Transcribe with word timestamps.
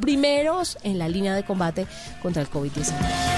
primeros 0.00 0.78
en 0.82 0.98
la 0.98 1.08
línea 1.08 1.34
de 1.34 1.44
combate 1.44 1.86
contra 2.22 2.42
el 2.42 2.50
COVID-19. 2.50 3.37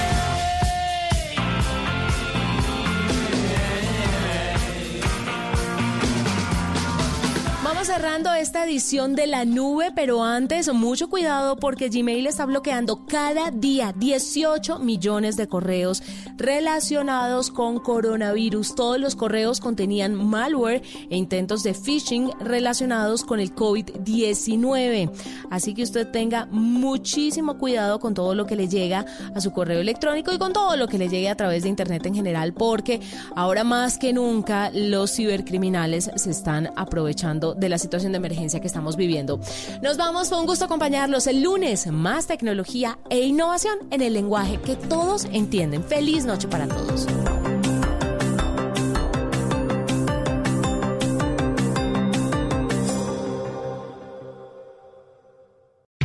Cerrando 7.93 8.33
esta 8.33 8.65
edición 8.65 9.17
de 9.17 9.27
la 9.27 9.45
nube, 9.45 9.91
pero 9.93 10.23
antes 10.23 10.73
mucho 10.73 11.11
cuidado 11.11 11.57
porque 11.57 11.89
Gmail 11.89 12.29
está 12.29 12.47
bloqueando 12.47 13.05
cada 13.05 13.51
día 13.51 13.93
18 13.97 14.79
millones 14.79 15.37
de 15.37 15.49
correos 15.49 16.01
relacionados 16.37 17.51
con 17.51 17.81
coronavirus. 17.81 18.77
Todos 18.77 19.01
los 19.01 19.17
correos 19.17 19.59
contenían 19.59 20.15
malware 20.15 20.83
e 21.11 21.17
intentos 21.17 21.65
de 21.65 21.75
phishing 21.75 22.31
relacionados 22.39 23.25
con 23.25 23.41
el 23.41 23.53
COVID-19. 23.57 25.11
Así 25.51 25.75
que 25.75 25.83
usted 25.83 26.07
tenga 26.13 26.47
muchísimo 26.47 27.59
cuidado 27.59 27.99
con 27.99 28.15
todo 28.15 28.37
lo 28.37 28.47
que 28.47 28.55
le 28.55 28.69
llega 28.69 29.05
a 29.35 29.41
su 29.41 29.51
correo 29.51 29.81
electrónico 29.81 30.33
y 30.33 30.39
con 30.39 30.53
todo 30.53 30.77
lo 30.77 30.87
que 30.87 30.97
le 30.97 31.09
llegue 31.09 31.29
a 31.29 31.35
través 31.35 31.65
de 31.65 31.71
Internet 31.71 32.07
en 32.07 32.15
general, 32.15 32.55
porque 32.55 33.01
ahora 33.35 33.65
más 33.65 33.99
que 33.99 34.13
nunca 34.13 34.71
los 34.73 35.17
cibercriminales 35.17 36.09
se 36.15 36.31
están 36.31 36.71
aprovechando 36.77 37.55
de 37.55 37.69
la 37.69 37.80
situación 37.81 38.13
de 38.13 38.19
emergencia 38.19 38.61
que 38.61 38.69
estamos 38.69 38.97
viviendo. 38.97 39.41
Nos 39.83 39.97
vamos, 39.97 40.29
fue 40.29 40.39
un 40.39 40.47
gusto 40.47 40.67
acompañarlos 40.67 41.27
el 41.27 41.43
lunes, 41.43 41.89
más 41.89 42.29
tecnología 42.29 42.99
e 43.11 43.23
innovación 43.23 43.79
en 43.91 44.03
el 44.03 44.13
lenguaje 44.13 44.61
que 44.61 44.77
todos 44.77 45.25
entienden. 45.33 45.83
Feliz 45.83 46.25
noche 46.25 46.47
para 46.47 46.69
todos. 46.69 47.07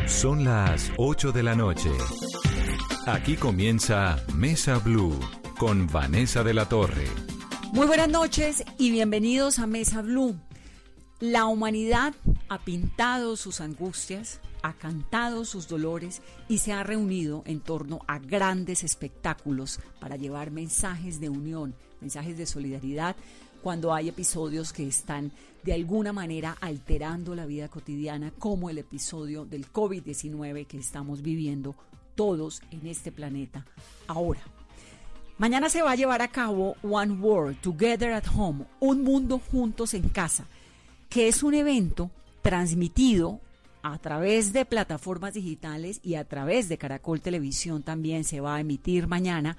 Son 0.06 0.44
las 0.44 0.90
8 0.96 1.30
de 1.30 1.42
la 1.42 1.54
noche. 1.54 1.90
Aquí 3.06 3.36
comienza 3.36 4.16
Mesa 4.34 4.78
Blue 4.78 5.14
con 5.58 5.86
Vanessa 5.86 6.42
de 6.42 6.54
la 6.54 6.68
Torre. 6.68 7.06
Muy 7.72 7.86
buenas 7.86 8.08
noches 8.08 8.64
y 8.78 8.90
bienvenidos 8.90 9.58
a 9.58 9.66
Mesa 9.66 10.02
Blue. 10.02 10.45
La 11.20 11.46
humanidad 11.46 12.14
ha 12.50 12.58
pintado 12.58 13.36
sus 13.36 13.62
angustias, 13.62 14.38
ha 14.62 14.74
cantado 14.74 15.46
sus 15.46 15.66
dolores 15.66 16.20
y 16.46 16.58
se 16.58 16.74
ha 16.74 16.82
reunido 16.82 17.42
en 17.46 17.60
torno 17.60 18.00
a 18.06 18.18
grandes 18.18 18.84
espectáculos 18.84 19.80
para 19.98 20.16
llevar 20.16 20.50
mensajes 20.50 21.18
de 21.18 21.30
unión, 21.30 21.74
mensajes 22.02 22.36
de 22.36 22.44
solidaridad 22.44 23.16
cuando 23.62 23.94
hay 23.94 24.10
episodios 24.10 24.74
que 24.74 24.86
están 24.86 25.32
de 25.64 25.72
alguna 25.72 26.12
manera 26.12 26.54
alterando 26.60 27.34
la 27.34 27.46
vida 27.46 27.68
cotidiana, 27.68 28.30
como 28.38 28.68
el 28.68 28.76
episodio 28.76 29.46
del 29.46 29.72
COVID-19 29.72 30.66
que 30.66 30.76
estamos 30.76 31.22
viviendo 31.22 31.74
todos 32.14 32.60
en 32.70 32.86
este 32.86 33.10
planeta 33.10 33.64
ahora. 34.06 34.42
Mañana 35.38 35.70
se 35.70 35.80
va 35.80 35.92
a 35.92 35.96
llevar 35.96 36.20
a 36.20 36.28
cabo 36.28 36.76
One 36.82 37.14
World, 37.14 37.58
Together 37.62 38.12
at 38.12 38.24
Home, 38.36 38.66
un 38.80 39.02
mundo 39.02 39.40
juntos 39.50 39.94
en 39.94 40.10
casa 40.10 40.46
que 41.08 41.28
es 41.28 41.42
un 41.42 41.54
evento 41.54 42.10
transmitido 42.42 43.40
a 43.82 43.98
través 43.98 44.52
de 44.52 44.64
plataformas 44.64 45.34
digitales 45.34 46.00
y 46.02 46.14
a 46.14 46.24
través 46.24 46.68
de 46.68 46.78
Caracol 46.78 47.20
Televisión 47.20 47.82
también 47.82 48.24
se 48.24 48.40
va 48.40 48.56
a 48.56 48.60
emitir 48.60 49.06
mañana 49.06 49.56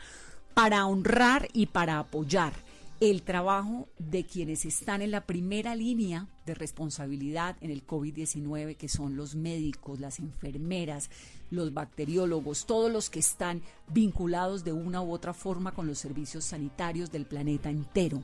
para 0.53 0.85
honrar 0.85 1.47
y 1.53 1.67
para 1.67 1.99
apoyar 1.99 2.53
el 2.99 3.21
trabajo 3.21 3.87
de 3.99 4.25
quienes 4.25 4.65
están 4.65 5.01
en 5.01 5.11
la 5.11 5.21
primera 5.21 5.75
línea 5.75 6.27
de 6.45 6.55
responsabilidad 6.55 7.55
en 7.61 7.69
el 7.69 7.85
COVID-19, 7.85 8.75
que 8.75 8.89
son 8.89 9.15
los 9.15 9.35
médicos, 9.35 9.99
las 9.99 10.19
enfermeras, 10.19 11.11
los 11.51 11.73
bacteriólogos, 11.73 12.65
todos 12.65 12.91
los 12.91 13.09
que 13.09 13.19
están 13.19 13.61
vinculados 13.87 14.63
de 14.63 14.73
una 14.73 15.01
u 15.01 15.11
otra 15.11 15.33
forma 15.33 15.73
con 15.73 15.85
los 15.85 15.99
servicios 15.99 16.45
sanitarios 16.45 17.11
del 17.11 17.25
planeta 17.25 17.69
entero. 17.69 18.23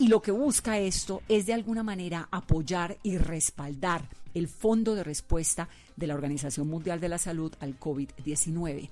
Y 0.00 0.08
lo 0.08 0.22
que 0.22 0.30
busca 0.30 0.78
esto 0.78 1.20
es 1.28 1.44
de 1.44 1.52
alguna 1.52 1.82
manera 1.82 2.26
apoyar 2.30 2.96
y 3.02 3.18
respaldar 3.18 4.08
el 4.32 4.48
fondo 4.48 4.94
de 4.94 5.04
respuesta 5.04 5.68
de 5.94 6.06
la 6.06 6.14
Organización 6.14 6.68
Mundial 6.68 7.00
de 7.00 7.10
la 7.10 7.18
Salud 7.18 7.52
al 7.60 7.78
COVID-19. 7.78 8.88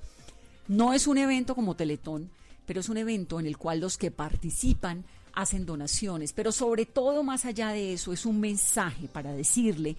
No 0.69 0.93
es 0.93 1.07
un 1.07 1.17
evento 1.17 1.55
como 1.55 1.77
Teletón, 1.77 2.29
pero 2.67 2.81
es 2.81 2.91
un 2.91 2.99
evento 2.99 3.41
en 3.41 3.47
el 3.47 3.57
cual 3.57 3.81
los 3.81 3.97
que 3.97 4.11
participan 4.11 5.03
hacen 5.33 5.65
donaciones, 5.65 6.35
pero 6.35 6.53
sobre 6.53 6.85
todo 6.85 7.23
más 7.23 7.47
allá 7.47 7.71
de 7.71 7.95
eso 7.95 8.13
es 8.13 8.27
un 8.27 8.39
mensaje 8.39 9.09
para 9.09 9.33
decirle 9.33 9.97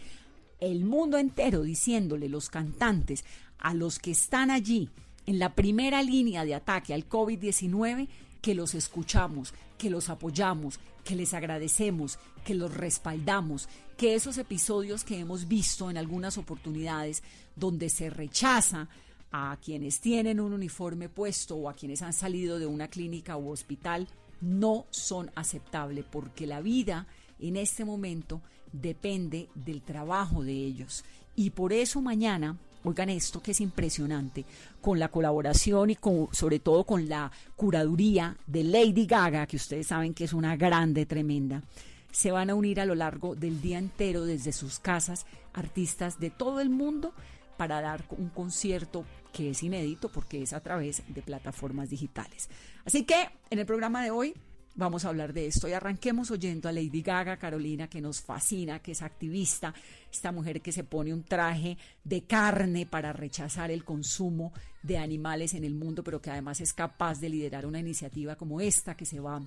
el 0.59 0.85
mundo 0.85 1.17
entero, 1.17 1.63
diciéndole 1.63 2.29
los 2.29 2.51
cantantes 2.51 3.25
a 3.57 3.73
los 3.73 3.97
que 3.97 4.11
están 4.11 4.51
allí 4.51 4.89
en 5.25 5.39
la 5.39 5.55
primera 5.55 6.03
línea 6.03 6.45
de 6.45 6.53
ataque 6.53 6.93
al 6.93 7.09
COVID-19 7.09 8.07
que 8.41 8.55
los 8.55 8.75
escuchamos, 8.75 9.53
que 9.77 9.89
los 9.89 10.09
apoyamos, 10.09 10.79
que 11.03 11.15
les 11.15 11.33
agradecemos, 11.33 12.19
que 12.43 12.53
los 12.53 12.73
respaldamos, 12.73 13.67
que 13.97 14.15
esos 14.15 14.37
episodios 14.37 15.03
que 15.03 15.19
hemos 15.19 15.47
visto 15.47 15.89
en 15.89 15.97
algunas 15.97 16.37
oportunidades 16.37 17.23
donde 17.55 17.89
se 17.89 18.09
rechaza 18.09 18.87
a 19.31 19.57
quienes 19.63 19.99
tienen 19.99 20.39
un 20.39 20.53
uniforme 20.53 21.09
puesto 21.09 21.55
o 21.55 21.69
a 21.69 21.73
quienes 21.73 22.01
han 22.01 22.13
salido 22.13 22.59
de 22.59 22.65
una 22.65 22.87
clínica 22.87 23.37
u 23.37 23.49
hospital 23.49 24.07
no 24.41 24.85
son 24.89 25.31
aceptables 25.35 26.05
porque 26.09 26.47
la 26.47 26.61
vida 26.61 27.07
en 27.39 27.57
este 27.57 27.85
momento 27.85 28.41
depende 28.71 29.49
del 29.55 29.81
trabajo 29.81 30.43
de 30.43 30.53
ellos. 30.53 31.03
Y 31.35 31.51
por 31.51 31.73
eso 31.73 32.01
mañana 32.01 32.57
oigan 32.83 33.09
esto 33.09 33.41
que 33.41 33.51
es 33.51 33.61
impresionante, 33.61 34.45
con 34.81 34.99
la 34.99 35.09
colaboración 35.09 35.89
y 35.89 35.95
con, 35.95 36.29
sobre 36.31 36.59
todo 36.59 36.83
con 36.83 37.09
la 37.09 37.31
curaduría 37.55 38.37
de 38.47 38.63
Lady 38.63 39.05
Gaga, 39.05 39.45
que 39.47 39.57
ustedes 39.57 39.87
saben 39.87 40.13
que 40.13 40.25
es 40.25 40.33
una 40.33 40.55
grande, 40.55 41.05
tremenda, 41.05 41.63
se 42.11 42.31
van 42.31 42.49
a 42.49 42.55
unir 42.55 42.79
a 42.79 42.85
lo 42.85 42.95
largo 42.95 43.35
del 43.35 43.61
día 43.61 43.77
entero 43.77 44.25
desde 44.25 44.51
sus 44.51 44.79
casas 44.79 45.25
artistas 45.53 46.19
de 46.19 46.29
todo 46.29 46.59
el 46.59 46.69
mundo 46.69 47.13
para 47.57 47.81
dar 47.81 48.05
un 48.11 48.29
concierto 48.29 49.05
que 49.33 49.51
es 49.51 49.63
inédito 49.63 50.09
porque 50.09 50.41
es 50.41 50.53
a 50.53 50.61
través 50.61 51.03
de 51.07 51.21
plataformas 51.21 51.89
digitales. 51.89 52.49
Así 52.85 53.03
que 53.03 53.29
en 53.49 53.59
el 53.59 53.65
programa 53.65 54.03
de 54.03 54.11
hoy 54.11 54.33
vamos 54.79 55.03
a 55.03 55.09
hablar 55.09 55.33
de 55.33 55.45
esto 55.45 55.67
y 55.67 55.73
arranquemos 55.73 56.31
oyendo 56.31 56.69
a 56.69 56.71
Lady 56.71 57.01
Gaga, 57.01 57.37
Carolina, 57.37 57.89
que 57.89 57.99
nos 57.99 58.21
fascina, 58.21 58.79
que 58.79 58.93
es 58.93 59.01
activista, 59.01 59.73
esta 60.11 60.31
mujer 60.31 60.61
que 60.61 60.71
se 60.71 60.85
pone 60.85 61.13
un 61.13 61.23
traje 61.23 61.77
de 62.03 62.23
carne 62.23 62.85
para 62.85 63.11
rechazar 63.11 63.71
el 63.71 63.83
consumo 63.83 64.53
de 64.81 64.97
animales 64.97 65.53
en 65.53 65.65
el 65.65 65.75
mundo, 65.75 66.01
pero 66.01 66.21
que 66.21 66.31
además 66.31 66.61
es 66.61 66.73
capaz 66.73 67.19
de 67.19 67.29
liderar 67.29 67.65
una 67.65 67.79
iniciativa 67.79 68.37
como 68.37 68.61
esta 68.61 68.95
que 68.95 69.05
se 69.05 69.19
va 69.19 69.41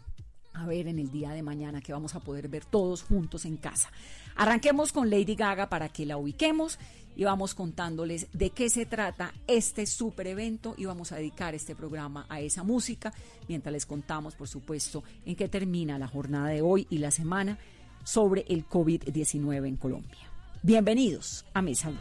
a 0.53 0.67
ver 0.67 0.87
en 0.87 0.99
el 0.99 1.11
día 1.11 1.31
de 1.31 1.43
mañana 1.43 1.81
que 1.81 1.95
vamos 1.95 2.15
a 2.15 2.21
poder 2.21 2.49
ver 2.49 2.67
todos 2.67 3.03
juntos 3.03 3.47
en 3.47 3.57
casa. 3.57 3.91
Arranquemos 4.37 4.93
con 4.93 5.09
Lady 5.09 5.35
Gaga 5.35 5.71
para 5.71 5.89
que 5.89 6.05
la 6.05 6.19
ubiquemos 6.19 6.79
y 7.17 7.25
vamos 7.25 7.55
contándoles 7.55 8.27
de 8.33 8.51
qué 8.51 8.71
se 8.71 8.87
trata 8.87 9.33
este 9.47 9.87
super 9.87 10.27
evento 10.27 10.75
y 10.77 10.85
vamos 10.85 11.13
a 11.13 11.17
dedicar 11.17 11.55
este 11.55 11.75
programa 11.75 12.27
a 12.29 12.41
esa 12.41 12.63
música 12.63 13.13
mientras 13.49 13.73
les 13.73 13.87
contamos, 13.87 14.35
por 14.35 14.49
supuesto, 14.49 15.03
en 15.25 15.37
qué 15.37 15.49
termina 15.49 15.99
la 15.99 16.09
jornada 16.09 16.49
de 16.49 16.63
hoy 16.63 16.87
y 16.91 16.99
la 16.99 17.11
semana 17.11 17.59
sobre 18.05 18.45
el 18.49 18.67
COVID-19 18.69 19.69
en 19.69 19.77
Colombia. 19.77 20.33
Bienvenidos 20.63 21.45
a 21.55 21.63
Mesa 21.63 21.93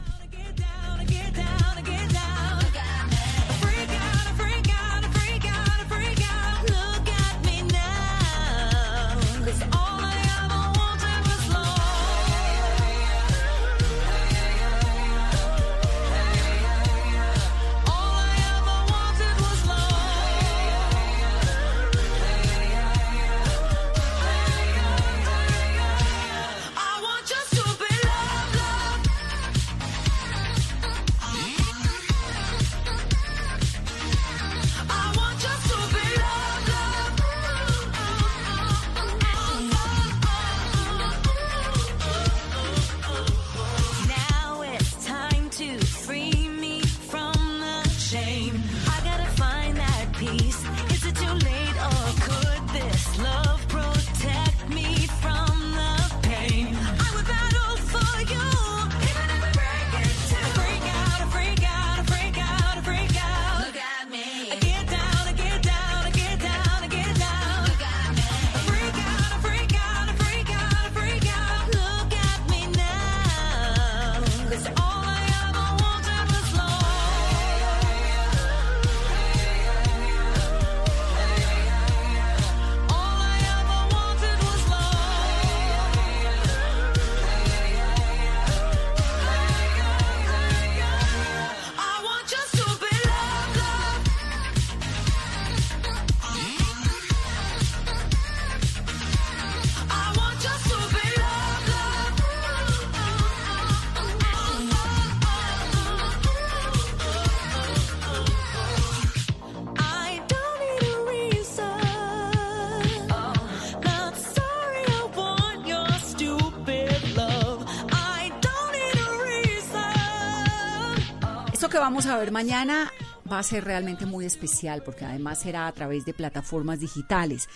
vamos 121.91 122.05
a 122.05 122.17
ver 122.17 122.31
mañana 122.31 122.89
va 123.29 123.39
a 123.39 123.43
ser 123.43 123.65
realmente 123.65 124.05
muy 124.05 124.23
especial 124.23 124.81
porque 124.81 125.03
además 125.03 125.39
será 125.39 125.67
a 125.67 125.71
través 125.73 126.05
de 126.05 126.13
plataformas 126.13 126.79
digitales. 126.79 127.49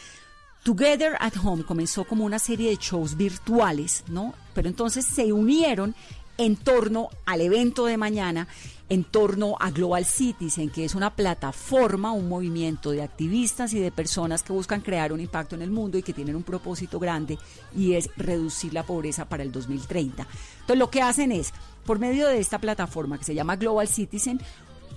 Together 0.61 1.15
at 1.21 1.37
Home 1.41 1.63
comenzó 1.63 2.03
como 2.03 2.25
una 2.25 2.37
serie 2.37 2.69
de 2.69 2.75
shows 2.75 3.15
virtuales, 3.15 4.03
¿no? 4.09 4.33
Pero 4.53 4.67
entonces 4.67 5.05
se 5.05 5.31
unieron 5.31 5.95
en 6.37 6.55
torno 6.55 7.09
al 7.25 7.41
evento 7.41 7.85
de 7.85 7.97
mañana, 7.97 8.47
en 8.89 9.03
torno 9.03 9.55
a 9.59 9.71
Global 9.71 10.05
Citizen, 10.05 10.69
que 10.69 10.85
es 10.85 10.95
una 10.95 11.15
plataforma, 11.15 12.11
un 12.11 12.29
movimiento 12.29 12.91
de 12.91 13.01
activistas 13.01 13.73
y 13.73 13.79
de 13.79 13.91
personas 13.91 14.43
que 14.43 14.53
buscan 14.53 14.81
crear 14.81 15.11
un 15.11 15.19
impacto 15.19 15.55
en 15.55 15.61
el 15.61 15.71
mundo 15.71 15.97
y 15.97 16.03
que 16.03 16.13
tienen 16.13 16.35
un 16.35 16.43
propósito 16.43 16.99
grande 16.99 17.37
y 17.75 17.93
es 17.93 18.09
reducir 18.15 18.73
la 18.73 18.83
pobreza 18.83 19.27
para 19.27 19.43
el 19.43 19.51
2030. 19.51 20.27
Entonces 20.53 20.77
lo 20.77 20.89
que 20.91 21.01
hacen 21.01 21.31
es, 21.31 21.51
por 21.85 21.99
medio 21.99 22.27
de 22.27 22.39
esta 22.39 22.59
plataforma 22.59 23.17
que 23.17 23.25
se 23.25 23.35
llama 23.35 23.55
Global 23.55 23.87
Citizen, 23.87 24.39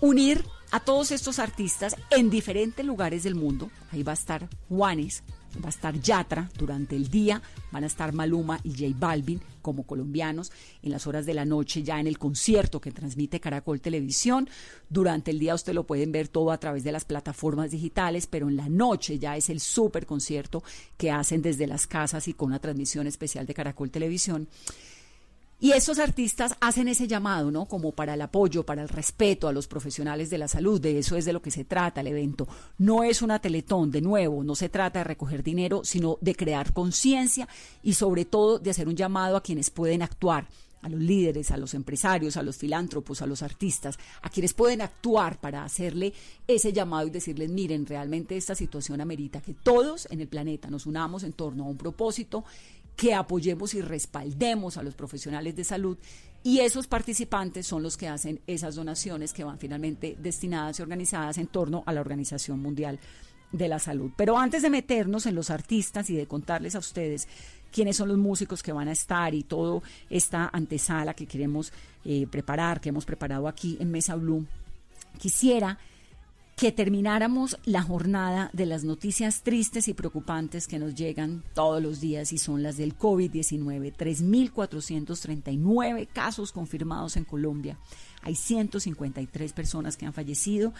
unir 0.00 0.44
a 0.70 0.80
todos 0.80 1.10
estos 1.12 1.38
artistas 1.38 1.96
en 2.10 2.30
diferentes 2.30 2.84
lugares 2.84 3.22
del 3.22 3.34
mundo. 3.34 3.70
Ahí 3.90 4.02
va 4.02 4.12
a 4.12 4.14
estar 4.14 4.48
Juanes, 4.68 5.22
va 5.62 5.66
a 5.66 5.70
estar 5.70 5.98
Yatra 6.00 6.50
durante 6.56 6.96
el 6.96 7.08
día, 7.08 7.42
van 7.72 7.84
a 7.84 7.86
estar 7.86 8.12
Maluma 8.12 8.60
y 8.62 8.70
J 8.70 8.96
Balvin 8.98 9.40
como 9.62 9.82
colombianos, 9.82 10.50
en 10.82 10.92
las 10.92 11.06
horas 11.06 11.26
de 11.26 11.34
la 11.34 11.44
noche 11.44 11.82
ya 11.82 12.00
en 12.00 12.06
el 12.06 12.18
concierto 12.18 12.80
que 12.80 12.92
transmite 12.92 13.40
Caracol 13.40 13.80
Televisión. 13.80 14.48
Durante 14.88 15.30
el 15.30 15.38
día 15.38 15.54
usted 15.54 15.74
lo 15.74 15.84
pueden 15.84 16.12
ver 16.12 16.28
todo 16.28 16.52
a 16.52 16.58
través 16.58 16.84
de 16.84 16.92
las 16.92 17.04
plataformas 17.04 17.70
digitales, 17.70 18.26
pero 18.26 18.48
en 18.48 18.56
la 18.56 18.68
noche 18.68 19.18
ya 19.18 19.36
es 19.36 19.50
el 19.50 19.60
super 19.60 20.06
concierto 20.06 20.62
que 20.96 21.10
hacen 21.10 21.42
desde 21.42 21.66
las 21.66 21.86
casas 21.86 22.28
y 22.28 22.34
con 22.34 22.48
una 22.48 22.60
transmisión 22.60 23.06
especial 23.06 23.46
de 23.46 23.54
Caracol 23.54 23.90
Televisión. 23.90 24.48
Y 25.60 25.72
esos 25.72 25.98
artistas 25.98 26.54
hacen 26.60 26.86
ese 26.86 27.08
llamado, 27.08 27.50
¿no? 27.50 27.66
Como 27.66 27.90
para 27.90 28.14
el 28.14 28.22
apoyo, 28.22 28.64
para 28.64 28.82
el 28.82 28.88
respeto 28.88 29.48
a 29.48 29.52
los 29.52 29.66
profesionales 29.66 30.30
de 30.30 30.38
la 30.38 30.46
salud. 30.46 30.80
De 30.80 30.96
eso 31.00 31.16
es 31.16 31.24
de 31.24 31.32
lo 31.32 31.42
que 31.42 31.50
se 31.50 31.64
trata 31.64 32.00
el 32.00 32.06
evento. 32.06 32.46
No 32.78 33.02
es 33.02 33.22
una 33.22 33.40
teletón, 33.40 33.90
de 33.90 34.00
nuevo, 34.00 34.44
no 34.44 34.54
se 34.54 34.68
trata 34.68 35.00
de 35.00 35.04
recoger 35.04 35.42
dinero, 35.42 35.80
sino 35.82 36.16
de 36.20 36.36
crear 36.36 36.72
conciencia 36.72 37.48
y 37.82 37.94
sobre 37.94 38.24
todo 38.24 38.60
de 38.60 38.70
hacer 38.70 38.86
un 38.86 38.94
llamado 38.94 39.36
a 39.36 39.42
quienes 39.42 39.70
pueden 39.70 40.02
actuar 40.02 40.46
a 40.82 40.88
los 40.88 41.00
líderes, 41.00 41.50
a 41.50 41.56
los 41.56 41.74
empresarios, 41.74 42.36
a 42.36 42.42
los 42.42 42.56
filántropos, 42.56 43.22
a 43.22 43.26
los 43.26 43.42
artistas, 43.42 43.98
a 44.22 44.30
quienes 44.30 44.54
pueden 44.54 44.80
actuar 44.80 45.40
para 45.40 45.64
hacerle 45.64 46.12
ese 46.46 46.72
llamado 46.72 47.08
y 47.08 47.10
decirles, 47.10 47.50
miren, 47.50 47.86
realmente 47.86 48.36
esta 48.36 48.54
situación 48.54 49.00
amerita 49.00 49.40
que 49.40 49.54
todos 49.54 50.06
en 50.10 50.20
el 50.20 50.28
planeta 50.28 50.70
nos 50.70 50.86
unamos 50.86 51.24
en 51.24 51.32
torno 51.32 51.64
a 51.64 51.68
un 51.68 51.76
propósito 51.76 52.44
que 52.98 53.14
apoyemos 53.14 53.74
y 53.74 53.80
respaldemos 53.80 54.76
a 54.76 54.82
los 54.82 54.96
profesionales 54.96 55.54
de 55.54 55.62
salud 55.62 55.96
y 56.42 56.58
esos 56.58 56.88
participantes 56.88 57.64
son 57.64 57.84
los 57.84 57.96
que 57.96 58.08
hacen 58.08 58.40
esas 58.48 58.74
donaciones 58.74 59.32
que 59.32 59.44
van 59.44 59.60
finalmente 59.60 60.16
destinadas 60.18 60.80
y 60.80 60.82
organizadas 60.82 61.38
en 61.38 61.46
torno 61.46 61.84
a 61.86 61.92
la 61.92 62.00
Organización 62.00 62.58
Mundial 62.58 62.98
de 63.52 63.68
la 63.68 63.78
Salud. 63.78 64.10
Pero 64.16 64.36
antes 64.36 64.62
de 64.62 64.70
meternos 64.70 65.26
en 65.26 65.36
los 65.36 65.50
artistas 65.50 66.10
y 66.10 66.16
de 66.16 66.26
contarles 66.26 66.74
a 66.74 66.80
ustedes 66.80 67.28
quiénes 67.70 67.96
son 67.96 68.08
los 68.08 68.18
músicos 68.18 68.64
que 68.64 68.72
van 68.72 68.88
a 68.88 68.92
estar 68.92 69.32
y 69.32 69.44
toda 69.44 69.80
esta 70.10 70.50
antesala 70.52 71.14
que 71.14 71.26
queremos 71.26 71.72
eh, 72.04 72.26
preparar, 72.26 72.80
que 72.80 72.88
hemos 72.88 73.04
preparado 73.04 73.46
aquí 73.46 73.76
en 73.78 73.92
Mesa 73.92 74.16
Blue, 74.16 74.44
quisiera 75.18 75.78
que 76.58 76.72
termináramos 76.72 77.56
la 77.64 77.82
jornada 77.82 78.50
de 78.52 78.66
las 78.66 78.82
noticias 78.82 79.44
tristes 79.44 79.86
y 79.86 79.94
preocupantes 79.94 80.66
que 80.66 80.80
nos 80.80 80.96
llegan 80.96 81.44
todos 81.54 81.80
los 81.80 82.00
días 82.00 82.32
y 82.32 82.38
son 82.38 82.64
las 82.64 82.76
del 82.76 82.98
COVID-19. 82.98 83.94
3.439 83.94 86.08
casos 86.12 86.50
confirmados 86.50 87.16
en 87.16 87.22
Colombia. 87.22 87.78
Hay 88.22 88.34
153 88.34 89.52
personas 89.52 89.96
que 89.96 90.06
han 90.06 90.12
fallecido 90.12 90.74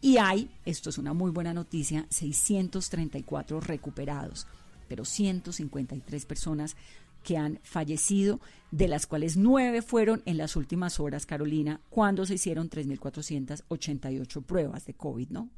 y 0.00 0.18
hay, 0.18 0.48
esto 0.64 0.90
es 0.90 0.98
una 0.98 1.14
muy 1.14 1.32
buena 1.32 1.52
noticia, 1.52 2.06
634 2.10 3.58
recuperados, 3.58 4.46
pero 4.86 5.04
153 5.04 6.26
personas 6.26 6.76
que 7.24 7.36
han 7.36 7.58
fallecido, 7.64 8.40
de 8.70 8.86
las 8.86 9.06
cuales 9.06 9.36
nueve 9.36 9.82
fueron 9.82 10.22
en 10.26 10.36
las 10.36 10.54
últimas 10.54 11.00
horas, 11.00 11.26
Carolina, 11.26 11.80
cuando 11.90 12.24
se 12.26 12.34
hicieron 12.34 12.70
3.488 12.70 14.44
pruebas 14.44 14.86
de 14.86 14.94
COVID, 14.94 15.30
¿no? 15.30 15.48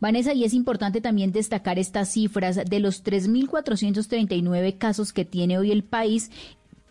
Vanessa, 0.00 0.34
y 0.34 0.42
es 0.42 0.52
importante 0.52 1.00
también 1.00 1.30
destacar 1.30 1.78
estas 1.78 2.12
cifras 2.12 2.56
de 2.68 2.80
los 2.80 3.04
3.439 3.04 4.76
casos 4.76 5.12
que 5.12 5.24
tiene 5.24 5.58
hoy 5.58 5.70
el 5.70 5.84
país 5.84 6.32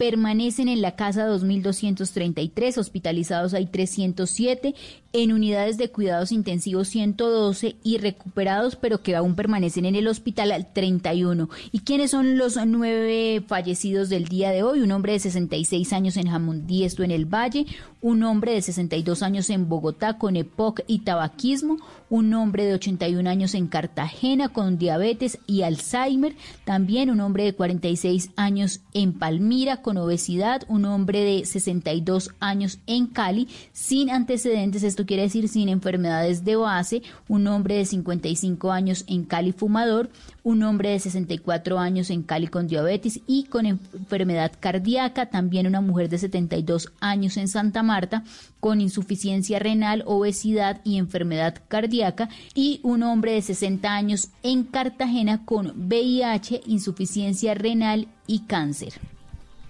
permanecen 0.02 0.68
en 0.68 0.82
la 0.82 0.96
casa 0.96 1.28
2.233, 1.28 2.78
hospitalizados 2.78 3.54
hay 3.54 3.68
307, 3.68 4.74
en 5.14 5.34
unidades 5.34 5.78
de 5.78 5.90
cuidados 5.90 6.32
intensivos 6.32 6.88
112 6.90 7.76
y 7.84 7.98
recuperados, 7.98 8.76
pero 8.76 9.02
que 9.02 9.16
aún 9.16 9.36
permanecen 9.36 9.86
en 9.86 9.96
el 9.96 10.08
hospital 10.08 10.68
31. 10.74 11.50
¿Y 11.72 11.80
quiénes 11.80 12.12
son 12.12 12.38
los 12.38 12.58
nueve 12.66 13.44
fallecidos 13.46 14.10
del 14.10 14.26
día 14.26 14.52
de 14.52 14.64
hoy? 14.64 14.82
Un 14.82 14.92
hombre 14.92 15.14
de 15.14 15.20
66 15.20 15.94
años 15.94 16.18
en 16.18 16.30
Jamundí, 16.30 16.84
esto 16.84 17.04
en 17.04 17.12
el 17.12 17.26
Valle, 17.26 17.66
un 18.02 18.24
hombre 18.24 18.54
de 18.54 18.62
62 18.62 19.22
años 19.22 19.50
en 19.50 19.70
Bogotá 19.70 20.18
con 20.18 20.36
EPOC 20.36 20.82
y 20.88 21.00
tabaquismo, 21.00 21.78
un 22.10 22.34
hombre 22.34 22.66
de 22.66 22.74
81 22.74 23.30
años 23.30 23.54
en 23.54 23.68
Cartagena 23.68 24.50
con 24.50 24.78
diabetes 24.78 25.40
y 25.46 25.62
Alzheimer, 25.62 26.36
también 26.66 27.10
un 27.10 27.20
hombre 27.20 27.44
de 27.44 27.54
46 27.54 28.32
años 28.36 28.82
en 28.94 29.14
Palmira 29.14 29.82
con 29.82 29.98
obesidad, 29.98 30.64
un 30.68 30.86
hombre 30.86 31.22
de 31.22 31.46
62 31.46 32.32
años 32.40 32.80
en 32.88 33.08
Cali 33.08 33.48
sin 33.72 34.10
antecedentes, 34.10 34.84
esto 34.84 35.01
quiere 35.06 35.24
decir 35.24 35.48
sin 35.48 35.70
enfermedades 35.70 36.44
de 36.44 36.56
base, 36.56 37.04
un 37.28 37.48
hombre 37.48 37.76
de 37.76 37.86
55 37.86 38.72
años 38.72 39.04
en 39.08 39.24
Cali 39.24 39.52
fumador, 39.52 40.10
un 40.44 40.64
hombre 40.64 40.90
de 40.90 41.00
64 41.00 41.80
años 41.80 42.10
en 42.10 42.24
Cali 42.24 42.48
con 42.48 42.68
diabetes 42.68 43.22
y 43.28 43.44
con 43.44 43.66
enfermedad 43.66 44.52
cardíaca, 44.60 45.28
también 45.28 45.68
una 45.68 45.82
mujer 45.82 46.10
de 46.10 46.18
72 46.18 46.92
años 47.00 47.38
en 47.38 47.48
Santa 47.48 47.84
Marta 47.84 48.24
con 48.60 48.82
insuficiencia 48.82 49.60
renal, 49.60 50.04
obesidad 50.06 50.82
y 50.84 50.98
enfermedad 50.98 51.62
cardíaca 51.68 52.30
y 52.54 52.80
un 52.84 53.04
hombre 53.04 53.34
de 53.34 53.42
60 53.42 53.94
años 53.94 54.30
en 54.44 54.64
Cartagena 54.64 55.46
con 55.46 55.88
VIH, 55.88 56.62
insuficiencia 56.66 57.54
renal 57.54 58.08
y 58.28 58.42
cáncer. 58.42 58.94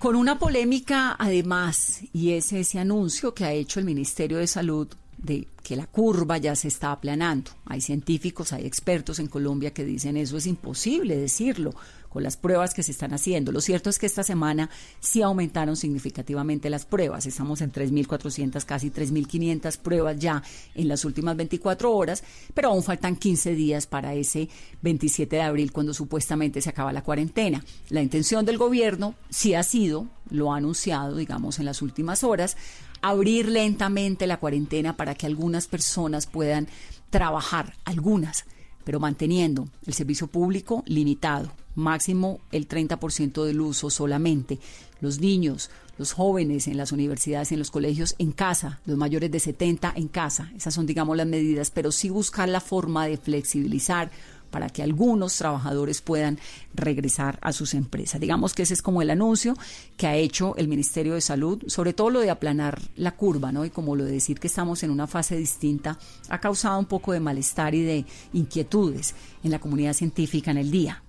Con 0.01 0.15
una 0.15 0.39
polémica 0.39 1.15
además, 1.19 2.01
y 2.11 2.31
es 2.31 2.51
ese 2.53 2.79
anuncio 2.79 3.35
que 3.35 3.45
ha 3.45 3.51
hecho 3.51 3.79
el 3.79 3.85
Ministerio 3.85 4.39
de 4.39 4.47
Salud 4.47 4.87
de 5.21 5.47
que 5.63 5.75
la 5.75 5.87
curva 5.87 6.37
ya 6.37 6.55
se 6.55 6.67
está 6.67 6.91
aplanando. 6.91 7.51
Hay 7.65 7.81
científicos, 7.81 8.53
hay 8.53 8.65
expertos 8.65 9.19
en 9.19 9.27
Colombia 9.27 9.73
que 9.73 9.85
dicen 9.85 10.17
eso 10.17 10.37
es 10.37 10.47
imposible 10.47 11.15
decirlo 11.15 11.73
con 12.11 12.23
las 12.23 12.35
pruebas 12.35 12.73
que 12.73 12.83
se 12.83 12.91
están 12.91 13.13
haciendo. 13.13 13.53
Lo 13.53 13.61
cierto 13.61 13.89
es 13.89 13.97
que 13.97 14.05
esta 14.05 14.23
semana 14.23 14.69
sí 14.99 15.21
aumentaron 15.21 15.77
significativamente 15.77 16.69
las 16.69 16.85
pruebas. 16.85 17.25
Estamos 17.25 17.61
en 17.61 17.71
3.400, 17.71 18.65
casi 18.65 18.89
3.500 18.89 19.77
pruebas 19.77 20.19
ya 20.19 20.43
en 20.75 20.89
las 20.89 21.05
últimas 21.05 21.37
24 21.37 21.95
horas, 21.95 22.23
pero 22.53 22.69
aún 22.69 22.83
faltan 22.83 23.15
15 23.15 23.55
días 23.55 23.87
para 23.87 24.13
ese 24.13 24.49
27 24.81 25.37
de 25.37 25.41
abril 25.41 25.71
cuando 25.71 25.93
supuestamente 25.93 26.61
se 26.61 26.69
acaba 26.69 26.91
la 26.91 27.03
cuarentena. 27.03 27.63
La 27.89 28.01
intención 28.01 28.45
del 28.45 28.57
gobierno 28.57 29.15
sí 29.29 29.53
ha 29.53 29.63
sido, 29.63 30.07
lo 30.29 30.51
ha 30.51 30.57
anunciado, 30.57 31.15
digamos, 31.15 31.59
en 31.59 31.65
las 31.65 31.81
últimas 31.81 32.25
horas, 32.25 32.57
abrir 33.01 33.49
lentamente 33.49 34.27
la 34.27 34.37
cuarentena 34.37 34.95
para 34.95 35.15
que 35.15 35.25
algunas 35.25 35.67
personas 35.67 36.27
puedan 36.27 36.67
trabajar, 37.09 37.75
algunas, 37.85 38.45
pero 38.83 38.99
manteniendo 38.99 39.67
el 39.85 39.93
servicio 39.93 40.27
público 40.27 40.83
limitado, 40.85 41.51
máximo 41.75 42.39
el 42.51 42.67
30% 42.67 43.43
del 43.43 43.61
uso 43.61 43.89
solamente. 43.89 44.59
Los 44.99 45.19
niños, 45.19 45.69
los 45.97 46.13
jóvenes 46.13 46.67
en 46.67 46.77
las 46.77 46.91
universidades 46.91 47.51
en 47.51 47.59
los 47.59 47.71
colegios 47.71 48.15
en 48.17 48.31
casa, 48.31 48.79
los 48.85 48.97
mayores 48.97 49.31
de 49.31 49.39
70 49.39 49.93
en 49.95 50.07
casa. 50.07 50.51
Esas 50.55 50.73
son, 50.73 50.85
digamos, 50.85 51.17
las 51.17 51.27
medidas, 51.27 51.71
pero 51.71 51.91
sí 51.91 52.09
buscar 52.09 52.49
la 52.49 52.61
forma 52.61 53.05
de 53.07 53.17
flexibilizar 53.17 54.11
para 54.51 54.69
que 54.69 54.83
algunos 54.83 55.35
trabajadores 55.37 56.01
puedan 56.01 56.37
regresar 56.75 57.39
a 57.41 57.53
sus 57.53 57.73
empresas. 57.73 58.21
Digamos 58.21 58.53
que 58.53 58.63
ese 58.63 58.75
es 58.75 58.81
como 58.81 59.01
el 59.01 59.09
anuncio 59.09 59.55
que 59.97 60.07
ha 60.07 60.15
hecho 60.15 60.55
el 60.57 60.67
Ministerio 60.67 61.15
de 61.15 61.21
Salud, 61.21 61.63
sobre 61.67 61.93
todo 61.93 62.11
lo 62.11 62.19
de 62.19 62.29
aplanar 62.29 62.81
la 62.95 63.15
curva, 63.15 63.51
¿no? 63.51 63.65
Y 63.65 63.69
como 63.69 63.95
lo 63.95 64.03
de 64.03 64.11
decir 64.11 64.39
que 64.39 64.47
estamos 64.47 64.83
en 64.83 64.91
una 64.91 65.07
fase 65.07 65.37
distinta, 65.37 65.97
ha 66.29 66.39
causado 66.39 66.77
un 66.77 66.85
poco 66.85 67.13
de 67.13 67.19
malestar 67.19 67.73
y 67.73 67.83
de 67.83 68.05
inquietudes 68.33 69.15
en 69.43 69.51
la 69.51 69.59
comunidad 69.59 69.93
científica 69.93 70.51
en 70.51 70.57
el 70.57 70.69
día. 70.69 71.01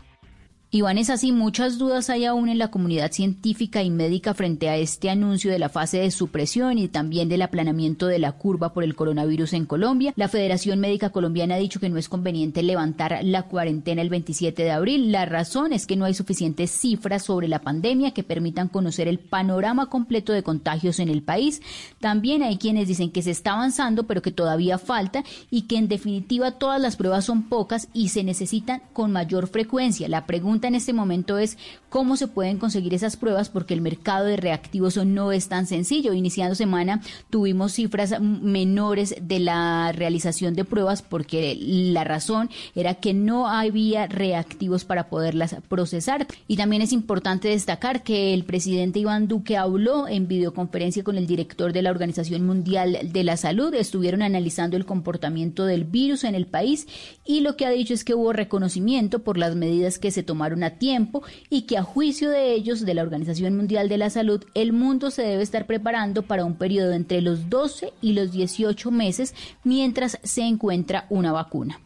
Iván, 0.75 0.97
es 0.97 1.11
así, 1.11 1.33
muchas 1.33 1.77
dudas 1.77 2.09
hay 2.09 2.25
aún 2.25 2.49
en 2.49 2.57
la 2.57 2.71
comunidad 2.71 3.13
científica 3.13 3.83
y 3.83 3.91
médica 3.91 4.33
frente 4.33 4.71
a 4.71 4.79
este 4.79 5.11
anuncio 5.11 5.53
de 5.53 5.59
la 5.59 5.69
fase 5.69 5.99
de 5.99 6.11
supresión 6.11 6.79
y 6.79 6.89
también 6.89 7.29
del 7.29 7.43
aplanamiento 7.43 8.07
de 8.07 8.19
la 8.19 8.33
curva 8.33 8.73
por 8.73 8.83
el 8.83 8.95
coronavirus 8.95 9.53
en 9.53 9.67
Colombia. 9.67 10.15
La 10.17 10.29
Federación 10.29 10.81
Médica 10.81 11.11
Colombiana 11.11 11.57
ha 11.57 11.59
dicho 11.59 11.79
que 11.79 11.91
no 11.91 11.99
es 11.99 12.09
conveniente 12.09 12.63
levantar 12.63 13.19
la 13.23 13.43
cuarentena 13.43 14.01
el 14.01 14.09
27 14.09 14.65
de 14.65 14.71
abril. 14.71 15.13
La 15.13 15.27
razón 15.27 15.75
es 15.75 15.87
que 15.87 15.95
no 15.95 16.07
hay 16.07 16.15
suficientes 16.15 16.71
cifras 16.71 17.25
sobre 17.25 17.49
la 17.49 17.59
pandemia 17.59 18.13
que 18.13 18.23
permitan 18.23 18.69
conocer 18.69 19.09
el 19.09 19.19
panorama 19.19 19.91
completo 19.91 20.33
de 20.33 20.43
contagios 20.43 21.01
en 21.01 21.11
el 21.11 21.23
país. 21.23 21.61
También 22.01 22.43
hay 22.43 22.57
quienes 22.57 22.89
dicen 22.89 23.11
que 23.11 23.21
se 23.21 23.33
está 23.33 23.53
avanzando, 23.53 24.05
pero 24.05 24.23
que 24.23 24.33
todavía 24.33 24.79
falta 24.79 25.23
y 25.51 25.67
que 25.67 25.77
en 25.77 25.89
definitiva 25.89 26.53
todas 26.53 26.81
las 26.81 26.97
pruebas 26.97 27.27
son 27.27 27.43
pocas 27.43 27.89
y 27.93 28.09
se 28.09 28.25
necesitan 28.25 28.81
con 28.95 29.13
mayor 29.13 29.49
frecuencia. 29.49 30.09
La 30.09 30.25
pregunta 30.25 30.62
en 30.69 30.75
este 30.75 30.93
momento 30.93 31.39
es 31.39 31.59
cómo 31.89 32.17
se 32.17 32.29
pueden 32.29 32.59
conseguir 32.59 32.95
esas 32.95 33.17
pruebas 33.17 33.49
porque 33.49 33.75
el 33.75 33.81
mercado 33.81 34.25
de 34.27 34.37
reactivos 34.37 34.97
no 34.97 35.33
es 35.33 35.49
tan 35.49 35.67
sencillo. 35.67 36.13
Iniciando 36.13 36.55
semana 36.55 37.01
tuvimos 37.31 37.73
cifras 37.73 38.21
menores 38.21 39.15
de 39.21 39.41
la 39.41 39.93
realización 39.93 40.55
de 40.55 40.65
pruebas 40.65 41.03
porque 41.03 41.57
la 41.61 42.05
razón 42.05 42.51
era 42.75 42.95
que 42.95 43.15
no 43.15 43.49
había 43.49 44.07
reactivos 44.07 44.85
para 44.85 45.09
poderlas 45.09 45.57
procesar. 45.69 46.27
Y 46.49 46.57
también 46.57 46.83
es 46.83 46.93
importante 46.93 47.49
destacar 47.49 48.03
que 48.03 48.35
el 48.35 48.45
presidente 48.45 48.99
Iván 48.99 49.29
Duque 49.29 49.57
habló 49.57 50.09
en 50.09 50.29
videoconferencia 50.29 51.05
con 51.05 51.17
el 51.17 51.27
director 51.27 51.73
de 51.73 51.83
la 51.83 51.91
Organización 51.91 52.47
Mundial 52.47 52.99
de 53.13 53.25
la 53.25 53.37
Salud. 53.37 53.75
Estuvieron 53.75 54.23
analizando 54.23 54.77
el 54.77 54.87
comportamiento 54.87 55.67
del 55.67 55.85
virus 55.85 56.25
en 56.25 56.35
el 56.35 56.47
país 56.47 56.87
y 57.25 57.41
lo 57.41 57.57
que 57.57 57.67
ha 57.67 57.71
dicho 57.71 57.95
es 57.95 58.05
que 58.05 58.15
hubo 58.15 58.33
reconocimiento 58.33 59.21
por 59.21 59.39
las 59.39 59.55
medidas 59.55 59.99
que 59.99 60.11
se 60.11 60.23
tomaron 60.23 60.52
a 60.63 60.79
tiempo 60.79 61.23
y 61.49 61.63
que 61.63 61.79
a 61.79 61.83
juicio 61.83 62.31
de 62.31 62.53
ellos, 62.53 62.85
de 62.85 62.95
la 62.95 63.03
Organización 63.03 63.57
Mundial 63.57 63.89
de 63.89 63.99
la 63.99 64.11
Salud, 64.11 64.45
el 64.55 64.73
mundo 64.73 65.11
se 65.11 65.23
debe 65.23 65.43
estar 65.43 65.67
preparando 65.67 66.23
para 66.23 66.45
un 66.45 66.57
periodo 66.57 66.93
entre 66.93 67.21
los 67.21 67.49
12 67.49 67.93
y 68.01 68.13
los 68.13 68.33
18 68.33 68.91
meses 68.91 69.35
mientras 69.65 70.19
se 70.23 70.43
encuentra 70.43 71.07
una 71.11 71.33
vacuna. 71.33 71.81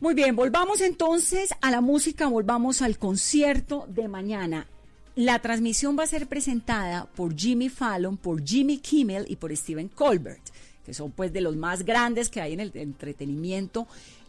Muy 0.00 0.14
bien, 0.14 0.36
volvamos 0.36 0.80
entonces 0.80 1.50
a 1.60 1.70
la 1.72 1.80
música, 1.80 2.28
volvamos 2.28 2.82
al 2.82 2.98
concierto 2.98 3.86
de 3.88 4.06
mañana. 4.06 4.68
La 5.16 5.40
transmisión 5.40 5.98
va 5.98 6.04
a 6.04 6.06
ser 6.06 6.28
presentada 6.28 7.06
por 7.16 7.36
Jimmy 7.36 7.68
Fallon, 7.68 8.16
por 8.16 8.44
Jimmy 8.44 8.78
Kimmel 8.78 9.26
y 9.28 9.34
por 9.34 9.56
Stephen 9.56 9.88
Colbert, 9.88 10.42
que 10.86 10.94
son 10.94 11.10
pues 11.10 11.32
de 11.32 11.40
los 11.40 11.56
más 11.56 11.84
grandes 11.84 12.28
que 12.28 12.40
hay 12.40 12.52
en 12.52 12.60
el 12.60 12.70
entretenimiento 12.74 13.88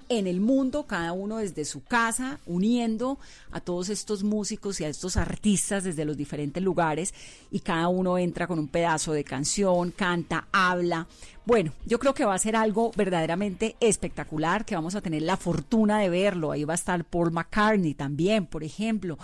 en 0.10 0.28
el 0.28 0.42
mundo, 0.42 0.86
cada 0.88 1.14
uno 1.14 1.38
desde 1.38 1.66
su 1.66 1.84
casa, 1.84 2.40
uniendo 2.48 3.20
a 3.52 3.62
todos 3.62 3.90
estos 3.90 4.24
músicos 4.24 4.82
y 4.82 4.84
a 4.84 4.90
estos 4.90 5.18
artistas 5.18 5.84
desde 5.84 6.04
los 6.04 6.18
diferentes 6.18 6.62
lugares 6.62 7.14
y 7.52 7.60
cada 7.60 7.88
uno 7.88 8.18
entra 8.18 8.48
con 8.48 8.60
un 8.60 8.68
pedazo 8.68 9.14
de 9.14 9.24
canción, 9.24 9.92
canta, 9.92 10.48
habla. 10.52 11.08
Bueno, 11.46 11.74
yo 11.86 12.00
creo 12.00 12.14
que 12.14 12.26
va 12.26 12.34
a 12.34 12.40
ser 12.40 12.56
algo 12.56 12.92
verdaderamente 12.96 13.76
espectacular, 13.80 14.66
que 14.66 14.76
vamos 14.76 14.96
a 14.96 15.02
tener 15.02 15.22
la 15.22 15.38
fortuna 15.38 16.00
de 16.00 16.10
verlo. 16.10 16.52
Ahí 16.52 16.64
va 16.64 16.74
a 16.74 16.76
estar 16.76 17.06
Paul 17.06 17.32
McCartney 17.32 17.94
también, 17.94 18.46
por 18.46 18.64
ejemplo 18.64 19.18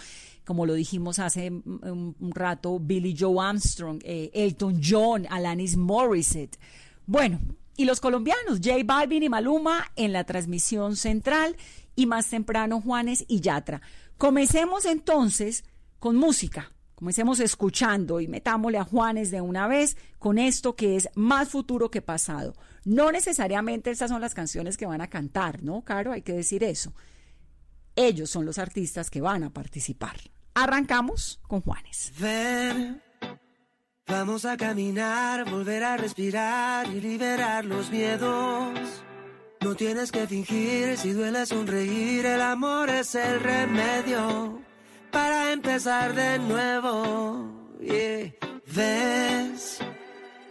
como 0.46 0.68
lo 0.68 0.76
dijimos 0.76 1.18
hace 1.18 1.50
un, 1.50 2.32
rato, 2.36 2.80
Billy 2.80 3.16
Joe 3.18 3.44
Armstrong, 3.44 4.00
eh, 4.04 4.30
Elton 4.32 4.80
John, 4.80 5.26
Alanis 5.28 5.76
Morissette. 5.76 6.60
Bueno, 7.08 7.40
y 7.78 7.86
los 7.86 8.00
colombianos, 8.00 8.60
J 8.64 8.78
Balvin 8.86 9.24
y 9.24 9.30
Maluma 9.30 9.92
en 9.96 10.14
la 10.14 10.24
transmisión 10.24 10.96
central 10.96 11.56
y 11.96 12.06
más 12.06 12.30
temprano 12.30 12.82
Juanes 12.82 13.26
y 13.28 13.42
Yatra. 13.42 13.82
Comencemos 14.18 14.86
entonces 14.86 15.64
con 16.00 16.16
música. 16.16 16.72
Comencemos 16.96 17.42
escuchando 17.42 18.22
y 18.22 18.28
metámosle 18.28 18.78
a 18.78 18.86
Juanes 18.86 19.30
de 19.30 19.42
una 19.42 19.68
vez 19.68 19.98
con 20.18 20.38
esto 20.38 20.76
que 20.76 20.96
es 20.96 21.10
más 21.16 21.50
futuro 21.50 21.92
que 21.92 22.02
pasado. 22.02 22.54
No 22.86 23.12
necesariamente 23.12 23.92
estas 23.92 24.10
son 24.10 24.22
las 24.22 24.34
canciones 24.34 24.78
que 24.78 24.86
van 24.86 25.02
a 25.02 25.10
cantar, 25.10 25.62
¿no, 25.62 25.82
Caro? 25.82 26.14
Hay 26.14 26.22
que 26.22 26.34
decir 26.34 26.64
eso. 26.64 26.94
Ellos 27.98 28.30
son 28.30 28.46
los 28.46 28.58
artistas 28.58 29.10
que 29.10 29.22
van 29.22 29.44
a 29.44 29.50
participar. 29.50 30.16
Arrancamos 30.54 31.40
con 31.48 31.62
Juanes. 31.62 32.14
Vamos 34.08 34.46
a 34.46 34.56
caminar, 34.56 35.50
volver 35.50 35.84
a 35.84 35.98
respirar 35.98 36.88
y 36.88 37.02
liberar 37.02 37.66
los 37.66 37.90
miedos. 37.90 38.78
No 39.62 39.74
tienes 39.74 40.12
que 40.12 40.28
fingir, 40.28 40.96
si 40.96 41.12
duele 41.12 41.44
sonreír, 41.48 42.24
el 42.28 42.42
amor 42.42 42.92
es 42.92 43.16
el 43.16 43.40
remedio 43.40 44.62
para 45.12 45.52
empezar 45.52 46.14
de 46.14 46.38
nuevo. 46.38 47.50
¿Ves? 47.80 49.80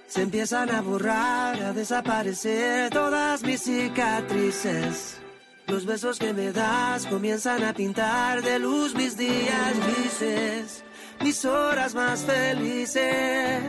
Se 0.09 0.23
empiezan 0.23 0.71
a 0.71 0.81
borrar, 0.81 1.63
a 1.63 1.73
desaparecer 1.73 2.91
todas 2.91 3.45
mis 3.45 3.63
cicatrices. 3.63 5.21
Los 5.69 5.87
besos 5.87 6.19
que 6.19 6.33
me 6.33 6.51
das 6.51 7.07
comienzan 7.07 7.63
a 7.63 7.73
pintar 7.73 8.43
de 8.43 8.59
luz 8.59 8.97
mis 8.97 9.17
días 9.17 9.75
grises 9.87 10.85
mis 11.25 11.43
horas 11.47 11.95
más 11.95 12.23
felices. 12.23 13.63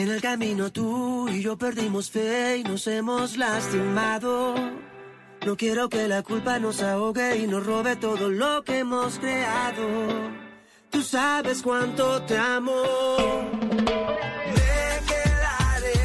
En 0.00 0.08
el 0.10 0.22
camino 0.22 0.72
tú 0.72 1.28
y 1.28 1.42
yo 1.42 1.56
perdimos 1.58 2.10
fe 2.10 2.58
y 2.58 2.64
nos 2.64 2.86
hemos 2.86 3.36
lastimado. 3.36 4.54
No 5.44 5.56
quiero 5.56 5.88
que 5.88 6.08
la 6.08 6.22
culpa 6.22 6.58
nos 6.58 6.82
ahogue 6.82 7.36
y 7.36 7.46
nos 7.46 7.66
robe 7.66 7.96
todo 7.96 8.30
lo 8.30 8.62
que 8.62 8.78
hemos 8.78 9.18
creado. 9.18 9.86
Tú 10.90 11.02
sabes 11.02 11.62
cuánto 11.62 12.22
te 12.22 12.38
amo. 12.38 12.82
Me 14.54 15.06
quedaré 15.06 16.02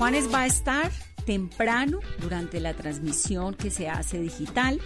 Juanes 0.00 0.32
va 0.32 0.40
a 0.40 0.46
estar 0.46 0.90
temprano 1.26 2.00
durante 2.22 2.58
la 2.58 2.72
transmisión 2.72 3.52
que 3.52 3.70
se 3.70 3.90
hace 3.90 4.18
digital. 4.18 4.80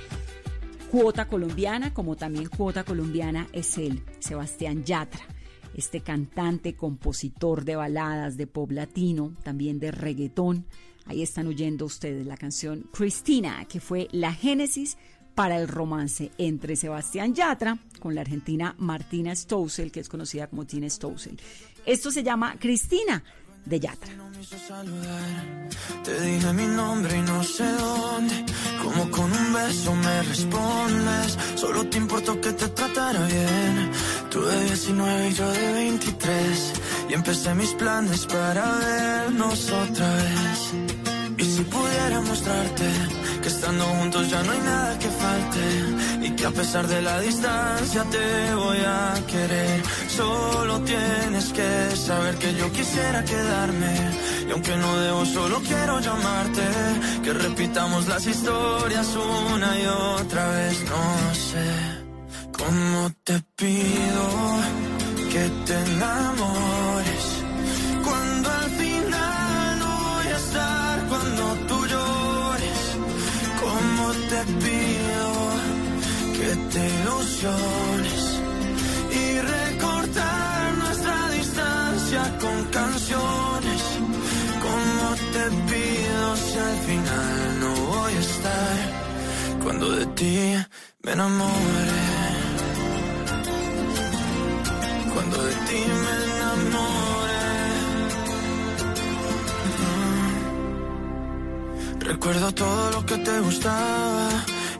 Cuota 0.90 1.28
colombiana, 1.28 1.94
como 1.94 2.16
también 2.16 2.48
cuota 2.48 2.82
colombiana 2.82 3.46
es 3.52 3.78
él, 3.78 4.02
Sebastián 4.18 4.82
Yatra, 4.82 5.24
este 5.72 6.00
cantante, 6.00 6.74
compositor 6.74 7.64
de 7.64 7.76
baladas, 7.76 8.36
de 8.36 8.48
pop 8.48 8.72
latino, 8.72 9.36
también 9.44 9.78
de 9.78 9.92
reggaetón. 9.92 10.66
Ahí 11.04 11.22
están 11.22 11.46
oyendo 11.46 11.84
ustedes 11.84 12.26
la 12.26 12.36
canción 12.36 12.90
Cristina, 12.92 13.64
que 13.66 13.78
fue 13.78 14.08
la 14.10 14.34
génesis 14.34 14.98
para 15.36 15.60
el 15.60 15.68
romance 15.68 16.32
entre 16.38 16.74
Sebastián 16.74 17.36
Yatra 17.36 17.78
con 18.00 18.16
la 18.16 18.22
argentina 18.22 18.74
Martina 18.78 19.36
Stousel, 19.36 19.92
que 19.92 20.00
es 20.00 20.08
conocida 20.08 20.48
como 20.48 20.66
Tina 20.66 20.90
Stousel. 20.90 21.38
Esto 21.86 22.10
se 22.10 22.24
llama 22.24 22.56
Cristina 22.58 23.22
de 23.64 23.80
Yatra. 23.80 24.10
Te 26.04 26.20
dije 26.20 26.52
mi 26.52 26.66
nombre 26.66 27.16
y 27.16 27.22
no 27.22 27.42
sé 27.42 27.64
dónde. 27.64 28.44
Como 28.82 29.10
con 29.10 29.32
un 29.32 29.52
beso 29.52 29.94
me 29.94 30.22
respondes. 30.22 31.38
Solo 31.54 31.86
te 31.86 31.98
importó 31.98 32.40
que 32.40 32.52
te 32.52 32.68
tratara 32.68 33.26
bien. 33.26 33.90
Tú 34.30 34.42
de 34.42 34.64
19 34.64 35.28
y 35.28 35.34
yo 35.34 35.50
de 35.50 35.72
23. 35.72 36.72
y 37.08 37.14
empecé 37.14 37.54
mis 37.54 37.72
planes 37.74 38.26
para 38.26 38.64
vernos 38.78 39.70
otra 39.70 40.14
vez. 40.14 40.60
Y 41.38 41.44
si 41.44 41.62
pudiera 41.62 42.20
mostrarte 42.20 42.88
que 43.42 43.48
estando 43.48 43.84
juntos 43.84 44.30
ya 44.30 44.42
no 44.42 44.52
hay 44.52 44.60
nada 44.60 44.98
que 44.98 45.08
falte 45.08 45.60
y 46.24 46.30
que 46.30 46.46
a 46.46 46.50
pesar 46.50 46.86
de 46.88 47.02
la 47.02 47.20
distancia 47.20 48.02
te 48.04 48.54
voy 48.54 48.78
a 48.78 49.14
querer. 49.26 49.82
Solo 50.08 50.80
tienes 50.80 51.52
que 51.52 51.96
saber 51.96 52.36
que 52.36 52.54
yo 52.54 52.72
quisiera 52.72 53.22
quedarme 53.24 53.94
y 54.48 54.50
aunque 54.52 54.74
no 54.76 54.96
debo 55.00 55.26
solo 55.26 55.60
quiero 55.60 56.00
llamarte 56.00 56.66
que 57.22 57.32
repitamos 57.34 58.08
las 58.08 58.26
historias 58.26 59.06
una 59.54 59.78
y 59.78 59.86
otra 59.86 60.48
vez. 60.48 60.76
No 60.94 61.34
sé 61.50 61.68
cómo 62.58 63.12
te 63.22 63.42
pido 63.56 64.24
que 65.32 65.44
te 65.66 65.76
enamores 65.92 67.24
cuando 68.02 68.50
al 68.50 68.70
final 68.70 69.78
no 69.78 69.90
voy 70.08 70.26
a 70.32 70.36
estar 70.36 71.06
cuando 71.10 71.44
tú 71.68 71.86
llores. 71.86 72.80
Cómo 73.60 74.12
te 74.30 74.40
pido 74.62 74.93
que 76.54 76.60
te 76.72 76.88
ilusiones 77.00 78.40
y 79.10 79.40
recortar 79.40 80.74
nuestra 80.78 81.30
distancia 81.30 82.38
con 82.40 82.64
canciones. 82.78 83.82
Cómo 84.64 85.06
te 85.34 85.44
pido 85.70 86.36
si 86.36 86.58
al 86.58 86.78
final 86.88 87.60
no 87.60 87.70
voy 87.92 88.12
a 88.12 88.20
estar 88.20 88.76
cuando 89.62 89.90
de 89.90 90.06
ti 90.18 90.54
me 91.02 91.12
enamore. 91.12 92.02
Cuando 95.12 95.44
de 95.44 95.54
ti 95.68 95.80
me 96.04 96.14
enamore. 96.34 97.42
Recuerdo 102.00 102.52
todo 102.52 102.90
lo 102.92 103.06
que 103.06 103.16
te 103.18 103.40
gustaba 103.40 104.44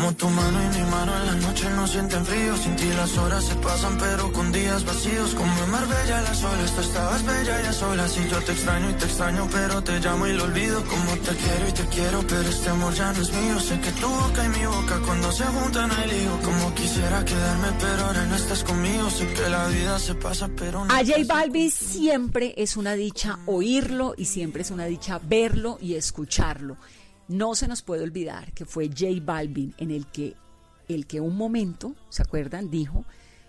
Como 0.00 0.14
tu 0.14 0.30
mano 0.30 0.58
y 0.64 0.78
mi 0.78 0.90
mano 0.90 1.14
en 1.14 1.26
la 1.26 1.34
noche 1.46 1.68
no 1.76 1.86
sienten 1.86 2.24
frío. 2.24 2.56
Sin 2.56 2.74
ti 2.74 2.86
las 2.96 3.18
horas 3.18 3.44
se 3.44 3.54
pasan, 3.56 3.98
pero 3.98 4.32
con 4.32 4.50
días 4.50 4.82
vacíos. 4.86 5.34
Como 5.34 5.52
en 5.62 5.70
Marbella 5.70 6.22
las 6.22 6.42
olas, 6.42 6.74
tú 6.74 6.80
estabas 6.80 7.22
bella 7.22 7.60
y 7.62 7.66
a 7.66 7.72
solas. 7.74 8.16
Y 8.16 8.26
yo 8.30 8.38
te 8.40 8.52
extraño 8.52 8.88
y 8.88 8.94
te 8.94 9.04
extraño, 9.04 9.46
pero 9.52 9.84
te 9.84 10.00
llamo 10.00 10.26
y 10.26 10.32
lo 10.32 10.44
olvido. 10.44 10.82
Como 10.86 11.12
te 11.18 11.36
quiero 11.36 11.68
y 11.68 11.72
te 11.72 11.86
quiero, 11.94 12.26
pero 12.26 12.48
este 12.48 12.70
amor 12.70 12.94
ya 12.94 13.12
no 13.12 13.20
es 13.20 13.30
mío. 13.30 13.60
Sé 13.60 13.78
que 13.78 13.92
tu 13.92 14.08
boca 14.08 14.42
y 14.42 14.48
mi 14.48 14.64
boca 14.64 15.00
cuando 15.04 15.32
se 15.32 15.44
juntan 15.44 15.90
hay 15.90 16.08
lío. 16.08 16.40
Como 16.44 16.74
quisiera 16.74 17.22
quedarme, 17.22 17.68
pero 17.78 18.06
ahora 18.06 18.24
no 18.24 18.36
estás 18.36 18.64
conmigo. 18.64 19.10
Sé 19.10 19.30
que 19.34 19.50
la 19.50 19.66
vida 19.66 19.98
se 19.98 20.14
pasa, 20.14 20.48
pero 20.56 20.82
no. 20.82 20.94
A 20.94 21.04
J 21.04 21.24
Balvin 21.26 21.70
siempre 21.70 22.54
es 22.56 22.78
una 22.78 22.94
dicha 22.94 23.40
oírlo 23.44 24.14
y 24.16 24.24
siempre 24.24 24.62
es 24.62 24.70
una 24.70 24.86
dicha 24.86 25.20
verlo 25.22 25.76
y 25.78 25.96
escucharlo. 25.96 26.78
No 27.30 27.54
se 27.54 27.68
nos 27.68 27.82
puede 27.82 28.02
olvidar 28.02 28.52
que 28.54 28.64
fue 28.64 28.88
J 28.88 29.06
Balvin 29.22 29.72
en 29.78 29.92
el 29.92 30.08
que 30.08 30.34
el 30.88 31.06
que 31.06 31.20
un 31.20 31.36
momento, 31.36 31.94
¿se 32.08 32.22
acuerdan? 32.22 32.72
Dijo 32.72 33.04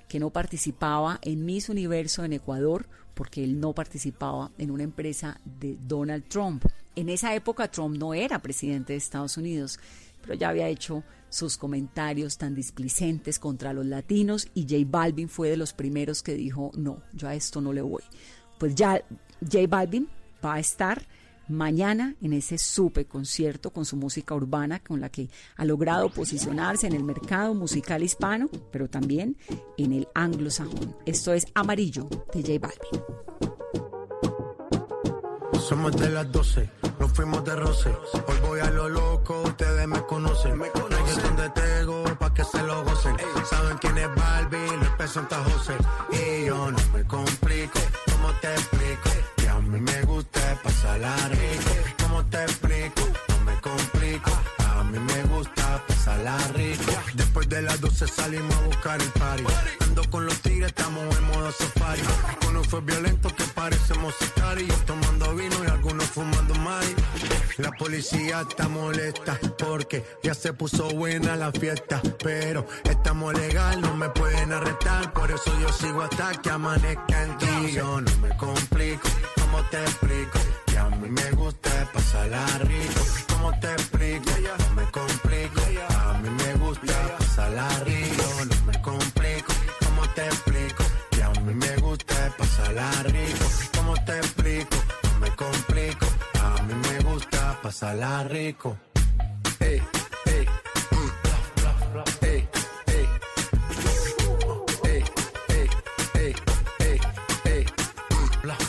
que 0.08 0.20
no 0.20 0.30
participaba 0.30 1.17
en 1.24 1.44
Miss 1.46 1.67
Universo 1.67 2.24
en 2.24 2.34
Ecuador 2.34 2.88
porque 3.15 3.44
él 3.44 3.60
no 3.60 3.74
participaba 3.74 4.52
en 4.60 4.70
una 4.70 4.84
empresa 4.84 5.41
de 5.60 5.80
Donald 5.82 6.26
Trump. 6.28 6.63
En 6.96 7.10
esa 7.10 7.34
época 7.34 7.72
Trump 7.72 7.98
no 7.98 8.13
era 8.13 8.38
presidente 8.38 8.94
de 8.94 8.98
Estados 8.98 9.36
Unidos, 9.38 9.80
pero 10.22 10.36
ya 10.36 10.50
había 10.50 10.67
hecho 10.67 11.04
sus 11.30 11.58
comentarios 11.58 12.38
tan 12.38 12.54
displicentes 12.54 13.39
contra 13.39 13.74
los 13.74 13.88
latinos 13.88 14.48
y 14.54 14.67
J 14.70 14.76
Balvin 14.86 15.28
fue 15.28 15.50
de 15.50 15.58
los 15.58 15.74
primeros 15.74 16.22
que 16.22 16.36
dijo, 16.36 16.70
no, 16.76 17.02
yo 17.13 17.28
a 17.28 17.34
esto 17.34 17.62
no 17.62 17.74
le 17.74 17.82
voy. 17.82 18.04
Pues 18.60 18.76
ya 18.76 19.04
J 19.41 19.65
Balvin 19.67 20.08
va 20.46 20.54
a 20.54 20.60
estar 20.60 21.04
mañana 21.52 22.16
en 22.22 22.34
ese 22.34 22.58
super 22.58 23.06
concierto 23.06 23.72
con 23.72 23.86
su 23.86 23.96
música 23.96 24.34
urbana 24.36 24.80
con 24.80 25.00
la 25.02 25.10
que 25.10 25.30
ha 25.56 25.66
logrado 25.66 26.10
posicionarse 26.10 26.88
en 26.88 26.94
el 26.94 27.04
mercado 27.04 27.54
musical 27.54 28.04
hispano, 28.04 28.50
pero 28.72 28.90
también 28.90 29.38
en 29.78 29.94
el 29.94 30.08
anglosajón. 30.14 30.96
Esto 31.06 31.34
es 31.34 31.46
Amarillo 31.54 32.08
de 32.34 32.42
J 32.42 32.60
Balvin. 32.60 33.22
Somos 35.62 35.96
de 35.96 36.10
las 36.10 36.32
12, 36.32 36.70
nos 37.00 37.12
fuimos 37.14 37.44
de 37.46 37.56
roce. 37.56 37.90
Hoy 38.28 38.36
voy 38.42 38.60
a 38.60 38.70
lo 38.72 38.90
loco, 38.90 39.44
ustedes 39.44 39.88
me 39.88 40.02
conocen. 40.06 40.58
Me 40.58 40.70
conocen 40.70 41.24
donde 41.24 41.50
tengo 41.52 42.04
pa' 42.20 42.34
que 42.34 42.44
se 42.44 42.62
lo 42.64 42.84
gocen. 42.84 43.16
Saben 43.50 43.78
quién 43.78 43.98
es 43.98 44.08
Barbie, 44.16 44.78
Luis 44.78 44.90
P. 44.98 45.08
Santa 45.08 45.44
José. 45.44 45.74
Policía 68.12 68.41
está 68.41 68.67
molesta 68.67 69.39
porque 69.58 70.04
ya 70.21 70.34
se 70.34 70.54
puso 70.54 70.89
buena 70.89 71.36
la 71.36 71.52
fiesta. 71.52 72.02
Pero 72.24 72.65
estamos 72.84 73.34
legal, 73.34 73.82
no 73.82 73.95
me 73.95 74.10
pueden 74.10 74.52
arrestar. 74.52 75.13
Por 75.13 75.32
eso 75.32 75.52
yo 75.60 75.69
sigo 75.69 76.02
hasta 76.02 76.32
que 76.41 76.50
amanezca 76.50 77.24
en 77.24 77.38
rico. 98.42 98.78
Ey. 99.60 99.82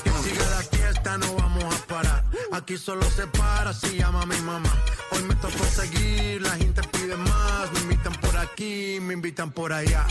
Que 0.05 0.11
siga 0.23 0.45
la 0.51 0.63
fiesta, 0.63 1.19
no 1.19 1.35
vamos 1.37 1.65
a 1.65 1.87
parar. 1.87 2.25
Aquí 2.53 2.77
solo 2.77 3.05
se 3.11 3.27
para 3.27 3.73
si 3.73 3.97
llama 3.99 4.27
mi 4.27 4.41
mamá. 4.43 4.73
Hoy 5.13 5.23
me 5.23 5.35
tocó 5.37 5.65
seguir, 5.65 6.43
la 6.43 6.55
gente 6.63 6.83
pide 6.93 7.17
más. 7.17 7.73
Me 7.73 7.81
invitan 7.81 8.13
por 8.15 8.37
aquí, 8.37 8.99
me 9.01 9.15
invitan 9.15 9.51
por 9.53 9.73
allá. 9.73 10.07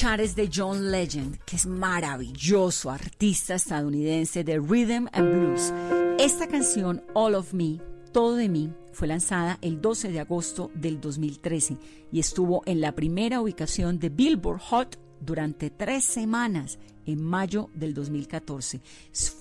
Escuchar 0.00 0.22
es 0.22 0.34
de 0.34 0.48
John 0.50 0.90
Legend, 0.90 1.36
que 1.44 1.56
es 1.56 1.66
maravilloso, 1.66 2.90
artista 2.90 3.56
estadounidense 3.56 4.42
de 4.42 4.58
rhythm 4.58 5.08
and 5.12 5.30
blues. 5.30 5.74
Esta 6.18 6.46
canción, 6.48 7.02
All 7.12 7.34
of 7.34 7.52
Me, 7.52 7.82
Todo 8.10 8.36
de 8.36 8.48
mí, 8.48 8.72
fue 8.94 9.08
lanzada 9.08 9.58
el 9.60 9.82
12 9.82 10.10
de 10.10 10.20
agosto 10.20 10.70
del 10.72 11.02
2013 11.02 11.76
y 12.10 12.18
estuvo 12.18 12.62
en 12.64 12.80
la 12.80 12.92
primera 12.92 13.42
ubicación 13.42 13.98
de 13.98 14.08
Billboard 14.08 14.60
Hot 14.70 14.98
durante 15.20 15.68
tres 15.68 16.06
semanas 16.06 16.78
en 17.04 17.22
mayo 17.22 17.68
del 17.74 17.92
2014. 17.92 18.80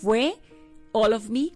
Fue 0.01 0.33
All 0.91 1.13
of 1.13 1.29
Me 1.29 1.53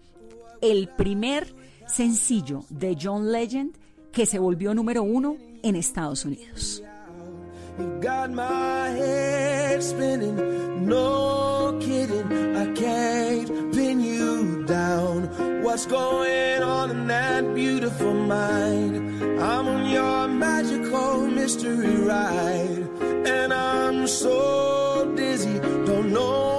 el 0.61 0.87
primer 0.87 1.53
sencillo 1.87 2.63
de 2.69 2.97
John 2.97 3.33
Legend 3.33 3.75
que 4.13 4.25
se 4.25 4.39
volvió 4.39 4.73
número 4.73 5.03
uno 5.03 5.35
en 5.61 5.75
Estados 5.75 6.23
Unidos. 6.23 6.81
You 7.79 7.97
got 8.01 8.31
my 8.31 8.89
head 8.89 9.81
spinning, 9.81 10.87
no 10.87 11.79
kidding. 11.81 12.55
I 12.55 12.71
can't 12.73 13.73
pin 13.73 13.99
you 13.99 14.63
down. 14.65 15.63
What's 15.63 15.85
going 15.87 16.61
on 16.61 16.91
in 16.91 17.07
that 17.07 17.55
beautiful 17.55 18.13
mind? 18.13 19.41
I'm 19.41 19.67
on 19.67 19.89
your 19.89 20.27
magical 20.27 21.25
mystery 21.27 21.95
ride, 21.95 22.87
and 23.01 23.51
I'm 23.51 24.07
so 24.07 25.11
dizzy, 25.15 25.59
don't 25.59 26.13
know 26.13 26.52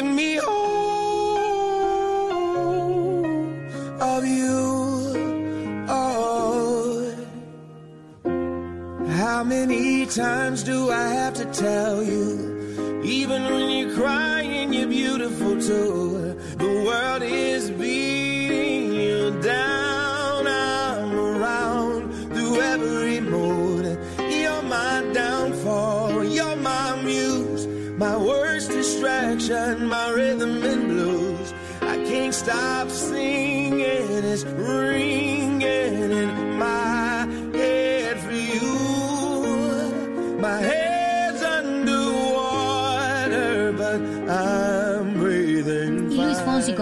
give 0.00 0.14
me 0.14 0.38
all 0.38 1.60
of 4.00 4.26
you. 4.26 5.84
Oh. 5.88 7.14
How 9.08 9.44
many 9.44 10.06
times 10.06 10.62
do 10.62 10.90
I 10.90 11.08
have 11.08 11.34
to 11.34 11.44
tell 11.46 12.02
you? 12.02 13.02
Even 13.04 13.44
when 13.44 13.68
you're 13.76 13.94
crying, 13.94 14.72
you're 14.72 14.88
beautiful 14.88 15.60
too. 15.60 16.34
The 16.56 16.84
world 16.86 17.22
is 17.22 17.70
beating 17.70 18.19
distraction, 29.50 29.88
my 29.88 30.10
rhythm 30.10 30.62
and 30.62 30.88
blues. 30.88 31.54
I 31.82 31.96
can't 32.04 32.34
stop 32.34 32.88
singing. 32.88 33.80
It's 33.80 34.44
ringing 34.44 35.19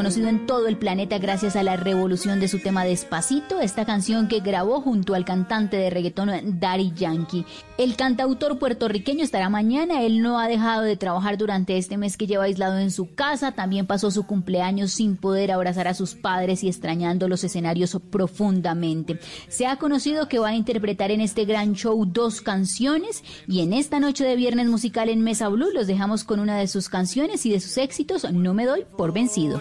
Luis 0.00 0.14
fine. 0.14 0.28
Fonsi, 0.28 0.28
conocido 0.28 0.28
en 0.28 0.46
todo 0.46 0.68
el 0.68 0.76
planeta 0.76 1.18
gracias 1.18 1.56
a 1.56 1.62
la 1.62 1.76
revolución 1.76 2.38
de 2.38 2.48
su 2.48 2.60
tema 2.60 2.84
Despacito, 2.84 3.60
esta 3.60 3.84
canción 3.84 4.28
que 4.28 4.40
grabó 4.40 4.80
junto 4.80 5.14
al 5.14 5.24
cantante 5.24 5.76
de 5.76 5.90
reggaetón 5.90 6.30
Daddy 6.60 6.92
Yankee. 6.94 7.44
El 7.78 7.96
cantautor 7.96 8.58
puertorriqueño 8.58 9.24
estará 9.24 9.48
mañana, 9.48 10.02
él 10.02 10.22
no 10.22 10.38
ha 10.38 10.46
dejado 10.46 10.82
de 10.82 10.96
trabajar 10.96 11.36
durante 11.36 11.76
este 11.76 11.96
mes 11.96 12.16
que 12.16 12.26
lleva 12.26 12.44
aislado 12.44 12.78
en 12.78 12.90
su 12.90 13.14
casa, 13.14 13.52
también 13.52 13.86
pasó 13.86 14.10
su 14.10 14.24
cumpleaños 14.24 14.92
sin 14.92 15.16
poder 15.16 15.50
abrazar 15.50 15.88
a 15.88 15.94
sus 15.94 16.14
padres 16.14 16.62
y 16.62 16.68
extrañando 16.68 17.28
los 17.28 17.42
escenarios 17.42 17.98
profundamente. 18.10 19.18
Se 19.48 19.66
ha 19.66 19.76
conocido 19.76 20.28
que 20.28 20.38
va 20.38 20.50
a 20.50 20.54
interpretar 20.54 21.10
en 21.10 21.20
este 21.20 21.44
gran 21.44 21.74
show 21.74 22.04
dos 22.06 22.40
canciones 22.40 23.24
y 23.46 23.62
en 23.62 23.72
esta 23.72 24.00
noche 24.00 24.24
de 24.24 24.36
viernes 24.36 24.68
musical 24.68 25.08
en 25.08 25.22
Mesa 25.22 25.48
Blue 25.48 25.72
los 25.72 25.86
dejamos 25.86 26.24
con 26.24 26.40
una 26.40 26.56
de 26.56 26.68
sus 26.68 26.88
canciones 26.88 27.44
y 27.46 27.50
de 27.50 27.60
sus 27.60 27.76
éxitos, 27.78 28.30
No 28.32 28.54
me 28.54 28.64
doy 28.64 28.84
por 28.96 29.12
vencido. 29.12 29.60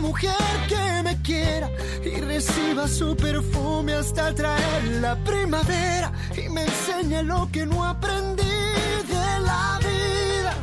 mujer 0.00 0.34
que 0.68 1.02
me 1.02 1.20
quiera 1.22 1.70
y 2.04 2.20
reciba 2.20 2.88
su 2.88 3.16
perfume 3.16 3.94
hasta 3.94 4.34
traer 4.34 4.84
la 5.00 5.14
primavera 5.16 6.12
y 6.36 6.48
me 6.48 6.62
enseñe 6.64 7.22
lo 7.22 7.48
que 7.52 7.66
no 7.66 7.84
aprendí 7.84 8.42
de 8.42 9.40
la 9.48 9.78
vida. 9.78 10.54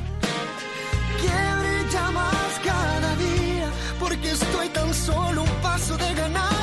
Que 1.21 1.37
brilla 1.59 2.11
más 2.11 2.51
cada 2.65 3.15
día, 3.15 3.69
porque 3.99 4.31
estoy 4.31 4.69
tan 4.69 4.93
solo 4.93 5.43
un 5.43 5.61
paso 5.61 5.95
de 5.97 6.13
ganarme 6.13 6.56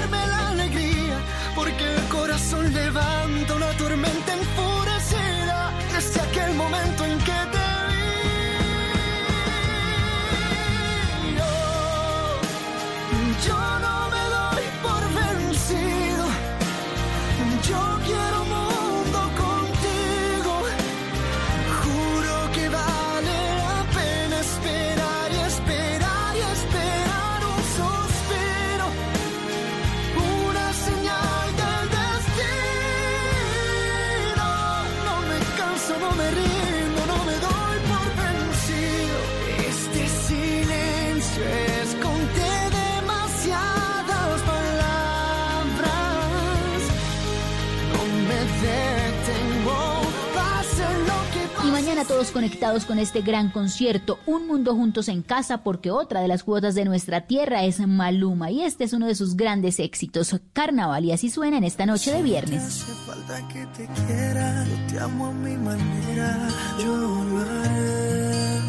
todos 52.05 52.31
conectados 52.31 52.85
con 52.85 52.99
este 52.99 53.23
gran 53.23 53.51
concierto, 53.51 54.19
Un 54.27 54.47
Mundo 54.47 54.75
Juntos 54.75 55.09
en 55.09 55.23
Casa, 55.23 55.63
porque 55.63 55.91
otra 55.91 56.21
de 56.21 56.29
las 56.29 56.45
cuotas 56.45 56.75
de 56.75 56.85
nuestra 56.85 57.23
tierra 57.23 57.65
es 57.65 57.81
Maluma 57.87 58.51
y 58.51 58.63
este 58.63 58.85
es 58.85 58.93
uno 58.93 59.07
de 59.07 59.15
sus 59.15 59.37
grandes 59.37 59.81
éxitos, 59.81 60.37
Carnaval, 60.53 61.05
y 61.05 61.13
así 61.13 61.31
suena 61.31 61.59
en 61.59 61.65
esta 61.65 61.87
noche 61.87 62.13
de 62.13 62.23
viernes. 62.23 62.63
hace 62.63 62.93
falta 63.07 63.49
que 63.49 63.67
te 63.77 63.87
quiera, 64.07 64.65
yo 64.67 64.93
te 64.93 65.01
amo 65.01 65.27
a 65.27 65.33
mi 65.33 65.57
manera, 65.57 66.49
yo 66.79 66.97
lo 66.97 67.39
haré. 67.39 68.61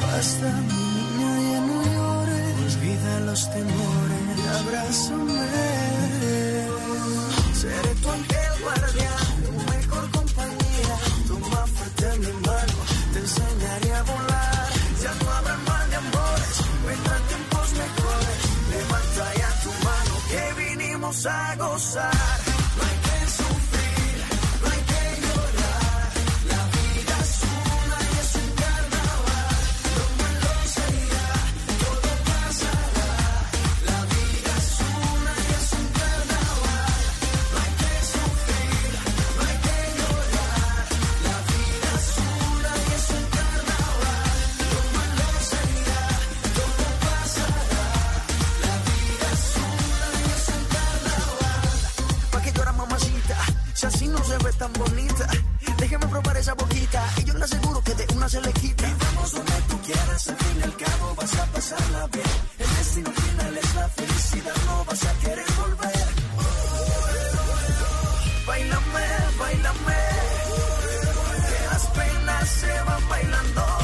Basta, 0.00 0.52
mi 0.62 0.74
niña, 0.96 1.52
ya 1.52 1.60
no 1.60 1.82
llores, 1.94 2.78
abrázame. 4.60 5.46
Seré 7.52 7.94
tu 8.02 8.10
ángel 8.10 8.62
guardián, 8.62 9.05
vinimos 21.06 21.26
a 21.26 21.54
gozar. 21.56 22.55
Si 53.76 53.86
así 53.86 54.08
no 54.08 54.22
se 54.24 54.38
ve 54.38 54.52
tan 54.54 54.72
bonita. 54.72 55.28
Déjeme 55.76 56.06
probar 56.06 56.36
esa 56.38 56.54
boquita 56.54 57.04
y 57.18 57.24
yo 57.24 57.34
le 57.34 57.44
aseguro 57.44 57.82
que 57.82 57.94
de 57.94 58.06
una 58.14 58.28
se 58.28 58.40
le 58.40 58.52
quita. 58.54 58.88
Y 58.88 58.94
vamos 59.04 59.32
donde 59.32 59.52
tú 59.68 59.78
quieras, 59.84 60.28
al 60.28 60.36
fin 60.36 60.60
y 60.60 60.62
al 60.62 60.76
cabo 60.76 61.14
vas 61.14 61.36
a 61.36 61.46
pasarla 61.46 62.06
bien. 62.06 62.26
El 62.58 62.76
destino 62.76 63.10
final 63.12 63.58
es 63.58 63.74
la 63.74 63.88
felicidad, 63.88 64.54
no 64.66 64.84
vas 64.86 65.04
a 65.04 65.12
querer 65.18 65.46
volver. 65.60 66.08
Bailame, 68.46 69.06
bailame, 69.38 70.02
que 71.48 71.66
las 71.70 71.86
penas 71.86 72.48
se 72.48 72.80
van 72.80 73.08
bailando. 73.08 73.75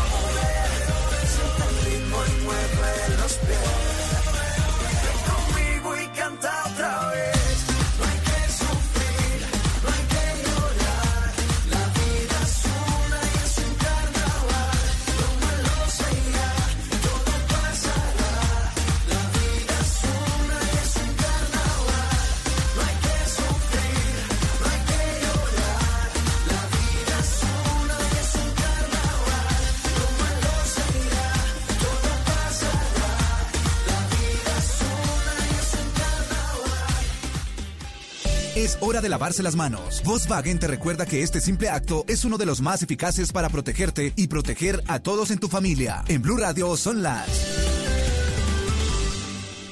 Hora 38.82 39.00
de 39.00 39.08
lavarse 39.08 39.42
las 39.42 39.56
manos. 39.56 40.02
Volkswagen 40.04 40.58
te 40.58 40.66
recuerda 40.66 41.06
que 41.06 41.22
este 41.22 41.40
simple 41.40 41.68
acto 41.68 42.04
es 42.08 42.24
uno 42.24 42.36
de 42.36 42.46
los 42.46 42.60
más 42.60 42.82
eficaces 42.82 43.32
para 43.32 43.48
protegerte 43.48 44.12
y 44.16 44.26
proteger 44.26 44.82
a 44.88 44.98
todos 44.98 45.30
en 45.30 45.38
tu 45.38 45.48
familia. 45.48 46.04
En 46.08 46.20
Blue 46.20 46.36
Radio 46.36 46.76
son 46.76 47.02
las... 47.02 47.28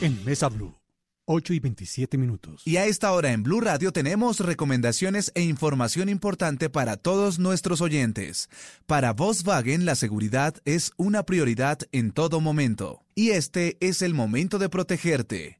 En 0.01 0.25
Mesa 0.25 0.49
Blue, 0.49 0.75
8 1.27 1.53
y 1.53 1.61
27 1.61 2.19
minutos. 2.19 2.63
Y 2.65 2.77
a 2.77 2.87
esta 2.87 3.13
hora 3.13 3.33
en 3.33 3.43
Blue 3.43 3.61
Radio 3.61 3.93
tenemos 3.93 4.41
recomendaciones 4.41 5.31
e 5.35 5.43
información 5.43 6.09
importante 6.09 6.71
para 6.71 6.97
todos 6.97 7.39
nuestros 7.39 7.81
oyentes. 7.81 8.49
Para 8.87 9.13
Volkswagen 9.13 9.85
la 9.85 9.95
seguridad 9.95 10.55
es 10.65 10.93
una 10.97 11.25
prioridad 11.25 11.79
en 11.93 12.13
todo 12.13 12.41
momento. 12.41 13.05
Y 13.15 13.31
este 13.31 13.77
es 13.81 14.03
el 14.03 14.15
momento 14.15 14.59
de 14.59 14.69
protegerte, 14.71 15.60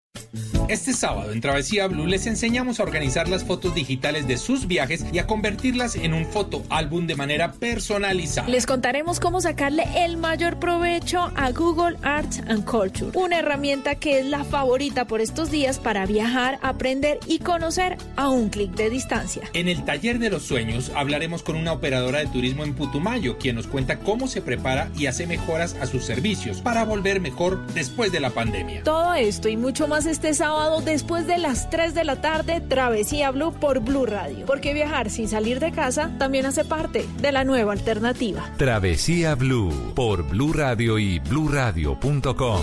Este 0.69 0.93
sábado 0.93 1.33
en 1.33 1.41
Travesía 1.41 1.87
Blue 1.87 2.05
les 2.05 2.27
enseñamos 2.27 2.79
a 2.79 2.83
organizar 2.83 3.27
las 3.27 3.43
fotos 3.43 3.75
digitales 3.75 4.25
de 4.25 4.37
sus 4.37 4.67
viajes 4.67 5.03
y 5.11 5.19
a 5.19 5.27
convertirlas 5.27 5.97
en 5.97 6.13
un 6.13 6.25
fotoálbum 6.25 7.07
de 7.07 7.15
manera 7.15 7.51
personalizada. 7.51 8.47
Les 8.47 8.65
contaremos 8.65 9.19
cómo 9.19 9.41
sacarle 9.41 9.83
el 10.05 10.15
mayor 10.15 10.59
provecho 10.59 11.29
a 11.35 11.51
Google 11.51 11.97
Arts 12.03 12.41
and 12.47 12.63
Culture, 12.63 13.11
una 13.15 13.39
herramienta 13.39 13.95
que 13.95 14.19
es 14.19 14.25
la 14.25 14.45
favorita 14.45 15.05
por 15.05 15.19
estos 15.19 15.51
días 15.51 15.77
para 15.77 16.05
viajar, 16.05 16.57
aprender 16.61 17.19
y 17.27 17.39
conocer 17.39 17.97
a 18.15 18.29
un 18.29 18.47
clic 18.47 18.71
de 18.71 18.89
distancia. 18.89 19.43
En 19.51 19.67
el 19.67 19.83
taller 19.83 20.19
de 20.19 20.29
los 20.29 20.43
sueños 20.43 20.89
hablaremos 20.95 21.43
con 21.43 21.57
una 21.57 21.73
operadora 21.73 22.19
de 22.19 22.27
turismo 22.27 22.63
en 22.63 22.75
Putumayo, 22.75 23.37
quien 23.37 23.57
nos 23.57 23.67
cuenta 23.67 23.99
cómo 23.99 24.29
se 24.29 24.41
prepara 24.41 24.89
y 24.97 25.07
hace 25.07 25.27
mejoras 25.27 25.75
a 25.81 25.85
sus 25.85 26.05
servicios 26.05 26.61
para 26.61 26.85
volver 26.85 27.19
mejor 27.19 27.65
después 27.73 28.13
de 28.13 28.21
la 28.21 28.29
pandemia. 28.29 28.83
Todo 28.83 29.15
esto 29.15 29.49
y 29.49 29.57
mucho 29.57 29.89
más 29.89 30.00
este 30.05 30.33
sábado 30.33 30.81
después 30.81 31.27
de 31.27 31.37
las 31.37 31.69
3 31.69 31.93
de 31.93 32.03
la 32.03 32.21
tarde, 32.21 32.61
Travesía 32.61 33.31
Blue 33.31 33.53
por 33.53 33.79
Blue 33.79 34.05
Radio. 34.05 34.45
Porque 34.45 34.73
viajar 34.73 35.09
sin 35.09 35.27
salir 35.27 35.59
de 35.59 35.71
casa 35.71 36.11
también 36.17 36.45
hace 36.45 36.65
parte 36.65 37.07
de 37.21 37.31
la 37.31 37.43
nueva 37.43 37.73
alternativa. 37.73 38.49
Travesía 38.57 39.35
Blue 39.35 39.93
por 39.95 40.27
Blue 40.27 40.53
Radio 40.53 40.99
y 40.99 41.19
bluradio.com. 41.19 42.61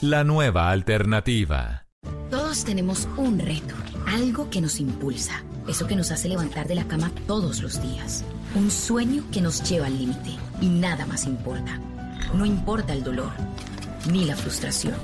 La 0.00 0.24
nueva 0.24 0.70
alternativa. 0.70 1.86
Todos 2.30 2.64
tenemos 2.64 3.08
un 3.16 3.38
reto, 3.38 3.74
algo 4.06 4.50
que 4.50 4.60
nos 4.60 4.80
impulsa, 4.80 5.42
eso 5.66 5.86
que 5.86 5.96
nos 5.96 6.10
hace 6.10 6.28
levantar 6.28 6.68
de 6.68 6.74
la 6.74 6.84
cama 6.84 7.10
todos 7.26 7.62
los 7.62 7.80
días, 7.82 8.24
un 8.54 8.70
sueño 8.70 9.24
que 9.32 9.40
nos 9.40 9.68
lleva 9.68 9.86
al 9.86 9.98
límite 9.98 10.36
y 10.60 10.68
nada 10.68 11.06
más 11.06 11.24
importa. 11.24 11.80
No 12.34 12.44
importa 12.44 12.92
el 12.92 13.02
dolor, 13.02 13.32
ni 14.12 14.24
la 14.24 14.36
frustración, 14.36 14.94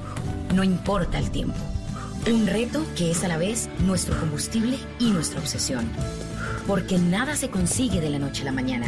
no 0.53 0.65
importa 0.65 1.19
el 1.19 1.31
tiempo. 1.31 1.59
Un 2.31 2.47
reto 2.47 2.85
que 2.97 3.11
es 3.11 3.23
a 3.23 3.29
la 3.29 3.37
vez 3.37 3.69
nuestro 3.81 4.19
combustible 4.19 4.79
y 4.99 5.11
nuestra 5.11 5.41
obsesión. 5.41 5.89
Porque 6.67 6.99
nada 6.99 7.37
se 7.37 7.51
consigue 7.51 8.01
de 8.01 8.11
la 8.11 8.19
noche 8.19 8.43
a 8.43 8.47
la 8.47 8.53
mañana. 8.53 8.87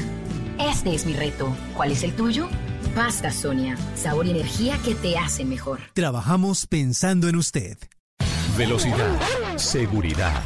Este 0.58 0.94
es 0.94 1.04
mi 1.04 1.12
reto. 1.12 1.54
¿Cuál 1.76 1.92
es 1.92 2.02
el 2.02 2.14
tuyo? 2.14 2.48
Pasta 2.94 3.30
Sonia, 3.30 3.76
sabor 3.94 4.26
y 4.26 4.30
energía 4.30 4.78
que 4.82 4.94
te 4.94 5.18
hacen 5.18 5.50
mejor. 5.50 5.80
Trabajamos 5.92 6.66
pensando 6.66 7.28
en 7.28 7.36
usted. 7.36 7.76
Velocidad, 8.56 9.18
seguridad, 9.56 10.42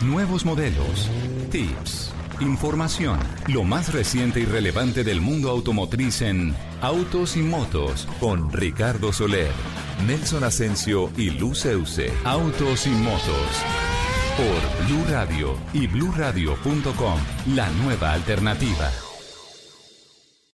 nuevos 0.00 0.46
modelos, 0.46 1.10
tips, 1.50 2.10
información, 2.40 3.18
lo 3.48 3.64
más 3.64 3.92
reciente 3.92 4.40
y 4.40 4.46
relevante 4.46 5.04
del 5.04 5.20
mundo 5.20 5.50
automotriz 5.50 6.22
en 6.22 6.54
Autos 6.80 7.36
y 7.36 7.42
Motos 7.42 8.08
con 8.18 8.50
Ricardo 8.50 9.12
Soler, 9.12 9.52
Nelson 10.06 10.44
Asensio 10.44 11.10
y 11.16 11.30
Luceuse. 11.30 12.12
Autos 12.24 12.86
y 12.86 12.90
Motos 12.90 13.64
por 14.36 14.86
Blue 14.86 15.04
Radio 15.10 15.56
y 15.72 15.86
bluradio.com, 15.86 17.18
la 17.54 17.68
nueva 17.70 18.12
alternativa. 18.12 19.09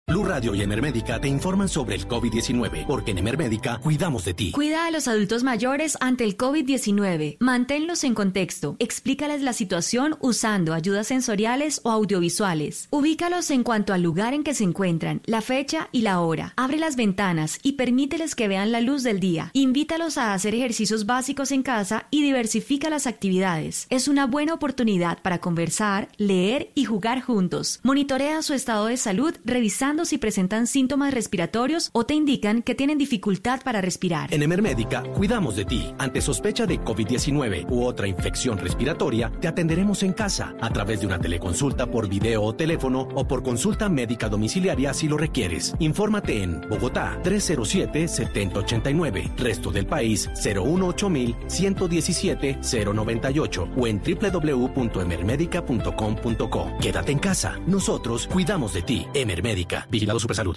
Blue 0.09 0.23
Radio 0.23 0.55
y 0.55 0.63
Emermédica 0.63 1.21
te 1.21 1.27
informan 1.27 1.69
sobre 1.69 1.97
el 1.97 2.07
COVID-19, 2.07 2.87
porque 2.87 3.11
en 3.11 3.19
Emermédica 3.19 3.81
cuidamos 3.81 4.25
de 4.25 4.35
ti. 4.35 4.53
Cuida 4.53 4.87
a 4.87 4.93
los 4.93 5.09
adultos 5.09 5.43
mayores 5.43 5.99
ante 6.01 6.23
el 6.23 6.37
COVID-19. 6.37 7.39
Manténlos 7.41 8.05
en 8.05 8.15
contexto. 8.15 8.77
Explícales 8.79 9.43
la 9.43 9.53
situación 9.53 10.17
usando 10.21 10.75
ayudas 10.75 11.09
sensoriales 11.09 11.81
o 11.83 11.91
audiovisuales. 11.91 12.87
Ubícalos 12.91 13.51
en 13.51 13.65
cuanto 13.65 13.93
al 13.93 14.03
lugar 14.03 14.33
en 14.33 14.45
que 14.45 14.55
se 14.55 14.63
encuentran, 14.63 15.23
la 15.27 15.41
fecha 15.41 15.89
y 15.91 16.03
la 16.03 16.21
hora. 16.21 16.53
Abre 16.55 16.79
las 16.79 16.95
ventanas 16.95 17.59
y 17.65 17.73
permíteles 17.73 18.37
que 18.37 18.47
vean 18.47 18.71
la 18.71 18.83
luz 18.83 19.03
del 19.03 19.19
día. 19.19 19.51
Invítalos 19.55 20.19
a 20.19 20.35
hacer 20.35 20.55
ejercicios 20.55 21.07
básicos 21.07 21.51
en 21.51 21.65
casa 21.65 22.07
y 22.13 22.23
diversifica 22.23 22.91
las 22.91 23.09
actividades. 23.09 23.89
Es 23.91 24.07
una 24.07 24.29
buena 24.29 24.55
oportunidad 24.55 25.21
para 25.21 25.41
conversar, 25.41 26.11
leer 26.17 26.71
y 26.77 26.85
jugar 26.85 27.23
juntos. 27.23 27.81
Monitorea 27.83 28.41
su 28.43 28.55
estado 28.55 28.87
de 28.87 28.99
salud 28.99 29.35
revisando 29.45 29.96
si 30.05 30.19
presentan 30.19 30.67
síntomas 30.67 31.15
respiratorios 31.15 31.89
o 31.93 32.05
te 32.05 32.15
indican 32.15 32.63
que 32.63 32.75
tienen 32.75 32.99
dificultad 32.99 33.63
para 33.63 33.81
respirar. 33.81 34.35
En 34.35 34.43
Emermédica 34.43 35.03
cuidamos 35.15 35.57
de 35.57 35.65
ti. 35.65 35.95
Ante 35.99 36.21
sospecha 36.21 36.67
de 36.67 36.79
COVID-19 36.81 37.71
u 37.71 37.85
otra 37.85 38.07
infección 38.07 38.59
respiratoria, 38.59 39.33
te 39.41 39.49
atenderemos 39.49 40.03
en 40.03 40.13
casa 40.13 40.55
a 40.61 40.69
través 40.71 41.01
de 41.01 41.07
una 41.07 41.19
teleconsulta 41.19 41.87
por 41.87 42.07
video 42.09 42.43
o 42.43 42.55
teléfono 42.55 43.09
o 43.15 43.27
por 43.27 43.43
consulta 43.43 43.89
médica 43.89 44.29
domiciliaria 44.29 44.93
si 44.93 45.09
lo 45.09 45.17
requieres. 45.17 45.75
Infórmate 45.79 46.43
en 46.43 46.61
Bogotá 46.69 47.19
307-7089, 47.23 49.35
resto 49.37 49.71
del 49.71 49.87
país 49.87 50.29
018 50.35 51.07
117 51.47 52.59
098 52.63 53.69
o 53.77 53.87
en 53.87 54.03
www.emermedica.com.co. 54.03 56.73
Quédate 56.81 57.13
en 57.13 57.19
casa. 57.19 57.61
Nosotros 57.67 58.27
cuidamos 58.27 58.73
de 58.75 58.83
ti. 58.83 59.07
Emermédica. 59.15 59.86
Vigilado 59.91 60.19
Supersalud. 60.19 60.57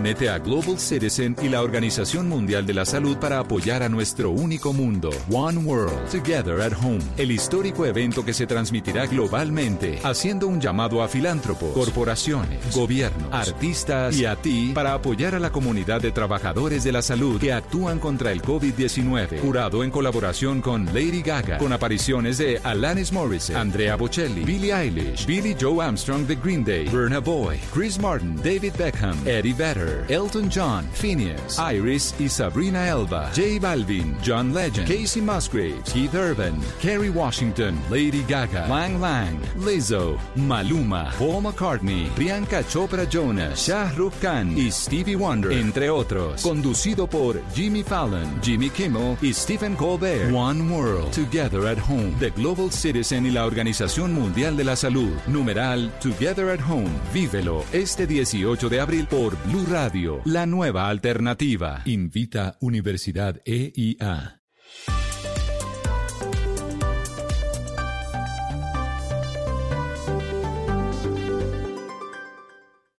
Únete 0.00 0.30
a 0.30 0.38
Global 0.38 0.78
Citizen 0.78 1.36
y 1.42 1.50
la 1.50 1.60
Organización 1.60 2.26
Mundial 2.26 2.64
de 2.64 2.72
la 2.72 2.86
Salud 2.86 3.18
para 3.18 3.38
apoyar 3.38 3.82
a 3.82 3.90
nuestro 3.90 4.30
único 4.30 4.72
mundo, 4.72 5.10
One 5.30 5.58
World, 5.58 6.08
Together 6.10 6.58
at 6.62 6.72
Home, 6.82 7.02
el 7.18 7.30
histórico 7.30 7.84
evento 7.84 8.24
que 8.24 8.32
se 8.32 8.46
transmitirá 8.46 9.04
globalmente, 9.04 9.98
haciendo 10.02 10.48
un 10.48 10.58
llamado 10.58 11.02
a 11.02 11.08
filántropos, 11.08 11.74
corporaciones, 11.74 12.74
gobiernos, 12.74 13.30
artistas 13.30 14.16
y 14.16 14.24
a 14.24 14.36
ti 14.36 14.72
para 14.74 14.94
apoyar 14.94 15.34
a 15.34 15.38
la 15.38 15.52
comunidad 15.52 16.00
de 16.00 16.12
trabajadores 16.12 16.82
de 16.82 16.92
la 16.92 17.02
salud 17.02 17.38
que 17.38 17.52
actúan 17.52 17.98
contra 17.98 18.32
el 18.32 18.40
COVID-19, 18.40 19.42
jurado 19.42 19.84
en 19.84 19.90
colaboración 19.90 20.62
con 20.62 20.86
Lady 20.86 21.20
Gaga, 21.20 21.58
con 21.58 21.74
apariciones 21.74 22.38
de 22.38 22.58
Alanis 22.64 23.12
Morissette, 23.12 23.58
Andrea 23.58 23.96
Bocelli, 23.96 24.44
Billie 24.44 24.72
Eilish, 24.72 25.26
Billy 25.26 25.54
Joe 25.60 25.84
Armstrong 25.84 26.26
de 26.26 26.36
Green 26.36 26.64
Day, 26.64 26.88
Burna 26.88 27.18
Boy, 27.18 27.60
Chris 27.74 27.98
Martin, 27.98 28.34
David 28.36 28.72
Beckham, 28.78 29.14
Eddie 29.26 29.52
Vedder, 29.52 29.89
Elton 30.08 30.48
John, 30.50 30.88
Phineas, 30.92 31.58
Iris 31.58 32.14
y 32.18 32.28
Sabrina 32.28 32.88
Elba, 32.88 33.30
J 33.34 33.58
Balvin, 33.60 34.16
John 34.22 34.52
Legend, 34.52 34.86
Casey 34.86 35.20
Musgraves, 35.20 35.92
Keith 35.92 36.14
Urban, 36.14 36.60
Kerry 36.80 37.10
Washington, 37.10 37.78
Lady 37.90 38.22
Gaga, 38.28 38.66
Lang 38.68 39.00
Lang, 39.00 39.38
Lizzo, 39.58 40.18
Maluma, 40.36 41.10
Paul 41.18 41.42
McCartney, 41.42 42.08
Priyanka 42.14 42.62
Chopra 42.64 43.08
Jonas, 43.08 43.66
Shah 43.66 43.90
Rukh 43.96 44.14
Khan 44.20 44.56
y 44.56 44.70
Stevie 44.70 45.16
Wonder, 45.16 45.52
entre 45.52 45.90
otros. 45.90 46.42
Conducido 46.42 47.06
por 47.06 47.40
Jimmy 47.54 47.82
Fallon, 47.82 48.40
Jimmy 48.42 48.70
Kimmel 48.70 49.16
y 49.20 49.32
Stephen 49.32 49.76
Colbert. 49.76 50.32
One 50.34 50.62
World, 50.72 51.12
Together 51.12 51.66
at 51.66 51.78
Home, 51.88 52.14
The 52.18 52.30
Global 52.30 52.70
Citizen 52.70 53.26
y 53.26 53.30
la 53.30 53.46
Organización 53.46 54.12
Mundial 54.12 54.56
de 54.56 54.64
la 54.64 54.76
Salud. 54.76 55.12
Numeral 55.26 55.90
Together 56.00 56.50
at 56.50 56.60
Home. 56.68 56.90
Vívelo 57.12 57.64
este 57.72 58.06
18 58.06 58.68
de 58.68 58.80
abril 58.80 59.06
por 59.06 59.36
Blue 59.44 59.64
Radio, 59.70 59.79
la 60.24 60.44
nueva 60.44 60.88
alternativa. 60.88 61.80
Invita 61.86 62.58
Universidad 62.60 63.40
EIA. 63.46 64.39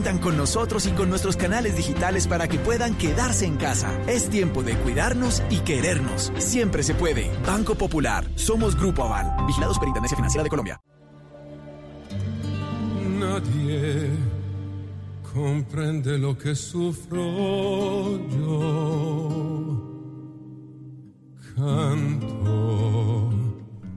Cuentan 0.00 0.18
con 0.22 0.38
nosotros 0.38 0.86
y 0.86 0.92
con 0.92 1.10
nuestros 1.10 1.36
canales 1.36 1.76
digitales 1.76 2.26
para 2.26 2.48
que 2.48 2.58
puedan 2.58 2.96
quedarse 2.96 3.44
en 3.44 3.58
casa. 3.58 4.00
Es 4.06 4.30
tiempo 4.30 4.62
de 4.62 4.74
cuidarnos 4.76 5.42
y 5.50 5.58
querernos. 5.58 6.32
Siempre 6.38 6.82
se 6.82 6.94
puede. 6.94 7.30
Banco 7.46 7.74
Popular. 7.74 8.26
Somos 8.34 8.76
Grupo 8.76 9.04
Aval. 9.04 9.44
Vigilado 9.46 9.74
Superintendencia 9.74 10.16
Financiera 10.16 10.42
de 10.42 10.48
Colombia. 10.48 10.80
Nadie 13.18 14.08
comprende 15.34 16.16
lo 16.16 16.38
que 16.38 16.54
sufro 16.54 18.16
yo. 18.30 19.76
Canto. 21.56 23.30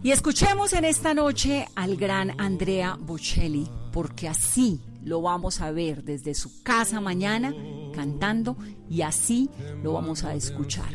Y 0.04 0.12
escuchemos 0.12 0.74
en 0.74 0.84
esta 0.84 1.14
noche 1.14 1.66
al 1.76 1.96
gran 1.96 2.42
Andrea 2.42 2.98
Bocelli, 3.00 3.70
porque 3.94 4.28
así 4.28 4.82
lo 5.04 5.22
vamos 5.22 5.62
a 5.62 5.72
ver 5.72 6.04
desde 6.04 6.34
su 6.34 6.64
casa 6.64 7.02
mañana 7.02 7.54
cantando 7.94 8.58
y 8.90 9.02
así 9.02 9.50
lo 9.84 9.94
vamos 9.94 10.24
a 10.24 10.34
escuchar. 10.34 10.94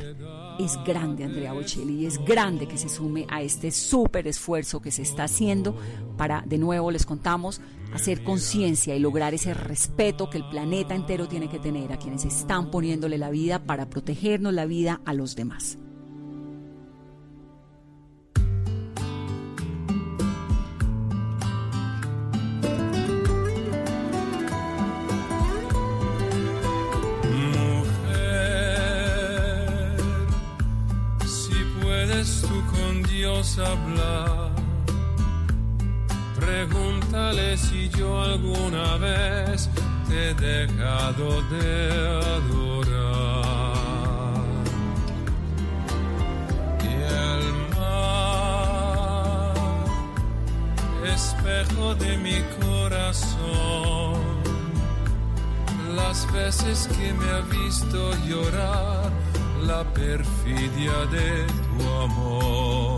Es 0.59 0.77
grande 0.85 1.25
Andrea 1.25 1.53
Bocelli 1.53 2.03
y 2.03 2.07
es 2.07 2.19
grande 2.25 2.67
que 2.67 2.79
se 2.79 2.89
sume 2.89 3.27
a 3.29 3.43
este 3.43 3.71
súper 3.71 4.27
esfuerzo 4.27 4.81
que 4.81 4.91
se 4.91 5.03
está 5.03 5.25
haciendo 5.25 5.77
para, 6.17 6.43
de 6.47 6.59
nuevo 6.59 6.91
les 6.91 7.07
contamos, 7.07 7.61
hacer 7.93 8.25
conciencia 8.25 8.97
y 8.97 8.99
lograr 8.99 9.35
ese 9.35 9.55
respeto 9.55 10.29
que 10.29 10.39
el 10.39 10.49
planeta 10.49 10.95
entero 10.95 11.29
tiene 11.29 11.49
que 11.49 11.59
tener 11.59 11.93
a 11.93 11.99
quienes 11.99 12.25
están 12.25 12.71
poniéndole 12.71 13.19
la 13.19 13.31
vida 13.31 13.65
para 13.65 13.89
protegernos 13.89 14.53
la 14.53 14.67
vida 14.67 15.01
a 15.05 15.15
los 15.15 15.37
demás. 15.37 15.79
Dios 33.11 33.59
hablar. 33.59 34.53
Pregúntale 36.37 37.57
si 37.57 37.89
yo 37.91 38.21
alguna 38.23 38.97
vez 38.97 39.69
te 40.09 40.31
he 40.31 40.35
dejado 40.35 41.43
de 41.51 41.91
adorar. 42.37 43.69
Y 46.83 46.95
el 47.27 47.45
mar, 47.77 49.55
espejo 51.15 51.95
de 51.95 52.19
mi 52.19 52.41
corazón, 52.61 54.21
las 55.97 56.31
veces 56.33 56.89
que 56.89 57.13
me 57.15 57.31
ha 57.31 57.41
visto 57.41 58.15
llorar 58.27 59.11
la 59.67 59.83
perfidia 59.93 61.05
de 61.11 61.47
tu 61.47 61.89
amor. 62.05 62.98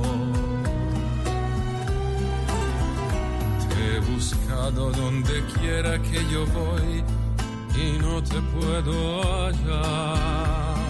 Buscado 4.00 4.90
donde 4.92 5.44
quiera 5.58 6.00
que 6.02 6.24
yo 6.30 6.46
voy 6.46 7.04
y 7.76 7.98
no 7.98 8.22
te 8.22 8.40
puedo 8.54 9.22
hallar. 9.22 10.80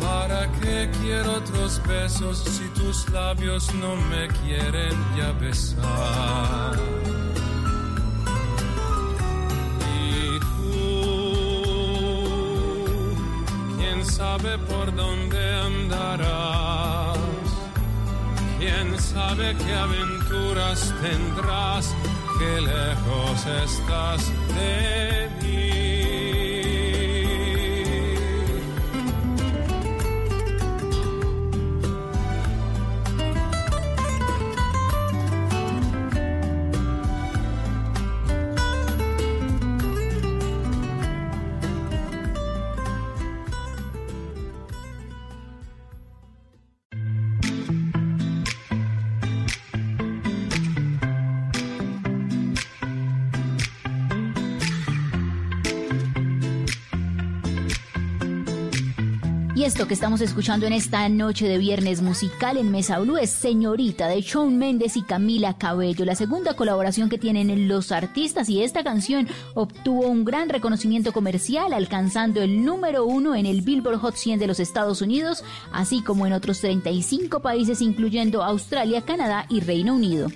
¿Para 0.00 0.50
qué 0.60 0.90
quiero 1.00 1.32
otros 1.36 1.80
besos 1.86 2.38
si 2.38 2.64
tus 2.80 3.08
labios 3.10 3.72
no 3.74 3.96
me 3.96 4.28
quieren 4.28 4.94
ya 5.16 5.32
besar? 5.32 6.78
¿Quién 13.76 14.04
sabe 14.04 14.58
por 14.58 14.94
dónde 14.94 15.54
andarás? 15.54 17.18
¿Quién 18.58 18.98
sabe 18.98 19.56
qué 19.56 19.74
tendrás? 21.00 21.94
Qué 22.38 22.60
lejos 22.60 23.46
estás 23.46 24.32
de 24.54 25.29
que 59.90 59.94
estamos 59.94 60.20
escuchando 60.20 60.66
en 60.66 60.72
esta 60.72 61.08
noche 61.08 61.48
de 61.48 61.58
viernes 61.58 62.00
musical 62.00 62.56
en 62.56 62.70
Mesa 62.70 63.00
Blue 63.00 63.16
es 63.16 63.28
Señorita 63.28 64.06
de 64.06 64.20
Shawn 64.20 64.56
Méndez 64.56 64.96
y 64.96 65.02
Camila 65.02 65.58
Cabello, 65.58 66.04
la 66.04 66.14
segunda 66.14 66.54
colaboración 66.54 67.08
que 67.08 67.18
tienen 67.18 67.66
los 67.66 67.90
artistas 67.90 68.48
y 68.48 68.62
esta 68.62 68.84
canción 68.84 69.26
obtuvo 69.54 70.06
un 70.06 70.24
gran 70.24 70.48
reconocimiento 70.48 71.12
comercial 71.12 71.72
alcanzando 71.72 72.40
el 72.40 72.64
número 72.64 73.04
uno 73.04 73.34
en 73.34 73.46
el 73.46 73.62
Billboard 73.62 73.98
Hot 73.98 74.14
100 74.14 74.38
de 74.38 74.46
los 74.46 74.60
Estados 74.60 75.02
Unidos, 75.02 75.42
así 75.72 76.02
como 76.02 76.24
en 76.24 76.34
otros 76.34 76.60
35 76.60 77.40
países 77.40 77.82
incluyendo 77.82 78.44
Australia, 78.44 79.02
Canadá 79.02 79.46
y 79.48 79.58
Reino 79.58 79.96
Unido. 79.96 80.28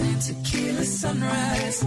and 0.00 0.20
tequila 0.22 0.84
sunrise. 0.84 1.84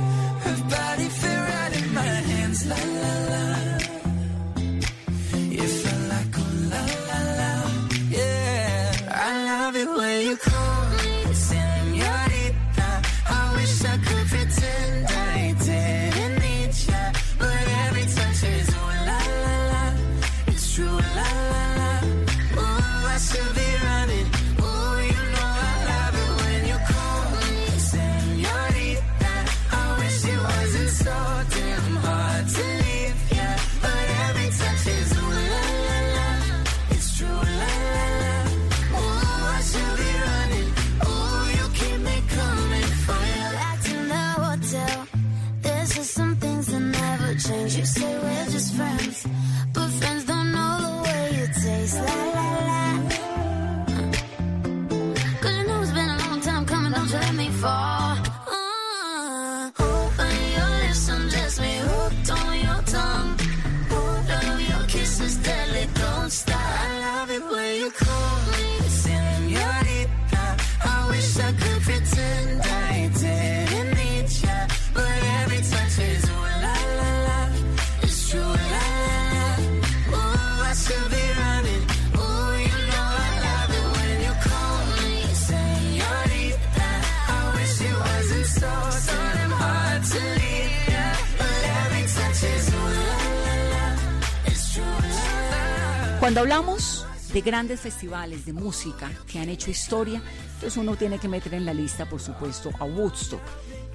Cuando 96.36 96.53
hablamos 96.53 97.05
de 97.31 97.39
grandes 97.39 97.79
festivales 97.79 98.45
de 98.45 98.51
música 98.51 99.09
que 99.25 99.39
han 99.39 99.47
hecho 99.47 99.71
historia, 99.71 100.21
entonces 100.55 100.75
uno 100.75 100.97
tiene 100.97 101.17
que 101.17 101.29
meter 101.29 101.53
en 101.53 101.63
la 101.63 101.73
lista, 101.73 102.09
por 102.09 102.19
supuesto, 102.19 102.71
a 102.77 102.83
Woodstock. 102.83 103.39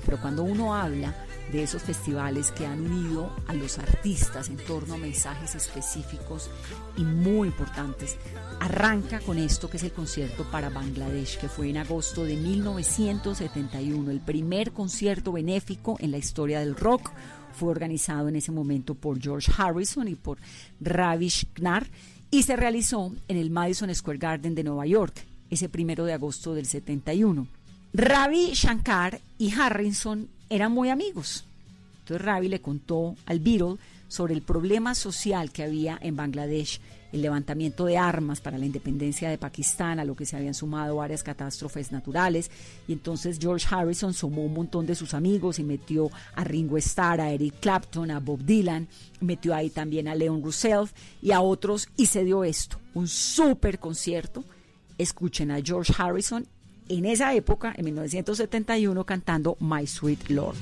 Pero 0.07 0.19
cuando 0.23 0.43
uno 0.43 0.75
habla 0.75 1.15
de 1.53 1.63
esos 1.63 1.83
festivales 1.83 2.51
que 2.51 2.65
han 2.65 2.81
unido 2.81 3.31
a 3.47 3.53
los 3.53 3.79
artistas 3.79 4.49
en 4.49 4.57
torno 4.57 4.95
a 4.95 4.97
mensajes 4.97 5.55
específicos 5.55 6.49
y 6.97 7.03
muy 7.05 7.49
importantes, 7.49 8.17
arranca 8.59 9.21
con 9.21 9.37
esto 9.37 9.69
que 9.69 9.77
es 9.77 9.83
el 9.83 9.93
concierto 9.93 10.51
para 10.51 10.71
Bangladesh, 10.71 11.37
que 11.37 11.51
fue 11.51 11.69
en 11.69 11.77
agosto 11.77 12.25
de 12.25 12.37
1971, 12.37 14.11
el 14.11 14.21
primer 14.21 14.73
concierto 14.73 15.31
benéfico 15.33 15.99
en 16.01 16.11
la 16.11 16.17
historia 16.17 16.61
del 16.61 16.75
rock. 16.75 17.11
Fue 17.53 17.69
organizado 17.69 18.29
en 18.29 18.37
ese 18.37 18.51
momento 18.51 18.95
por 18.95 19.21
George 19.21 19.53
Harrison 19.59 20.09
y 20.09 20.15
por 20.15 20.39
Ravish 20.81 21.47
Knar 21.53 21.87
y 22.31 22.45
se 22.45 22.57
realizó 22.57 23.13
en 23.29 23.37
el 23.37 23.51
Madison 23.51 23.95
Square 23.95 24.19
Garden 24.19 24.55
de 24.55 24.65
Nueva 24.65 24.87
York, 24.87 25.25
ese 25.51 25.69
primero 25.69 26.05
de 26.05 26.13
agosto 26.13 26.55
del 26.55 26.67
71. 26.67 27.47
Ravi 27.93 28.51
Shankar 28.53 29.21
y 29.37 29.53
Harrison 29.53 30.29
eran 30.49 30.73
muy 30.73 30.91
amigos. 30.91 31.45
Entonces 32.01 32.25
Ravi 32.25 32.49
le 32.49 32.61
contó 32.61 33.17
al 33.27 33.41
Beatle 33.41 33.77
sobre 34.09 34.35
el 34.35 34.43
problema 34.43 34.95
social 34.95 35.51
que 35.51 35.65
había 35.65 35.99
en 36.01 36.17
Bangladesh, 36.17 36.81
el 37.13 37.23
levantamiento 37.23 37.87
de 37.87 37.99
armas 37.99 38.41
para 38.41 38.59
la 38.59 38.67
independencia 38.67 39.31
de 39.31 39.39
Pakistán, 39.39 39.99
a 39.99 40.05
lo 40.05 40.15
que 40.15 40.27
se 40.27 40.37
habían 40.37 40.55
sumado 40.55 40.97
varias 40.97 41.23
catástrofes 41.23 41.93
naturales. 41.93 42.51
Y 42.87 42.93
entonces 42.93 43.39
George 43.41 43.67
Harrison 43.71 44.15
sumó 44.15 44.45
un 44.45 44.55
montón 44.55 44.87
de 44.87 44.95
sus 44.95 45.15
amigos 45.15 45.59
y 45.59 45.65
metió 45.65 46.11
a 46.35 46.45
Ringo 46.45 46.77
Starr, 46.79 47.21
a 47.21 47.31
Eric 47.31 47.55
Clapton, 47.61 48.11
a 48.11 48.21
Bob 48.21 48.45
Dylan, 48.45 48.89
metió 49.21 49.55
ahí 49.55 49.71
también 49.71 50.09
a 50.09 50.15
Leon 50.15 50.43
Russell 50.43 50.87
y 51.23 51.33
a 51.33 51.41
otros 51.41 51.89
y 51.97 52.07
se 52.07 52.25
dio 52.25 52.45
esto, 52.45 52.79
un 52.95 53.09
súper 53.09 53.79
concierto. 53.79 54.45
Escuchen 54.99 55.51
a 55.51 55.61
George 55.63 55.95
Harrison 55.97 56.47
en 56.89 57.07
esa 57.07 57.33
época, 57.35 57.73
en 57.77 57.85
1971, 57.87 59.05
cantando 59.05 59.57
My 59.61 59.87
Sweet 59.87 60.29
Lord. 60.31 60.57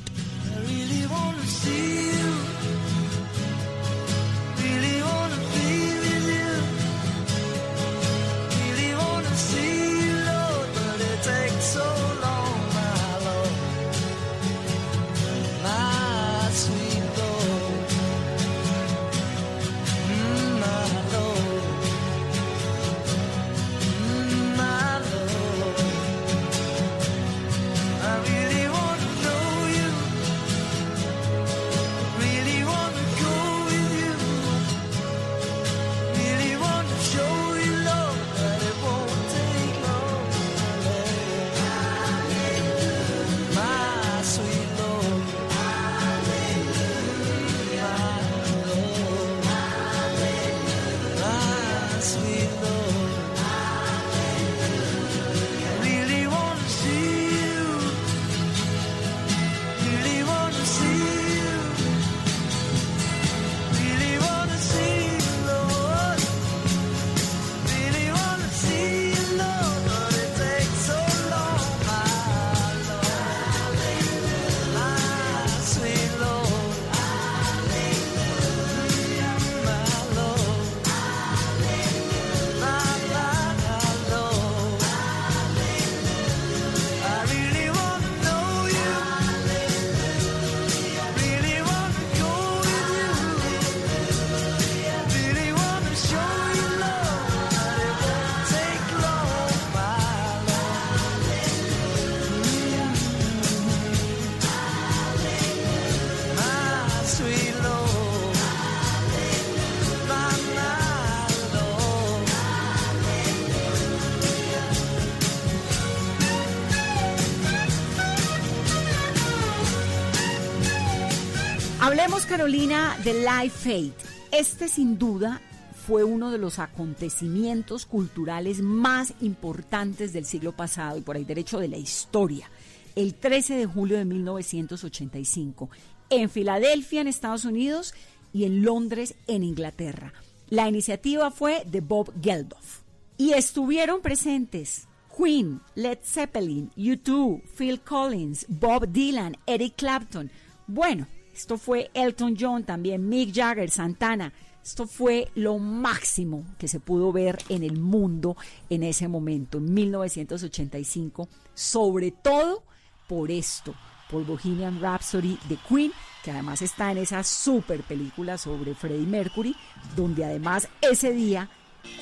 Carolina, 122.29 122.95
de 123.05 123.15
Live 123.15 123.51
Fate. 123.51 123.95
Este 124.33 124.69
sin 124.69 124.99
duda 124.99 125.41
fue 125.87 126.05
uno 126.05 126.31
de 126.31 126.37
los 126.37 126.59
acontecimientos 126.59 127.87
culturales 127.87 128.61
más 128.61 129.15
importantes 129.23 130.13
del 130.13 130.27
siglo 130.27 130.53
pasado 130.53 130.99
y 130.99 131.01
por 131.01 131.17
ahí 131.17 131.25
derecho 131.25 131.59
de 131.59 131.69
la 131.69 131.79
historia. 131.79 132.51
El 132.95 133.15
13 133.15 133.55
de 133.55 133.65
julio 133.65 133.97
de 133.97 134.05
1985, 134.05 135.71
en 136.11 136.29
Filadelfia, 136.29 137.01
en 137.01 137.09
Estados 137.09 137.47
Unidos, 137.47 137.95
y 138.35 138.45
en 138.45 138.63
Londres, 138.63 139.15
en 139.27 139.43
Inglaterra. 139.43 140.13
La 140.51 140.69
iniciativa 140.69 141.31
fue 141.31 141.63
de 141.65 141.81
Bob 141.81 142.13
Geldof. 142.23 142.81
Y 143.17 143.33
estuvieron 143.33 144.03
presentes 144.03 144.87
Queen, 145.17 145.63
Led 145.75 145.99
Zeppelin, 146.05 146.71
U2, 146.77 147.41
Phil 147.57 147.81
Collins, 147.81 148.45
Bob 148.49 148.87
Dylan, 148.93 149.35
Eric 149.47 149.77
Clapton. 149.77 150.31
Bueno, 150.67 151.07
esto 151.39 151.57
fue 151.57 151.89
Elton 151.95 152.35
John, 152.37 152.65
también 152.65 153.09
Mick 153.09 153.33
Jagger, 153.33 153.71
Santana. 153.71 154.33
Esto 154.61 154.89
fue 154.89 155.29
lo 155.37 155.61
máximo 155.61 156.45
que 156.59 156.67
se 156.67 156.81
pudo 156.81 157.13
ver 157.13 157.39
en 157.49 157.63
el 157.63 157.79
mundo 157.79 158.37
en 158.69 158.83
ese 158.83 159.07
momento, 159.07 159.59
en 159.59 159.73
1985, 159.73 161.29
sobre 161.55 162.11
todo 162.11 162.65
por 163.07 163.31
esto, 163.31 163.73
por 164.11 164.27
Bohemian 164.27 164.81
Rhapsody 164.81 165.39
de 165.49 165.57
Queen, 165.69 165.93
que 166.25 166.33
además 166.33 166.61
está 166.61 166.91
en 166.91 166.99
esa 166.99 167.23
super 167.23 167.85
película 167.85 168.37
sobre 168.37 168.75
Freddie 168.75 169.07
Mercury, 169.07 169.55
donde 169.95 170.25
además 170.25 170.69
ese 170.81 171.13
día 171.13 171.49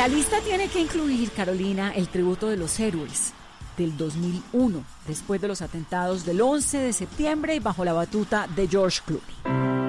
La 0.00 0.08
lista 0.08 0.40
tiene 0.40 0.68
que 0.68 0.80
incluir, 0.80 1.30
Carolina, 1.30 1.92
el 1.94 2.08
tributo 2.08 2.48
de 2.48 2.56
los 2.56 2.80
héroes 2.80 3.34
del 3.76 3.98
2001, 3.98 4.82
después 5.06 5.42
de 5.42 5.48
los 5.48 5.60
atentados 5.60 6.24
del 6.24 6.40
11 6.40 6.78
de 6.78 6.92
septiembre 6.94 7.56
y 7.56 7.58
bajo 7.58 7.84
la 7.84 7.92
batuta 7.92 8.48
de 8.56 8.66
George 8.66 9.02
Clooney. 9.04 9.79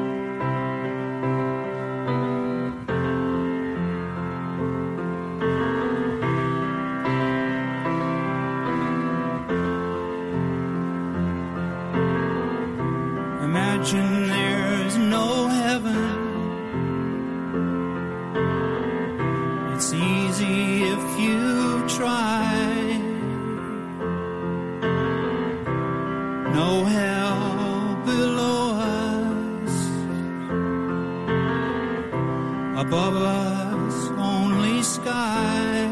Above 32.82 33.16
us, 33.16 34.10
only 34.18 34.82
sky. 34.82 35.88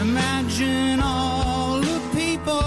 Imagine 0.00 1.00
all 1.00 1.78
the 1.80 2.00
people 2.16 2.62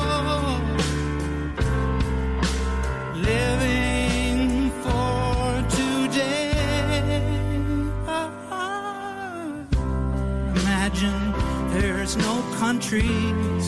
living 3.16 4.70
for 4.84 5.66
today. 5.80 7.20
Imagine 10.62 11.34
there's 11.74 12.16
no 12.16 12.44
countries. 12.60 13.66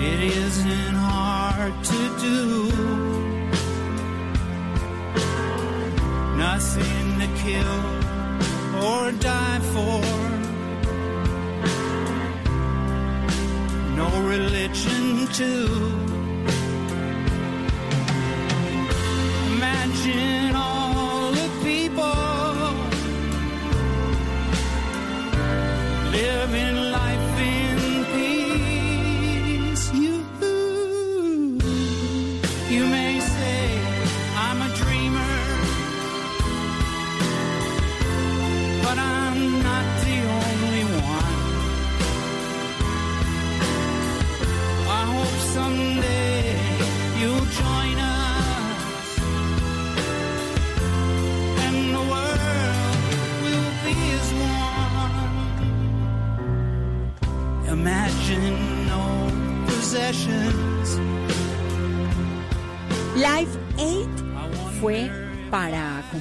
It 0.00 0.20
isn't 0.44 0.94
hard 0.94 1.74
to 1.82 2.18
do. 2.20 2.57
Kill 7.48 7.80
or 8.84 9.12
die 9.12 9.60
for. 9.72 10.02
No 14.00 14.08
religion 14.34 15.26
too. 15.38 15.77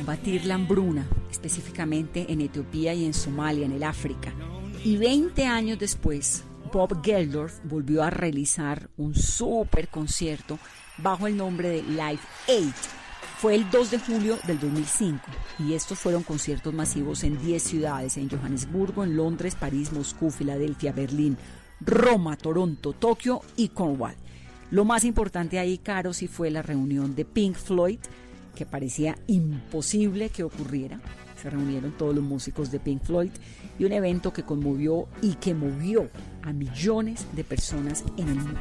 Combatir 0.07 0.45
la 0.45 0.55
hambruna, 0.55 1.05
específicamente 1.29 2.31
en 2.31 2.39
Etiopía 2.39 2.93
y 2.93 3.03
en 3.03 3.13
Somalia, 3.13 3.65
en 3.65 3.73
el 3.73 3.83
África. 3.83 4.33
Y 4.85 4.95
20 4.95 5.45
años 5.45 5.77
después, 5.79 6.45
Bob 6.71 7.03
Geldorf 7.03 7.59
volvió 7.65 8.03
a 8.03 8.09
realizar 8.09 8.89
un 8.95 9.13
super 9.13 9.89
concierto 9.89 10.59
bajo 10.99 11.27
el 11.27 11.35
nombre 11.35 11.67
de 11.67 11.83
Live 11.83 12.21
Aid. 12.47 12.71
Fue 13.39 13.55
el 13.55 13.69
2 13.69 13.91
de 13.91 13.99
julio 13.99 14.37
del 14.47 14.57
2005 14.61 15.19
y 15.59 15.73
estos 15.73 15.99
fueron 15.99 16.23
conciertos 16.23 16.73
masivos 16.73 17.25
en 17.25 17.37
10 17.43 17.61
ciudades, 17.61 18.15
en 18.15 18.29
Johannesburgo, 18.29 19.03
en 19.03 19.17
Londres, 19.17 19.55
París, 19.55 19.91
Moscú, 19.91 20.31
Filadelfia, 20.31 20.93
Berlín, 20.93 21.37
Roma, 21.81 22.37
Toronto, 22.37 22.93
Tokio 22.93 23.41
y 23.57 23.67
Cornwall. 23.67 24.15
Lo 24.71 24.85
más 24.85 25.03
importante 25.03 25.59
ahí, 25.59 25.77
Caro, 25.77 26.13
sí 26.13 26.27
fue 26.27 26.49
la 26.49 26.61
reunión 26.61 27.13
de 27.13 27.25
Pink 27.25 27.55
Floyd, 27.55 27.99
que 28.57 28.65
parecía 28.65 29.15
imposible 29.27 30.29
que 30.29 30.43
ocurriera. 30.43 30.99
Se 31.39 31.49
reunieron 31.49 31.95
todos 31.95 32.15
los 32.15 32.23
músicos 32.23 32.71
de 32.71 32.79
Pink 32.79 33.03
Floyd 33.03 33.29
y 33.77 33.85
un 33.85 33.91
evento 33.91 34.33
que 34.33 34.41
conmovió 34.41 35.07
y 35.21 35.35
que 35.35 35.53
movió 35.53 36.09
a 36.41 36.51
millones 36.53 37.27
de 37.33 37.43
personas 37.43 38.03
en 38.17 38.29
el 38.29 38.35
mundo. 38.35 38.59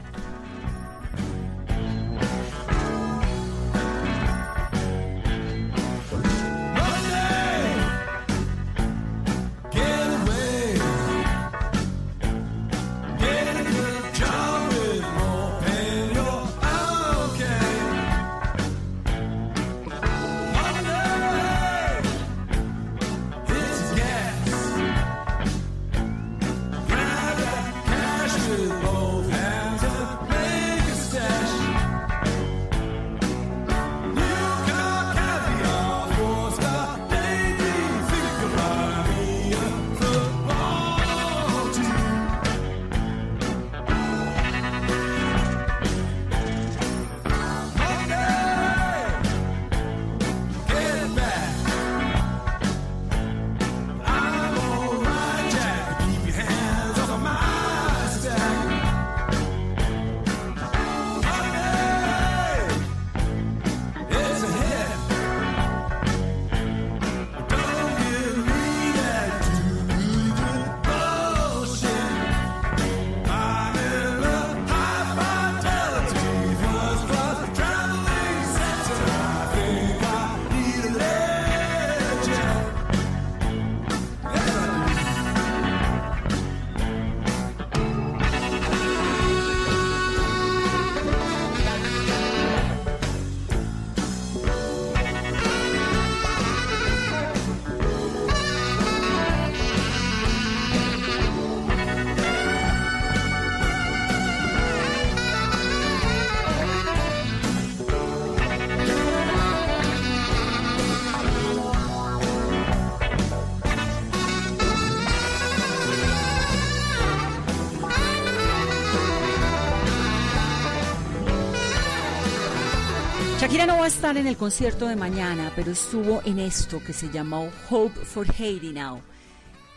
Shakira 123.57 123.73
no 123.73 123.79
va 123.81 123.87
a 123.87 123.89
estar 123.89 124.19
en 124.19 124.27
el 124.27 124.37
concierto 124.37 124.87
de 124.87 124.97
mañana, 124.97 125.51
pero 125.57 125.73
estuvo 125.73 126.21
en 126.27 126.39
esto 126.41 126.79
que 126.85 126.93
se 126.93 127.11
llamó 127.11 127.49
Hope 127.71 127.99
for 128.05 128.27
Haiti 128.31 128.75
Now. 128.75 129.01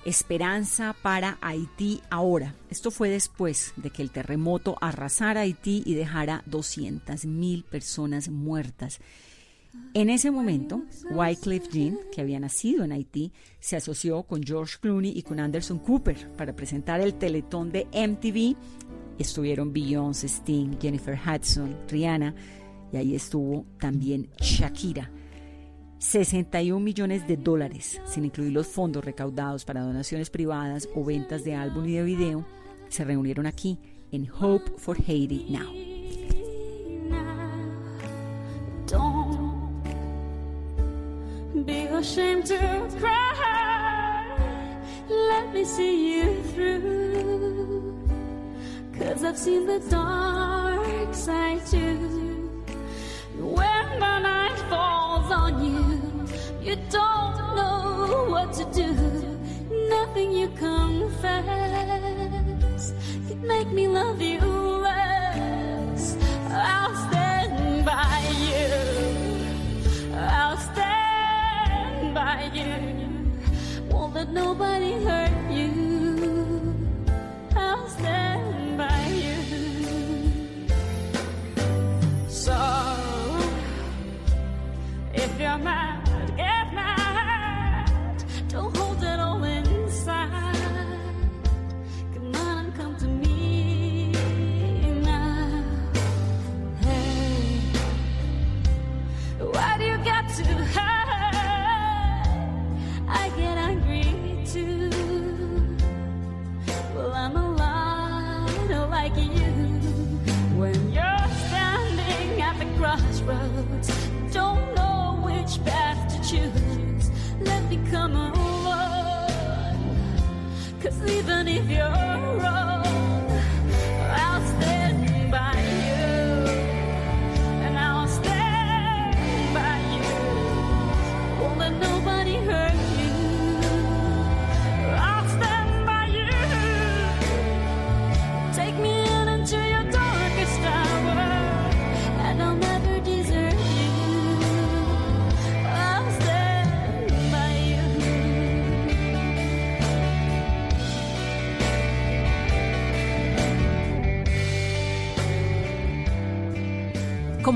Esperanza 0.03 0.93
para 1.01 1.37
Haití 1.39 2.01
ahora. 2.09 2.55
Esto 2.69 2.91
fue 2.91 3.07
después 3.07 3.71
de 3.77 3.89
que 3.89 4.01
el 4.01 4.11
terremoto 4.11 4.75
arrasara 4.81 5.41
Haití 5.41 5.81
y 5.85 5.93
dejara 5.93 6.43
200.000 6.49 7.63
personas 7.63 8.27
muertas. 8.27 8.99
En 9.93 10.09
ese 10.09 10.29
momento, 10.29 10.81
Wycliffe 11.11 11.69
Jean, 11.71 11.99
que 12.11 12.19
había 12.19 12.41
nacido 12.41 12.83
en 12.83 12.91
Haití, 12.91 13.31
se 13.61 13.77
asoció 13.77 14.23
con 14.23 14.43
George 14.43 14.75
Clooney 14.81 15.17
y 15.17 15.23
con 15.23 15.39
Anderson 15.39 15.79
Cooper 15.79 16.29
para 16.35 16.53
presentar 16.53 16.99
el 16.99 17.13
teletón 17.13 17.71
de 17.71 17.87
MTV. 17.93 18.57
Estuvieron 19.17 19.71
Beyoncé, 19.71 20.27
Sting, 20.27 20.77
Jennifer 20.81 21.17
Hudson, 21.17 21.77
Rihanna 21.87 22.35
y 22.91 22.97
ahí 22.97 23.15
estuvo 23.15 23.65
también 23.79 24.29
Shakira. 24.39 25.11
61 25.99 26.79
millones 26.79 27.27
de 27.27 27.35
dólares, 27.35 28.01
sin 28.05 28.25
incluir 28.25 28.53
los 28.53 28.67
fondos 28.67 29.03
recaudados 29.03 29.65
para 29.65 29.81
donaciones 29.81 30.29
privadas 30.29 30.87
o 30.95 31.03
ventas 31.03 31.43
de 31.43 31.55
álbum 31.55 31.85
y 31.87 31.93
de 31.93 32.03
video, 32.03 32.45
se 32.87 33.03
reunieron 33.03 33.45
aquí 33.45 33.77
en 34.11 34.29
Hope 34.31 34.71
for 34.77 34.97
Haiti 34.97 35.47
Now. 35.49 35.89
Cause 48.99 49.23
I've 49.23 49.37
seen 49.37 49.65
the 49.65 49.79
dark 49.89 51.13
side 51.13 51.65
too. 51.65 52.38
When 53.39 53.99
the 53.99 54.19
night 54.19 54.59
falls 54.69 55.31
on 55.31 55.63
you, 55.63 56.27
you 56.61 56.75
don't 56.89 57.55
know 57.55 58.27
what 58.29 58.53
to 58.53 58.65
do. 58.73 58.93
Nothing 59.89 60.31
you 60.31 60.49
confess 60.49 61.49
could 63.29 63.43
make 63.43 63.71
me 63.71 63.87
love 63.87 64.21
you 64.21 64.39
less. 64.39 66.17
I'll 66.49 66.95
stand 67.07 67.85
by 67.85 68.19
you. 68.45 68.67
I'll 70.15 70.57
stand 70.57 72.13
by 72.15 72.49
you. 72.53 72.73
Won't 73.89 74.15
let 74.15 74.29
nobody 74.29 74.93
hurt 75.03 75.51
you. 75.51 76.75
I'll 77.55 77.87
stand 77.87 78.77
by 78.77 79.05
you. 79.23 79.37
So, 82.27 82.98
if 85.21 85.39
you're 85.39 85.57
mad, 85.57 86.05
get 86.37 86.73
mad. 86.73 86.88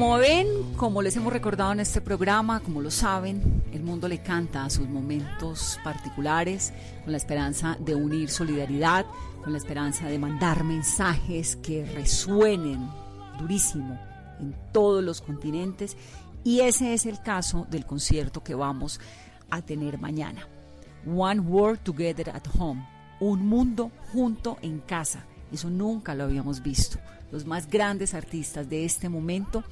Como 0.03 0.17
ven, 0.17 0.47
como 0.75 1.01
les 1.01 1.15
hemos 1.15 1.31
recordado 1.31 1.71
en 1.71 1.79
este 1.79 2.01
programa, 2.01 2.59
como 2.59 2.81
lo 2.81 2.91
saben, 2.91 3.63
el 3.71 3.83
mundo 3.83 4.09
le 4.09 4.21
canta 4.21 4.65
a 4.65 4.69
sus 4.69 4.89
momentos 4.89 5.79
particulares 5.81 6.73
con 7.03 7.13
la 7.13 7.17
esperanza 7.17 7.77
de 7.79 7.95
unir 7.95 8.29
solidaridad, 8.29 9.05
con 9.41 9.53
la 9.53 9.59
esperanza 9.59 10.09
de 10.09 10.19
mandar 10.19 10.65
mensajes 10.65 11.55
que 11.55 11.85
resuenen 11.85 12.85
durísimo 13.39 13.97
en 14.41 14.53
todos 14.73 15.01
los 15.01 15.21
continentes 15.21 15.95
y 16.43 16.59
ese 16.59 16.93
es 16.93 17.05
el 17.05 17.21
caso 17.21 17.65
del 17.71 17.85
concierto 17.85 18.43
que 18.43 18.55
vamos 18.55 18.99
a 19.51 19.61
tener 19.61 19.99
mañana. 19.99 20.45
One 21.07 21.39
World 21.39 21.79
Together 21.79 22.29
at 22.31 22.43
Home, 22.59 22.85
un 23.21 23.47
mundo 23.47 23.89
junto 24.11 24.57
en 24.63 24.79
casa. 24.79 25.23
Eso 25.49 25.69
nunca 25.69 26.13
lo 26.13 26.25
habíamos 26.25 26.61
visto. 26.61 26.99
Los 27.31 27.45
más 27.45 27.69
grandes 27.69 28.13
artistas 28.13 28.69
de 28.69 28.83
este 28.83 29.07
momento, 29.07 29.63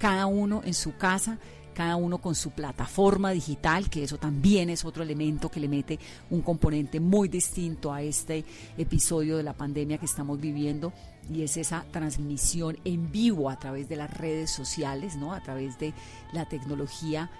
cada 0.00 0.24
uno 0.26 0.62
en 0.64 0.72
su 0.72 0.96
casa, 0.96 1.38
cada 1.74 1.96
uno 1.96 2.18
con 2.18 2.34
su 2.34 2.52
plataforma 2.52 3.32
digital, 3.32 3.90
que 3.90 4.02
eso 4.02 4.16
también 4.16 4.70
es 4.70 4.86
otro 4.86 5.02
elemento 5.02 5.50
que 5.50 5.60
le 5.60 5.68
mete 5.68 5.98
un 6.30 6.40
componente 6.40 7.00
muy 7.00 7.28
distinto 7.28 7.92
a 7.92 8.00
este 8.00 8.46
episodio 8.78 9.36
de 9.36 9.42
la 9.42 9.52
pandemia 9.52 9.98
que 9.98 10.06
estamos 10.06 10.40
viviendo 10.40 10.94
y 11.30 11.42
es 11.42 11.58
esa 11.58 11.84
transmisión 11.92 12.78
en 12.86 13.12
vivo 13.12 13.50
a 13.50 13.58
través 13.58 13.90
de 13.90 13.96
las 13.96 14.16
redes 14.16 14.50
sociales, 14.50 15.16
¿no? 15.16 15.34
A 15.34 15.42
través 15.42 15.78
de 15.78 15.92
la 16.32 16.48
tecnología 16.48 17.30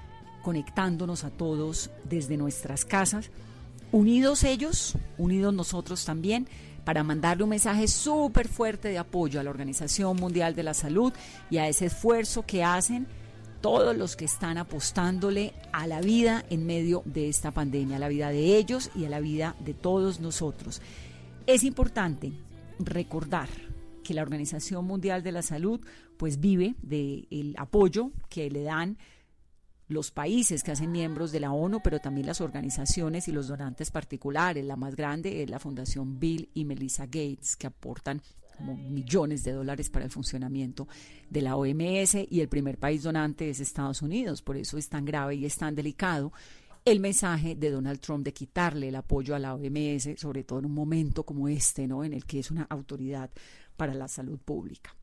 conectándonos 0.42 1.24
a 1.24 1.30
todos 1.30 1.90
desde 2.04 2.36
nuestras 2.36 2.84
casas, 2.84 3.30
unidos 3.90 4.44
ellos, 4.44 4.96
unidos 5.16 5.54
nosotros 5.54 6.04
también, 6.04 6.46
para 6.90 7.04
mandarle 7.04 7.44
un 7.44 7.50
mensaje 7.50 7.86
súper 7.86 8.48
fuerte 8.48 8.88
de 8.88 8.98
apoyo 8.98 9.38
a 9.38 9.44
la 9.44 9.50
Organización 9.50 10.16
Mundial 10.16 10.56
de 10.56 10.64
la 10.64 10.74
Salud 10.74 11.12
y 11.48 11.58
a 11.58 11.68
ese 11.68 11.86
esfuerzo 11.86 12.44
que 12.44 12.64
hacen 12.64 13.06
todos 13.60 13.96
los 13.96 14.16
que 14.16 14.24
están 14.24 14.58
apostándole 14.58 15.54
a 15.70 15.86
la 15.86 16.00
vida 16.00 16.44
en 16.50 16.66
medio 16.66 17.04
de 17.04 17.28
esta 17.28 17.52
pandemia, 17.52 17.94
a 17.94 18.00
la 18.00 18.08
vida 18.08 18.30
de 18.30 18.56
ellos 18.56 18.90
y 18.96 19.04
a 19.04 19.08
la 19.08 19.20
vida 19.20 19.54
de 19.60 19.72
todos 19.72 20.18
nosotros. 20.18 20.82
Es 21.46 21.62
importante 21.62 22.32
recordar 22.80 23.48
que 24.02 24.12
la 24.12 24.22
Organización 24.22 24.84
Mundial 24.84 25.22
de 25.22 25.30
la 25.30 25.42
Salud 25.42 25.80
pues 26.16 26.40
vive 26.40 26.74
del 26.82 27.54
apoyo 27.56 28.10
que 28.28 28.50
le 28.50 28.64
dan 28.64 28.98
los 29.90 30.12
países 30.12 30.62
que 30.62 30.70
hacen 30.70 30.92
miembros 30.92 31.32
de 31.32 31.40
la 31.40 31.52
ONU, 31.52 31.80
pero 31.82 31.98
también 31.98 32.28
las 32.28 32.40
organizaciones 32.40 33.26
y 33.26 33.32
los 33.32 33.48
donantes 33.48 33.90
particulares. 33.90 34.64
La 34.64 34.76
más 34.76 34.94
grande 34.94 35.42
es 35.42 35.50
la 35.50 35.58
Fundación 35.58 36.20
Bill 36.20 36.48
y 36.54 36.64
Melissa 36.64 37.06
Gates, 37.06 37.56
que 37.56 37.66
aportan 37.66 38.22
como 38.56 38.76
millones 38.76 39.42
de 39.42 39.52
dólares 39.52 39.90
para 39.90 40.04
el 40.04 40.12
funcionamiento 40.12 40.86
de 41.28 41.42
la 41.42 41.56
OMS 41.56 42.14
y 42.30 42.40
el 42.40 42.48
primer 42.48 42.78
país 42.78 43.02
donante 43.02 43.50
es 43.50 43.58
Estados 43.58 44.00
Unidos. 44.00 44.42
Por 44.42 44.56
eso 44.56 44.78
es 44.78 44.88
tan 44.88 45.04
grave 45.04 45.34
y 45.34 45.44
es 45.44 45.56
tan 45.56 45.74
delicado 45.74 46.32
el 46.84 47.00
mensaje 47.00 47.56
de 47.56 47.70
Donald 47.70 47.98
Trump 47.98 48.24
de 48.24 48.32
quitarle 48.32 48.88
el 48.88 48.96
apoyo 48.96 49.34
a 49.34 49.40
la 49.40 49.54
OMS, 49.54 50.10
sobre 50.16 50.44
todo 50.44 50.60
en 50.60 50.66
un 50.66 50.74
momento 50.74 51.24
como 51.24 51.48
este, 51.48 51.88
¿no? 51.88 52.04
en 52.04 52.12
el 52.12 52.24
que 52.24 52.38
es 52.38 52.52
una 52.52 52.62
autoridad 52.70 53.28
para 53.76 53.92
la 53.92 54.06
salud 54.06 54.38
pública. 54.38 54.94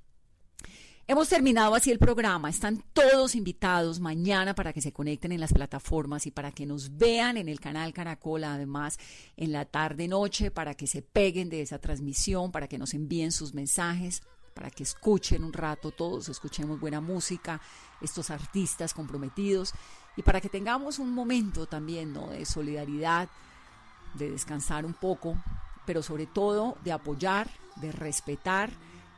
Hemos 1.10 1.30
terminado 1.30 1.74
así 1.74 1.89
el 1.89 1.99
programa. 1.99 2.49
Están 2.49 2.84
todos 2.91 3.34
invitados 3.36 4.01
mañana 4.01 4.53
para 4.53 4.74
que 4.74 4.82
se 4.82 4.91
conecten 4.91 5.32
en 5.32 5.39
las 5.39 5.53
plataformas 5.53 6.28
y 6.28 6.32
para 6.32 6.51
que 6.51 6.66
nos 6.66 6.97
vean 6.97 7.38
en 7.38 7.47
el 7.47 7.62
canal 7.62 7.93
Caracol, 7.93 8.43
además 8.43 8.99
en 9.38 9.53
la 9.53 9.64
tarde-noche, 9.64 10.51
para 10.51 10.74
que 10.74 10.86
se 10.86 11.01
peguen 11.01 11.49
de 11.49 11.62
esa 11.62 11.80
transmisión, 11.80 12.51
para 12.51 12.68
que 12.68 12.78
nos 12.78 12.93
envíen 12.93 13.32
sus 13.32 13.53
mensajes, 13.53 14.22
para 14.53 14.70
que 14.70 14.84
escuchen 14.84 15.45
un 15.45 15.53
rato 15.53 15.91
todos, 15.91 16.28
escuchemos 16.28 16.78
buena 16.78 16.99
música, 16.99 17.62
estos 18.01 18.30
artistas 18.30 18.93
comprometidos 18.93 19.74
y 20.18 20.24
para 20.24 20.41
que 20.41 20.49
tengamos 20.49 20.99
un 20.99 21.14
momento 21.14 21.68
también 21.68 22.12
¿no? 22.12 22.32
de 22.32 22.45
solidaridad, 22.45 23.30
de 24.16 24.30
descansar 24.30 24.86
un 24.86 24.93
poco, 24.93 25.41
pero 25.86 26.03
sobre 26.03 26.26
todo 26.26 26.78
de 26.84 26.91
apoyar, 26.91 27.49
de 27.78 27.93
respetar 27.93 28.72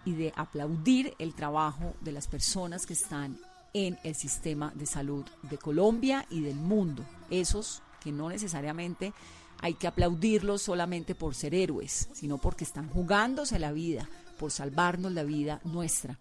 y 0.09 0.13
de 0.13 0.33
aplaudir 0.35 1.13
el 1.19 1.35
trabajo 1.35 1.93
de 2.01 2.11
las 2.11 2.27
personas 2.27 2.87
que 2.87 2.93
están 2.93 3.37
en 3.73 3.99
el 4.03 4.15
sistema 4.15 4.71
de 4.73 4.87
salud 4.87 5.23
de 5.43 5.59
Colombia 5.59 6.25
y 6.31 6.41
del 6.41 6.55
mundo. 6.55 7.05
Esos 7.29 7.83
que 7.99 8.11
no 8.11 8.29
necesariamente 8.29 9.13
hay 9.61 9.75
que 9.75 9.85
aplaudirlos 9.85 10.63
solamente 10.63 11.13
por 11.13 11.35
ser 11.35 11.53
héroes, 11.53 12.09
sino 12.13 12.39
porque 12.39 12.63
están 12.63 12.89
jugándose 12.89 13.59
la 13.59 13.71
vida, 13.71 14.09
por 14.39 14.49
salvarnos 14.49 15.11
la 15.11 15.23
vida 15.23 15.61
nuestra 15.63 16.17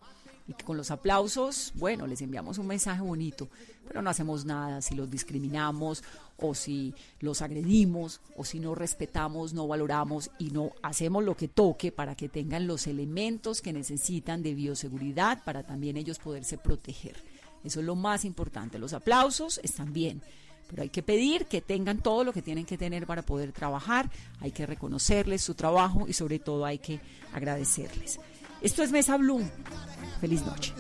y 0.49 0.55
con 0.55 0.79
los 0.79 0.91
aplausos, 0.91 1.73
bueno, 1.75 2.07
les 2.07 2.23
enviamos 2.23 2.57
un 2.57 2.67
mensaje 2.67 3.03
bonito, 3.03 3.49
pero 3.87 4.01
no 4.01 4.09
hacemos 4.09 4.47
nada 4.47 4.81
si 4.81 4.95
los 4.95 5.11
discriminamos 5.11 6.03
o 6.39 6.55
si 6.55 6.95
los 7.21 7.43
agredimos 7.43 8.23
o 8.35 8.45
si 8.45 8.59
no 8.59 8.75
respetamos, 8.75 9.53
no 9.53 9.69
valoramos 9.69 10.31
y 10.39 10.51
no 10.51 10.73
hacemos 10.83 11.23
lo 11.23 11.37
que 11.37 11.49
toque 11.49 11.93
para 11.93 12.15
que 12.15 12.31
tengan 12.31 12.67
los 12.67 12.87
elementos 12.87 13.61
que 13.61 13.75
necesitan 13.75 14.43
de 14.43 14.55
bioseguridad 14.55 15.45
para 15.45 15.65
también 15.65 15.99
ellos 15.99 16.19
poderse 16.19 16.57
proteger. 16.57 17.17
Eso 17.63 17.81
es 17.81 17.87
lo 17.87 17.95
más 17.95 18.25
importante. 18.25 18.79
Los 18.79 18.95
aplausos 18.95 19.61
están 19.63 19.93
bien, 19.93 20.23
pero 20.69 20.83
hay 20.83 20.89
que 20.89 21.03
pedir 21.03 21.45
que 21.45 21.61
tengan 21.61 21.99
todo 21.99 22.25
lo 22.25 22.33
que 22.33 22.41
tienen 22.41 22.65
que 22.65 22.79
tener 22.79 23.07
para 23.07 23.23
poder 23.23 23.53
trabajar, 23.53 24.11
hay 24.41 24.53
que 24.53 24.65
reconocerles 24.65 25.43
su 25.43 25.55
trabajo 25.55 26.07
y 26.09 26.15
sobre 26.15 26.39
todo 26.39 26.65
hay 26.65 26.79
que 26.79 27.01
agradecerles. 27.35 28.19
Esto 28.61 28.83
es 28.83 28.91
Mesa 28.91 29.17
Bloom. 29.17 29.49
Feliz 30.21 30.45
noche. 30.45 30.73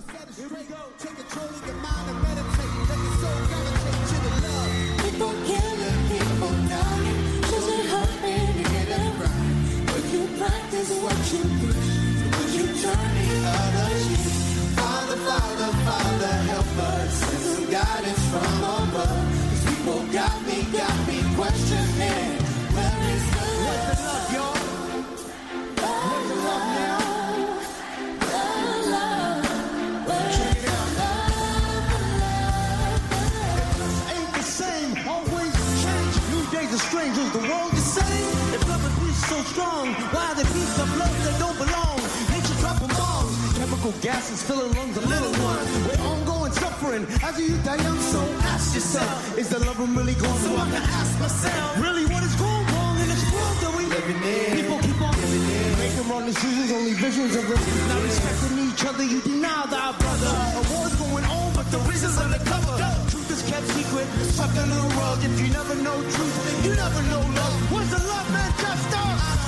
Gases 44.19 44.43
filling 44.43 44.73
lungs 44.75 44.97
of 44.97 45.07
little 45.07 45.31
ones. 45.47 45.71
We're 45.87 46.03
ongoing 46.11 46.51
suffering 46.51 47.07
as 47.23 47.39
you 47.39 47.55
die 47.62 47.79
young, 47.87 48.01
so 48.01 48.19
ask 48.51 48.75
yourself, 48.75 49.39
is 49.39 49.49
the 49.49 49.61
love 49.61 49.79
really 49.79 50.14
gone 50.14 50.39
so 50.43 50.51
I 50.59 50.66
can 50.75 50.83
ask 50.99 51.12
myself, 51.23 51.79
really 51.79 52.05
what 52.11 52.23
is 52.27 52.35
going 52.35 52.66
wrong 52.75 52.99
in 52.99 53.07
this 53.14 53.25
world 53.31 53.57
that 53.62 53.73
we 53.79 53.85
living 53.87 54.19
in? 54.19 54.59
People 54.59 54.79
keep 54.83 55.01
on 55.07 55.14
living 55.23 55.47
in, 55.55 55.71
making 55.79 56.07
wrong 56.11 56.27
decisions, 56.27 56.69
only 56.73 56.95
visions 56.99 57.37
of 57.39 57.45
us. 57.47 57.62
Not 57.91 58.03
respecting 58.03 58.59
each 58.66 58.83
other, 58.91 59.05
you 59.07 59.21
deny 59.23 59.62
thy 59.71 59.95
brother. 60.03 60.33
A 60.59 60.62
war's 60.75 60.95
going 60.99 61.27
on, 61.39 61.55
but 61.55 61.71
the 61.71 61.79
reason's 61.87 62.19
undercover. 62.19 62.75
Truth 63.14 63.31
is 63.31 63.43
kept 63.47 63.66
secret, 63.71 64.07
sucked 64.35 64.59
under 64.59 64.75
the 64.83 64.91
rug. 64.99 65.19
If 65.23 65.39
you 65.39 65.49
never 65.55 65.77
know 65.87 65.95
truth, 65.95 66.35
you 66.66 66.75
never 66.75 67.03
know 67.07 67.23
love. 67.39 67.55
Where's 67.71 67.91
the 67.95 68.03
love, 68.03 68.27
Manchester? 68.35 68.99
Where's 68.99 69.47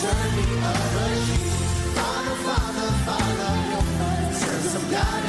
turn 0.00 0.36
the 0.36 0.48
other 0.62 1.08
cheek? 1.26 1.46
Father, 1.96 2.36
Father, 2.46 2.90
Father. 3.06 4.34
Send 4.34 4.62
some 4.62 4.90
guidance 4.90 5.27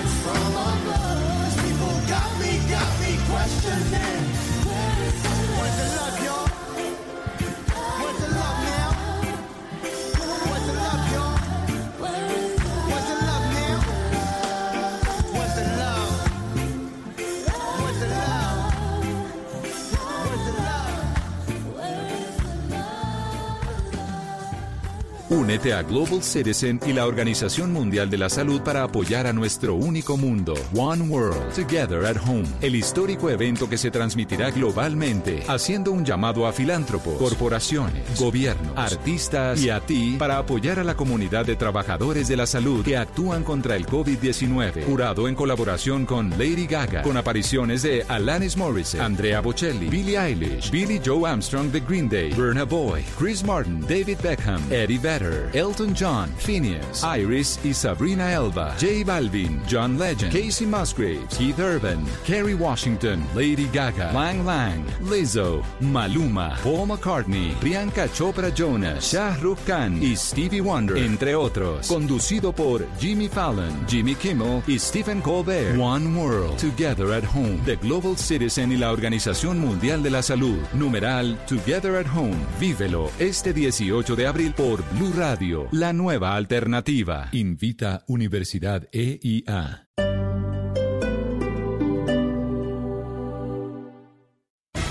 Únete 25.50 25.74
a 25.74 25.82
Global 25.82 26.22
Citizen 26.22 26.80
y 26.86 26.94
la 26.94 27.08
Organización 27.08 27.74
Mundial 27.74 28.08
de 28.12 28.20
la 28.20 28.30
Salud 28.30 28.62
para 28.62 28.84
apoyar 28.84 29.26
a 29.26 29.34
nuestro 29.34 29.74
único 29.74 30.16
mundo, 30.16 30.54
One 30.76 31.10
World, 31.10 31.56
Together 31.56 32.06
at 32.06 32.18
Home, 32.28 32.46
el 32.62 32.76
histórico 32.76 33.32
evento 33.32 33.68
que 33.68 33.80
se 33.80 33.90
transmitirá 33.90 34.52
globalmente, 34.52 35.44
haciendo 35.48 35.92
un 35.92 36.06
llamado 36.06 36.46
a 36.46 36.54
filántropos, 36.54 37.18
corporaciones, 37.18 38.20
gobiernos, 38.20 38.78
artistas 38.78 39.60
y 39.64 39.72
a 39.72 39.80
ti 39.80 40.18
para 40.20 40.38
apoyar 40.38 40.78
a 40.78 40.84
la 40.84 40.94
comunidad 40.94 41.48
de 41.48 41.56
trabajadores 41.56 42.28
de 42.28 42.38
la 42.38 42.46
salud 42.46 42.86
que 42.86 42.98
actúan 42.98 43.44
contra 43.44 43.76
el 43.76 43.88
COVID-19. 43.88 44.86
Jurado 44.86 45.28
en 45.28 45.34
colaboración 45.34 46.06
con 46.06 46.30
Lady 46.30 46.68
Gaga, 46.68 47.02
con 47.02 47.18
apariciones 47.18 47.82
de 47.82 48.06
Alanis 48.08 48.56
Morissette, 48.56 49.02
Andrea 49.02 49.42
Bocelli, 49.42 49.90
Billie 49.90 50.20
Eilish, 50.20 50.70
Billy 50.70 51.02
Joe 51.04 51.28
Armstrong 51.28 51.72
de 51.72 51.80
Green 51.80 52.08
Day, 52.08 52.34
Burna 52.34 52.66
Boy, 52.66 53.04
Chris 53.18 53.44
Martin, 53.44 53.82
David 53.82 54.20
Beckham, 54.22 54.62
Eddie 54.72 55.00
Vedder, 55.00 55.39
Elton 55.54 55.94
John, 55.94 56.30
Phineas, 56.38 57.04
Iris 57.04 57.60
y 57.64 57.74
Sabrina 57.74 58.32
Elba, 58.32 58.76
J 58.80 59.04
Balvin, 59.06 59.62
John 59.68 59.98
Legend, 59.98 60.32
Casey 60.32 60.66
Musgraves, 60.66 61.38
Keith 61.38 61.60
Urban, 61.60 62.06
Kerry 62.26 62.54
Washington, 62.54 63.26
Lady 63.36 63.68
Gaga, 63.74 64.12
Lang 64.14 64.46
Lang, 64.46 64.86
Lizzo, 65.02 65.64
Maluma, 65.80 66.56
Paul 66.64 66.88
McCartney, 66.88 67.54
Priyanka 67.60 68.08
Chopra 68.10 68.52
Jonas, 68.54 69.12
Shah 69.12 69.36
Rukh 69.42 69.60
Khan 69.66 70.02
y 70.02 70.16
Stevie 70.16 70.62
Wonder, 70.62 70.98
entre 70.98 71.36
otros. 71.36 71.88
Conducido 71.88 72.52
por 72.54 72.86
Jimmy 73.00 73.28
Fallon, 73.28 73.86
Jimmy 73.88 74.16
Kimmel 74.16 74.62
y 74.68 74.78
Stephen 74.80 75.22
Colbert. 75.22 75.78
One 75.80 76.16
World, 76.18 76.58
Together 76.58 77.14
at 77.14 77.24
Home, 77.36 77.60
The 77.66 77.76
Global 77.78 78.18
Citizen 78.18 78.72
y 78.72 78.78
la 78.78 78.92
Organización 78.92 79.60
Mundial 79.60 80.04
de 80.04 80.10
la 80.10 80.22
Salud. 80.22 80.60
Numeral 80.74 81.38
Together 81.48 81.96
at 81.96 82.08
Home. 82.16 82.38
Vívelo 82.60 83.10
este 83.20 83.54
18 83.54 84.16
de 84.16 84.28
abril 84.28 84.54
por 84.54 84.84
Blue 84.92 85.12
Radio, 85.16 85.29
la 85.72 85.94
nueva 85.94 86.34
alternativa. 86.34 87.30
Invita 87.34 88.04
Universidad 88.08 88.88
EIA. 88.92 89.89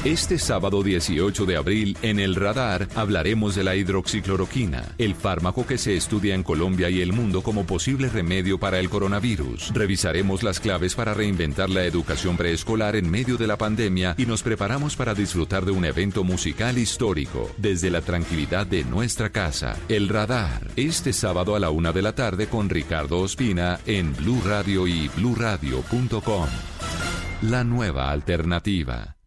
Este 0.05 0.39
sábado 0.39 0.85
18 0.85 1.45
de 1.45 1.57
abril, 1.57 1.99
en 2.03 2.21
el 2.21 2.37
radar, 2.37 2.87
hablaremos 2.95 3.57
de 3.57 3.65
la 3.65 3.75
hidroxicloroquina, 3.75 4.95
el 4.97 5.17
fármaco 5.17 5.67
que 5.67 5.77
se 5.77 5.97
estudia 5.97 6.37
en 6.37 6.45
Colombia 6.45 6.89
y 6.89 7.03
el 7.03 7.13
mundo 7.13 7.43
como 7.43 7.67
posible 7.67 8.09
remedio 8.09 8.59
para 8.59 8.79
el 8.79 8.91
coronavirus. 8.91 9.75
Revisaremos 9.75 10.45
las 10.45 10.61
claves 10.61 10.95
para 10.95 11.15
reinventar 11.15 11.69
la 11.69 11.85
educación 11.85 12.37
preescolar 12.37 12.95
en 12.95 13.11
medio 13.11 13.37
de 13.37 13.49
la 13.49 13.59
pandemia 13.59 14.15
y 14.17 14.25
nos 14.25 14.45
preparamos 14.45 14.95
para 14.95 15.15
disfrutar 15.15 15.65
de 15.65 15.73
un 15.73 15.85
evento 15.85 16.23
musical 16.23 16.79
histórico, 16.79 17.51
desde 17.57 17.91
la 17.91 18.01
tranquilidad 18.01 18.69
de 18.69 18.85
nuestra 18.85 19.31
casa. 19.31 19.77
El 19.89 20.09
radar, 20.09 20.69
este 20.77 21.13
sábado 21.13 21.57
a 21.57 21.59
la 21.59 21.71
una 21.71 21.93
de 21.93 22.03
la 22.03 22.15
tarde 22.15 22.47
con 22.47 22.69
Ricardo 22.71 23.19
Ospina 23.19 23.81
en 23.85 24.15
Blue 24.15 24.43
Radio 24.47 24.87
y 24.87 25.09
bluradio.com. 25.09 26.47
La 27.43 27.65
nueva 27.65 28.13
alternativa. 28.13 29.18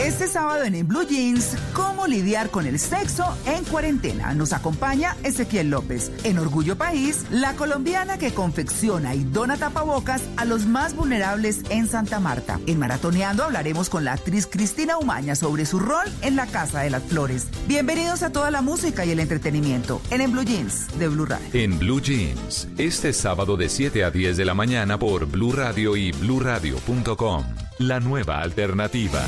Este 0.00 0.28
sábado 0.28 0.64
en 0.64 0.86
Blue 0.86 1.06
Jeans, 1.06 1.56
¿cómo 1.72 2.06
lidiar 2.06 2.50
con 2.50 2.66
el 2.66 2.78
sexo 2.78 3.24
en 3.46 3.64
cuarentena? 3.64 4.34
Nos 4.34 4.52
acompaña 4.52 5.16
Ezequiel 5.22 5.70
López. 5.70 6.12
En 6.22 6.38
Orgullo 6.38 6.76
País, 6.76 7.24
la 7.30 7.54
colombiana 7.54 8.18
que 8.18 8.32
confecciona 8.32 9.14
y 9.14 9.24
dona 9.24 9.56
tapabocas 9.56 10.22
a 10.36 10.44
los 10.44 10.66
más 10.66 10.94
vulnerables 10.94 11.62
en 11.70 11.88
Santa 11.88 12.20
Marta. 12.20 12.60
En 12.66 12.78
Maratoneando 12.78 13.42
hablaremos 13.42 13.88
con 13.88 14.04
la 14.04 14.12
actriz 14.12 14.46
Cristina 14.46 14.98
Umaña 14.98 15.34
sobre 15.34 15.64
su 15.64 15.78
rol 15.78 16.06
en 16.20 16.36
la 16.36 16.46
Casa 16.46 16.80
de 16.80 16.90
las 16.90 17.02
Flores. 17.02 17.48
Bienvenidos 17.66 18.22
a 18.22 18.30
toda 18.30 18.50
la 18.50 18.60
música 18.60 19.04
y 19.06 19.12
el 19.12 19.20
entretenimiento 19.20 20.02
en 20.10 20.20
En 20.20 20.30
Blue 20.30 20.44
Jeans 20.44 20.86
de 20.98 21.08
Blue 21.08 21.26
Radio. 21.26 21.46
En 21.54 21.78
Blue 21.78 22.00
Jeans, 22.00 22.68
este 22.76 23.12
sábado 23.12 23.56
de 23.56 23.68
7 23.68 24.04
a 24.04 24.10
10 24.10 24.36
de 24.36 24.44
la 24.44 24.54
mañana 24.54 24.98
por 24.98 25.26
Blue 25.26 25.52
Radio 25.52 25.96
y 25.96 26.12
bluradio.com. 26.12 27.65
La 27.78 28.00
nueva 28.00 28.40
alternativa. 28.40 29.22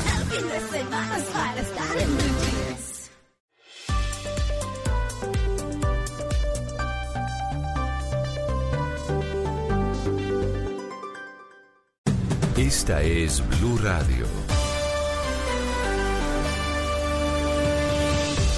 Esta 12.57 13.03
es 13.03 13.43
Blue 13.59 13.77
Radio. 13.77 14.25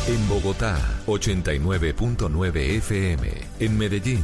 En 0.08 0.28
Bogotá, 0.30 0.78
89.9 1.06 2.78
FM. 2.78 3.30
En 3.60 3.78
Medellín, 3.78 4.24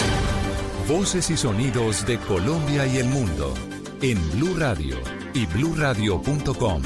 Voces 0.87 1.29
y 1.29 1.37
sonidos 1.37 2.05
de 2.05 2.17
Colombia 2.17 2.85
y 2.85 2.97
el 2.97 3.05
mundo 3.05 3.53
en 4.01 4.17
Blue 4.31 4.55
Radio 4.57 4.97
y 5.33 5.45
bluradio.com, 5.45 6.81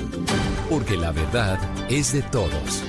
porque 0.70 0.98
la 0.98 1.12
verdad 1.12 1.60
es 1.90 2.14
de 2.14 2.22
todos. 2.24 2.84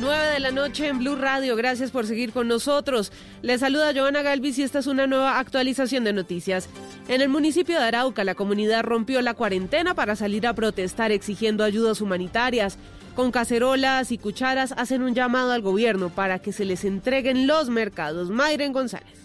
9 0.00 0.26
de 0.26 0.40
la 0.40 0.50
noche 0.50 0.88
en 0.88 0.98
Blue 0.98 1.16
Radio. 1.16 1.54
Gracias 1.56 1.90
por 1.90 2.06
seguir 2.06 2.32
con 2.32 2.48
nosotros. 2.48 3.12
Les 3.40 3.60
saluda 3.60 3.94
Joana 3.94 4.22
Galvis 4.22 4.58
y 4.58 4.64
esta 4.64 4.80
es 4.80 4.88
una 4.88 5.06
nueva 5.06 5.38
actualización 5.38 6.04
de 6.04 6.12
noticias. 6.12 6.68
En 7.08 7.20
el 7.20 7.28
municipio 7.28 7.78
de 7.78 7.84
Arauca, 7.84 8.24
la 8.24 8.34
comunidad 8.34 8.82
rompió 8.82 9.22
la 9.22 9.34
cuarentena 9.34 9.94
para 9.94 10.16
salir 10.16 10.46
a 10.46 10.54
protestar 10.54 11.12
exigiendo 11.12 11.62
ayudas 11.64 12.00
humanitarias. 12.00 12.78
Con 13.14 13.30
cacerolas 13.30 14.10
y 14.10 14.16
cucharas 14.16 14.72
hacen 14.76 15.02
un 15.02 15.14
llamado 15.14 15.52
al 15.52 15.60
gobierno 15.60 16.08
para 16.08 16.38
que 16.38 16.52
se 16.52 16.64
les 16.64 16.84
entreguen 16.84 17.46
los 17.46 17.68
mercados. 17.68 18.30
Mayren 18.30 18.72
González. 18.72 19.21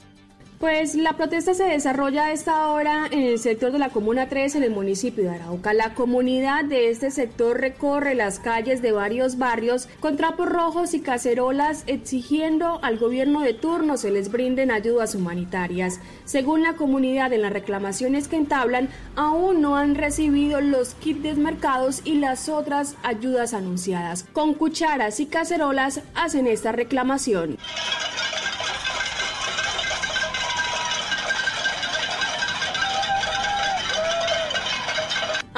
Pues 0.59 0.95
la 0.95 1.13
protesta 1.13 1.53
se 1.53 1.65
desarrolla 1.65 2.25
a 2.25 2.31
esta 2.31 2.71
hora 2.71 3.05
en 3.11 3.21
el 3.21 3.37
sector 3.37 3.71
de 3.71 3.77
la 3.77 3.89
Comuna 3.89 4.27
3 4.27 4.55
en 4.55 4.63
el 4.63 4.71
municipio 4.71 5.25
de 5.25 5.29
Arauca. 5.29 5.71
La 5.71 5.93
comunidad 5.93 6.65
de 6.65 6.89
este 6.89 7.11
sector 7.11 7.61
recorre 7.61 8.15
las 8.15 8.39
calles 8.39 8.81
de 8.81 8.91
varios 8.91 9.37
barrios 9.37 9.87
con 9.99 10.17
trapos 10.17 10.49
rojos 10.49 10.95
y 10.95 11.01
cacerolas 11.01 11.83
exigiendo 11.85 12.79
al 12.83 12.97
gobierno 12.97 13.41
de 13.41 13.53
turno 13.53 13.97
se 13.97 14.09
les 14.09 14.31
brinden 14.31 14.71
ayudas 14.71 15.13
humanitarias. 15.13 15.99
Según 16.25 16.63
la 16.63 16.73
comunidad 16.73 17.33
en 17.33 17.43
las 17.43 17.53
reclamaciones 17.53 18.27
que 18.27 18.37
entablan, 18.37 18.89
aún 19.15 19.61
no 19.61 19.77
han 19.77 19.93
recibido 19.93 20.59
los 20.59 20.95
kits 20.95 21.21
desmarcados 21.21 22.01
y 22.03 22.15
las 22.15 22.49
otras 22.49 22.95
ayudas 23.03 23.53
anunciadas. 23.53 24.25
Con 24.33 24.55
cucharas 24.55 25.19
y 25.19 25.27
cacerolas 25.27 26.01
hacen 26.15 26.47
esta 26.47 26.71
reclamación. 26.71 27.59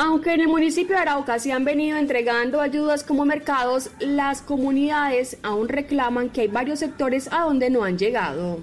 Aunque 0.10 0.34
en 0.34 0.42
el 0.42 0.48
municipio 0.48 0.96
de 0.96 1.04
Arauca 1.04 1.38
se 1.38 1.52
han 1.54 1.64
venido 1.64 1.96
entregando 1.96 2.62
ayudas 2.62 3.04
como 3.04 3.26
mercados, 3.26 3.92
las 4.00 4.42
comunidades 4.42 5.38
aún 5.44 5.70
reclaman 5.70 6.32
que 6.32 6.42
hay 6.42 6.48
varios 6.48 6.80
sectores 6.80 7.32
a 7.32 7.42
donde 7.42 7.70
no 7.70 7.84
han 7.84 8.00
llegado. 8.00 8.58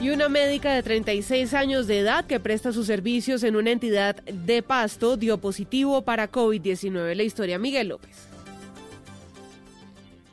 Y 0.00 0.10
una 0.10 0.28
médica 0.28 0.72
de 0.72 0.84
36 0.84 1.52
años 1.52 1.88
de 1.88 1.98
edad 1.98 2.26
que 2.26 2.38
presta 2.38 2.70
sus 2.70 2.86
servicios 2.86 3.42
en 3.42 3.56
una 3.56 3.72
entidad 3.72 4.22
de 4.22 4.62
Pasto 4.62 5.16
dio 5.16 5.38
positivo 5.38 6.02
para 6.02 6.30
COVID-19. 6.30 7.16
La 7.16 7.24
historia, 7.24 7.58
Miguel 7.58 7.88
López. 7.88 8.25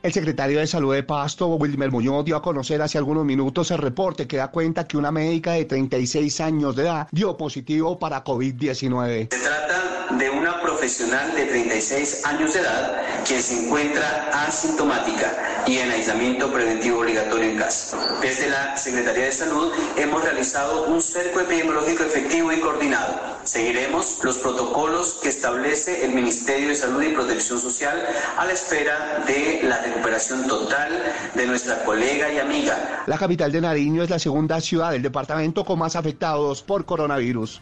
El 0.04 0.12
secretario 0.12 0.60
de 0.60 0.68
Salud 0.68 0.94
de 0.94 1.04
Pasto, 1.04 1.48
Wilmer 1.48 1.90
Muñoz, 1.90 2.26
dio 2.26 2.36
a 2.36 2.42
conocer 2.42 2.82
hace 2.82 2.98
algunos 2.98 3.24
minutos 3.24 3.72
el 3.72 3.78
reporte 3.78 4.28
que 4.28 4.36
da 4.36 4.50
cuenta 4.50 4.86
que 4.86 4.98
una 4.98 5.14
médica 5.14 5.54
de 5.54 5.64
36 5.64 6.42
años 6.42 6.76
de 6.76 6.84
edad 6.84 7.08
dio 7.10 7.38
positivo 7.38 7.98
para 7.98 8.22
COVID-19. 8.22 9.30
Se 9.32 9.40
trata 9.40 10.14
de 10.18 10.30
una 10.30 10.62
profesional 10.62 11.34
de 11.34 11.46
36 11.46 12.26
años 12.26 12.54
de 12.54 12.60
edad 12.60 13.24
que 13.24 13.42
se 13.42 13.66
encuentra 13.66 14.30
asintomática 14.46 15.63
y 15.66 15.78
en 15.78 15.92
aislamiento 15.92 16.52
preventivo 16.52 17.00
obligatorio 17.00 17.50
en 17.52 17.58
casa. 17.58 17.98
Desde 18.22 18.50
la 18.50 18.76
Secretaría 18.78 19.26
de 19.26 19.32
Salud 19.32 19.72
hemos 19.96 20.24
realizado 20.24 20.86
un 20.88 21.02
cerco 21.02 21.40
epidemiológico 21.42 22.04
efectivo 22.04 22.52
y 22.52 22.60
coordinado. 22.60 23.20
Seguiremos 23.44 24.20
los 24.24 24.38
protocolos 24.38 25.20
que 25.22 25.30
establece 25.30 26.06
el 26.06 26.14
Ministerio 26.14 26.70
de 26.70 26.76
Salud 26.76 27.02
y 27.02 27.10
Protección 27.10 27.60
Social 27.60 28.06
a 28.38 28.46
la 28.46 28.54
espera 28.54 29.24
de 29.26 29.62
la 29.64 29.82
recuperación 29.82 30.48
total 30.48 31.02
de 31.34 31.46
nuestra 31.46 31.84
colega 31.84 32.32
y 32.32 32.40
amiga. 32.40 33.04
La 33.08 33.18
capital 33.18 33.52
de 33.52 33.62
Nariño 33.62 34.04
es 34.04 34.10
la 34.10 34.20
segunda 34.20 34.60
ciudad 34.62 34.92
del 34.92 35.02
departamento 35.02 35.66
con 35.66 35.80
más 35.80 35.96
afectados 35.96 36.62
por 36.62 36.86
coronavirus. 36.86 37.62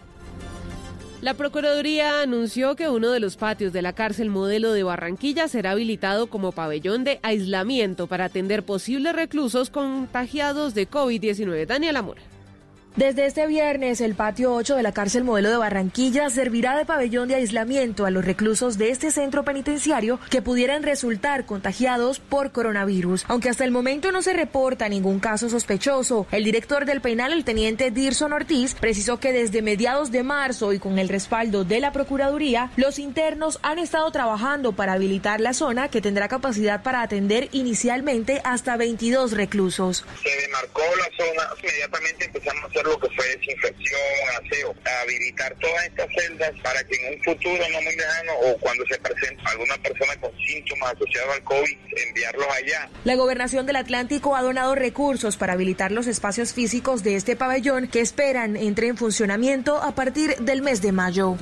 La 1.22 1.36
Procuraduría 1.36 2.24
anunció 2.24 2.76
que 2.76 2.90
uno 2.90 3.12
de 3.12 3.20
los 3.20 3.38
patios 3.38 3.72
de 3.72 3.84
la 3.84 3.94
cárcel 3.94 4.32
modelo 4.32 4.74
de 4.74 4.82
Barranquilla 4.82 5.48
será 5.48 5.72
habilitado 5.72 6.26
como 6.26 6.52
pabellón 6.52 7.04
de 7.04 7.20
aislamiento 7.22 8.08
para 8.08 8.26
atender 8.26 8.64
posibles 8.64 9.16
reclusos 9.16 9.70
contagiados 9.70 10.74
de 10.74 10.90
COVID-19. 10.90 11.68
Daniela 11.68 12.02
Mora. 12.02 12.31
Desde 12.98 13.26
este 13.26 13.48
viernes, 13.48 14.02
el 14.02 14.16
patio 14.16 14.54
8 14.54 14.76
de 14.76 14.84
la 14.84 14.92
cárcel 14.92 15.24
modelo 15.24 15.50
de 15.50 15.56
Barranquilla 15.56 16.30
servirá 16.30 16.78
de 16.78 16.84
pabellón 16.84 17.30
de 17.30 17.36
aislamiento 17.36 18.06
a 18.06 18.12
los 18.12 18.26
reclusos 18.26 18.78
de 18.78 18.90
este 18.90 19.12
centro 19.12 19.46
penitenciario 19.46 20.20
que 20.30 20.42
pudieran 20.42 20.84
resultar 20.84 21.46
contagiados 21.46 22.20
por 22.20 22.52
coronavirus. 22.52 23.24
Aunque 23.30 23.48
hasta 23.48 23.64
el 23.64 23.72
momento 23.72 24.12
no 24.12 24.22
se 24.22 24.34
reporta 24.34 24.90
ningún 24.90 25.22
caso 25.22 25.50
sospechoso, 25.50 26.28
el 26.32 26.44
director 26.44 26.84
del 26.84 27.00
penal, 27.00 27.32
el 27.32 27.46
teniente 27.46 27.92
Dirson 27.92 28.34
Ortiz, 28.34 28.76
precisó 28.76 29.22
que 29.22 29.32
desde 29.32 29.62
mediados 29.62 30.12
de 30.12 30.24
marzo 30.24 30.74
y 30.74 30.80
con 30.80 31.00
el 31.00 31.08
respaldo 31.08 31.64
de 31.64 31.80
la 31.80 31.94
Procuraduría, 31.94 32.72
los 32.76 33.00
internos 33.00 33.60
han 33.62 33.80
estado 33.80 34.12
trabajando 34.12 34.74
para 34.74 34.94
habilitar 34.94 35.40
la 35.40 35.54
zona 35.54 35.88
que 35.88 36.02
tendrá 36.02 36.28
capacidad 36.28 36.84
para 36.84 37.04
atender 37.04 37.48
inicialmente 37.54 38.42
hasta 38.44 38.76
22 38.76 39.32
reclusos. 39.32 40.04
Se 40.22 40.42
demarcó 40.42 40.82
la 40.98 41.06
zona, 41.16 41.56
inmediatamente 41.58 42.26
empezamos 42.26 42.76
a 42.76 42.81
aseo, 44.40 44.76
habilitar 45.04 45.56
todas 45.60 45.86
estas 45.86 46.08
celdas 46.18 46.52
para 46.64 46.84
que 46.84 46.96
en 46.96 47.14
un 47.14 47.24
futuro 47.24 47.64
no 47.72 47.82
muy 47.82 47.96
lejano 47.96 48.34
o 48.42 48.58
cuando 48.58 48.86
se 48.86 48.98
presente 49.00 49.42
alguna 49.46 49.78
persona 49.78 50.16
con 50.20 50.32
síntomas 50.46 50.94
asociados 50.94 51.36
al 51.36 51.44
COVID, 51.44 51.78
enviarlos 52.08 52.48
allá. 52.48 52.90
La 53.04 53.16
gobernación 53.16 53.66
del 53.66 53.76
Atlántico 53.78 54.36
ha 54.36 54.42
donado 54.42 54.76
recursos 54.76 55.38
para 55.38 55.54
habilitar 55.54 55.92
los 55.92 56.08
espacios 56.08 56.54
físicos 56.54 57.04
de 57.04 57.16
este 57.16 57.36
pabellón 57.36 57.88
que 57.88 58.02
esperan 58.02 58.56
entre 58.56 58.88
en 58.88 58.98
funcionamiento 58.98 59.82
a 59.82 59.94
partir 59.94 60.36
del 60.38 60.62
mes 60.62 60.82
de 60.82 60.92
mayo. 60.92 61.38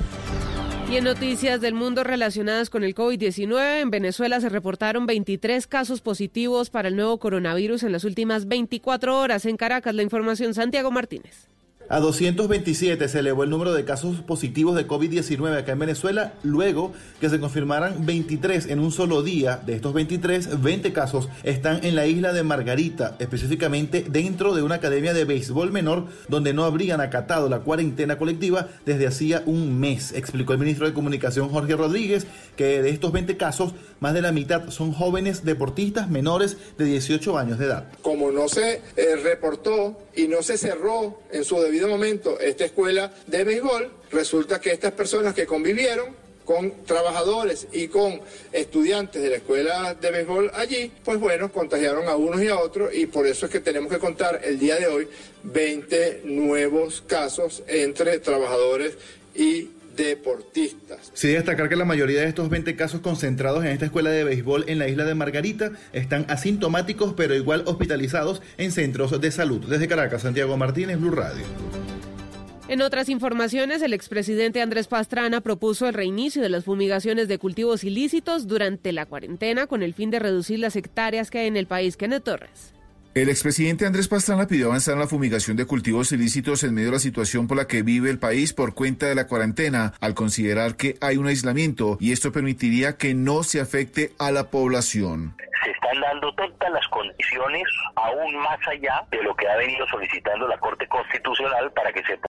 Y 0.90 0.96
en 0.96 1.04
noticias 1.04 1.60
del 1.60 1.72
mundo 1.72 2.02
relacionadas 2.02 2.68
con 2.68 2.82
el 2.82 2.96
COVID-19, 2.96 3.80
en 3.80 3.90
Venezuela 3.90 4.40
se 4.40 4.48
reportaron 4.48 5.06
23 5.06 5.68
casos 5.68 6.00
positivos 6.00 6.68
para 6.68 6.88
el 6.88 6.96
nuevo 6.96 7.20
coronavirus 7.20 7.84
en 7.84 7.92
las 7.92 8.02
últimas 8.02 8.48
24 8.48 9.16
horas. 9.16 9.46
En 9.46 9.56
Caracas, 9.56 9.94
la 9.94 10.02
información 10.02 10.52
Santiago 10.52 10.90
Martínez. 10.90 11.46
A 11.92 11.98
227 11.98 13.08
se 13.08 13.18
elevó 13.18 13.42
el 13.42 13.50
número 13.50 13.72
de 13.72 13.84
casos 13.84 14.18
positivos 14.18 14.76
de 14.76 14.86
COVID-19 14.86 15.58
acá 15.58 15.72
en 15.72 15.80
Venezuela, 15.80 16.34
luego 16.44 16.92
que 17.20 17.28
se 17.28 17.40
confirmaran 17.40 18.06
23 18.06 18.66
en 18.66 18.78
un 18.78 18.92
solo 18.92 19.24
día. 19.24 19.60
De 19.66 19.74
estos 19.74 19.92
23, 19.92 20.62
20 20.62 20.92
casos 20.92 21.28
están 21.42 21.84
en 21.84 21.96
la 21.96 22.06
isla 22.06 22.32
de 22.32 22.44
Margarita, 22.44 23.16
específicamente 23.18 24.04
dentro 24.08 24.54
de 24.54 24.62
una 24.62 24.76
academia 24.76 25.12
de 25.12 25.24
béisbol 25.24 25.72
menor, 25.72 26.06
donde 26.28 26.54
no 26.54 26.62
habrían 26.62 27.00
acatado 27.00 27.48
la 27.48 27.58
cuarentena 27.58 28.18
colectiva 28.18 28.68
desde 28.86 29.08
hacía 29.08 29.42
un 29.46 29.80
mes, 29.80 30.12
explicó 30.12 30.52
el 30.52 30.60
ministro 30.60 30.86
de 30.86 30.92
Comunicación 30.92 31.48
Jorge 31.48 31.74
Rodríguez, 31.74 32.24
que 32.54 32.82
de 32.82 32.90
estos 32.90 33.10
20 33.10 33.36
casos, 33.36 33.74
más 33.98 34.14
de 34.14 34.22
la 34.22 34.30
mitad 34.30 34.70
son 34.70 34.92
jóvenes 34.92 35.44
deportistas 35.44 36.08
menores 36.08 36.56
de 36.78 36.84
18 36.84 37.36
años 37.36 37.58
de 37.58 37.64
edad. 37.64 37.88
Como 38.00 38.30
no 38.30 38.48
se 38.48 38.80
eh, 38.96 39.16
reportó 39.24 39.98
y 40.14 40.28
no 40.28 40.42
se 40.42 40.56
cerró 40.56 41.18
en 41.32 41.42
su 41.42 41.56
debido 41.80 41.96
momento 41.96 42.38
esta 42.38 42.66
escuela 42.66 43.10
de 43.26 43.42
béisbol, 43.42 43.90
resulta 44.10 44.60
que 44.60 44.70
estas 44.70 44.92
personas 44.92 45.34
que 45.34 45.46
convivieron 45.46 46.14
con 46.44 46.84
trabajadores 46.84 47.68
y 47.72 47.88
con 47.88 48.20
estudiantes 48.52 49.22
de 49.22 49.30
la 49.30 49.36
escuela 49.36 49.94
de 49.94 50.10
béisbol 50.10 50.50
allí, 50.54 50.92
pues 51.02 51.18
bueno, 51.18 51.50
contagiaron 51.50 52.06
a 52.06 52.16
unos 52.16 52.42
y 52.42 52.48
a 52.48 52.58
otros 52.58 52.94
y 52.94 53.06
por 53.06 53.26
eso 53.26 53.46
es 53.46 53.52
que 53.52 53.60
tenemos 53.60 53.90
que 53.90 53.98
contar 53.98 54.42
el 54.44 54.58
día 54.58 54.76
de 54.76 54.88
hoy 54.88 55.08
20 55.44 56.22
nuevos 56.24 57.02
casos 57.06 57.62
entre 57.66 58.18
trabajadores 58.18 58.98
y 59.34 59.70
deportistas. 59.96 61.10
Sí, 61.14 61.28
destacar 61.28 61.68
que 61.68 61.76
la 61.76 61.84
mayoría 61.84 62.20
de 62.20 62.26
estos 62.26 62.48
20 62.48 62.76
casos 62.76 63.00
concentrados 63.00 63.64
en 63.64 63.70
esta 63.70 63.86
escuela 63.86 64.10
de 64.10 64.24
béisbol 64.24 64.64
en 64.68 64.78
la 64.78 64.88
isla 64.88 65.04
de 65.04 65.14
Margarita 65.14 65.72
están 65.92 66.26
asintomáticos 66.28 67.14
pero 67.16 67.34
igual 67.34 67.62
hospitalizados 67.66 68.42
en 68.58 68.72
centros 68.72 69.20
de 69.20 69.30
salud. 69.30 69.64
Desde 69.66 69.88
Caracas, 69.88 70.22
Santiago 70.22 70.56
Martínez, 70.56 70.98
Blue 70.98 71.10
Radio. 71.10 71.44
En 72.68 72.82
otras 72.82 73.08
informaciones, 73.08 73.82
el 73.82 73.92
expresidente 73.92 74.62
Andrés 74.62 74.86
Pastrana 74.86 75.40
propuso 75.40 75.88
el 75.88 75.94
reinicio 75.94 76.40
de 76.40 76.50
las 76.50 76.64
fumigaciones 76.64 77.26
de 77.26 77.36
cultivos 77.36 77.82
ilícitos 77.82 78.46
durante 78.46 78.92
la 78.92 79.06
cuarentena 79.06 79.66
con 79.66 79.82
el 79.82 79.92
fin 79.92 80.10
de 80.10 80.20
reducir 80.20 80.60
las 80.60 80.76
hectáreas 80.76 81.32
que 81.32 81.40
hay 81.40 81.48
en 81.48 81.56
el 81.56 81.66
país. 81.66 81.96
Kenneth 81.96 82.22
Torres. 82.22 82.79
El 83.12 83.28
expresidente 83.28 83.86
Andrés 83.86 84.06
Pastrana 84.06 84.46
pidió 84.46 84.66
avanzar 84.66 84.94
en 84.94 85.00
la 85.00 85.08
fumigación 85.08 85.56
de 85.56 85.66
cultivos 85.66 86.12
ilícitos 86.12 86.62
en 86.62 86.74
medio 86.74 86.90
de 86.90 86.92
la 86.92 86.98
situación 87.00 87.48
por 87.48 87.56
la 87.56 87.66
que 87.66 87.82
vive 87.82 88.08
el 88.08 88.20
país 88.20 88.52
por 88.52 88.72
cuenta 88.72 89.06
de 89.06 89.16
la 89.16 89.26
cuarentena, 89.26 89.94
al 90.00 90.14
considerar 90.14 90.76
que 90.76 90.94
hay 91.00 91.16
un 91.16 91.26
aislamiento 91.26 91.98
y 91.98 92.12
esto 92.12 92.30
permitiría 92.30 92.96
que 92.96 93.14
no 93.14 93.42
se 93.42 93.60
afecte 93.60 94.12
a 94.20 94.30
la 94.30 94.50
población. 94.50 95.34
Se 95.64 95.72
están 95.72 96.00
dando 96.00 96.32
todas 96.36 96.72
las 96.72 96.86
condiciones 96.86 97.64
aún 97.96 98.36
más 98.36 98.60
allá 98.68 99.04
de 99.10 99.20
lo 99.24 99.34
que 99.34 99.48
ha 99.48 99.56
venido 99.56 99.84
solicitando 99.88 100.46
la 100.46 100.58
Corte 100.58 100.86
Constitucional 100.86 101.72
para 101.72 101.92
que 101.92 102.04
se 102.04 102.16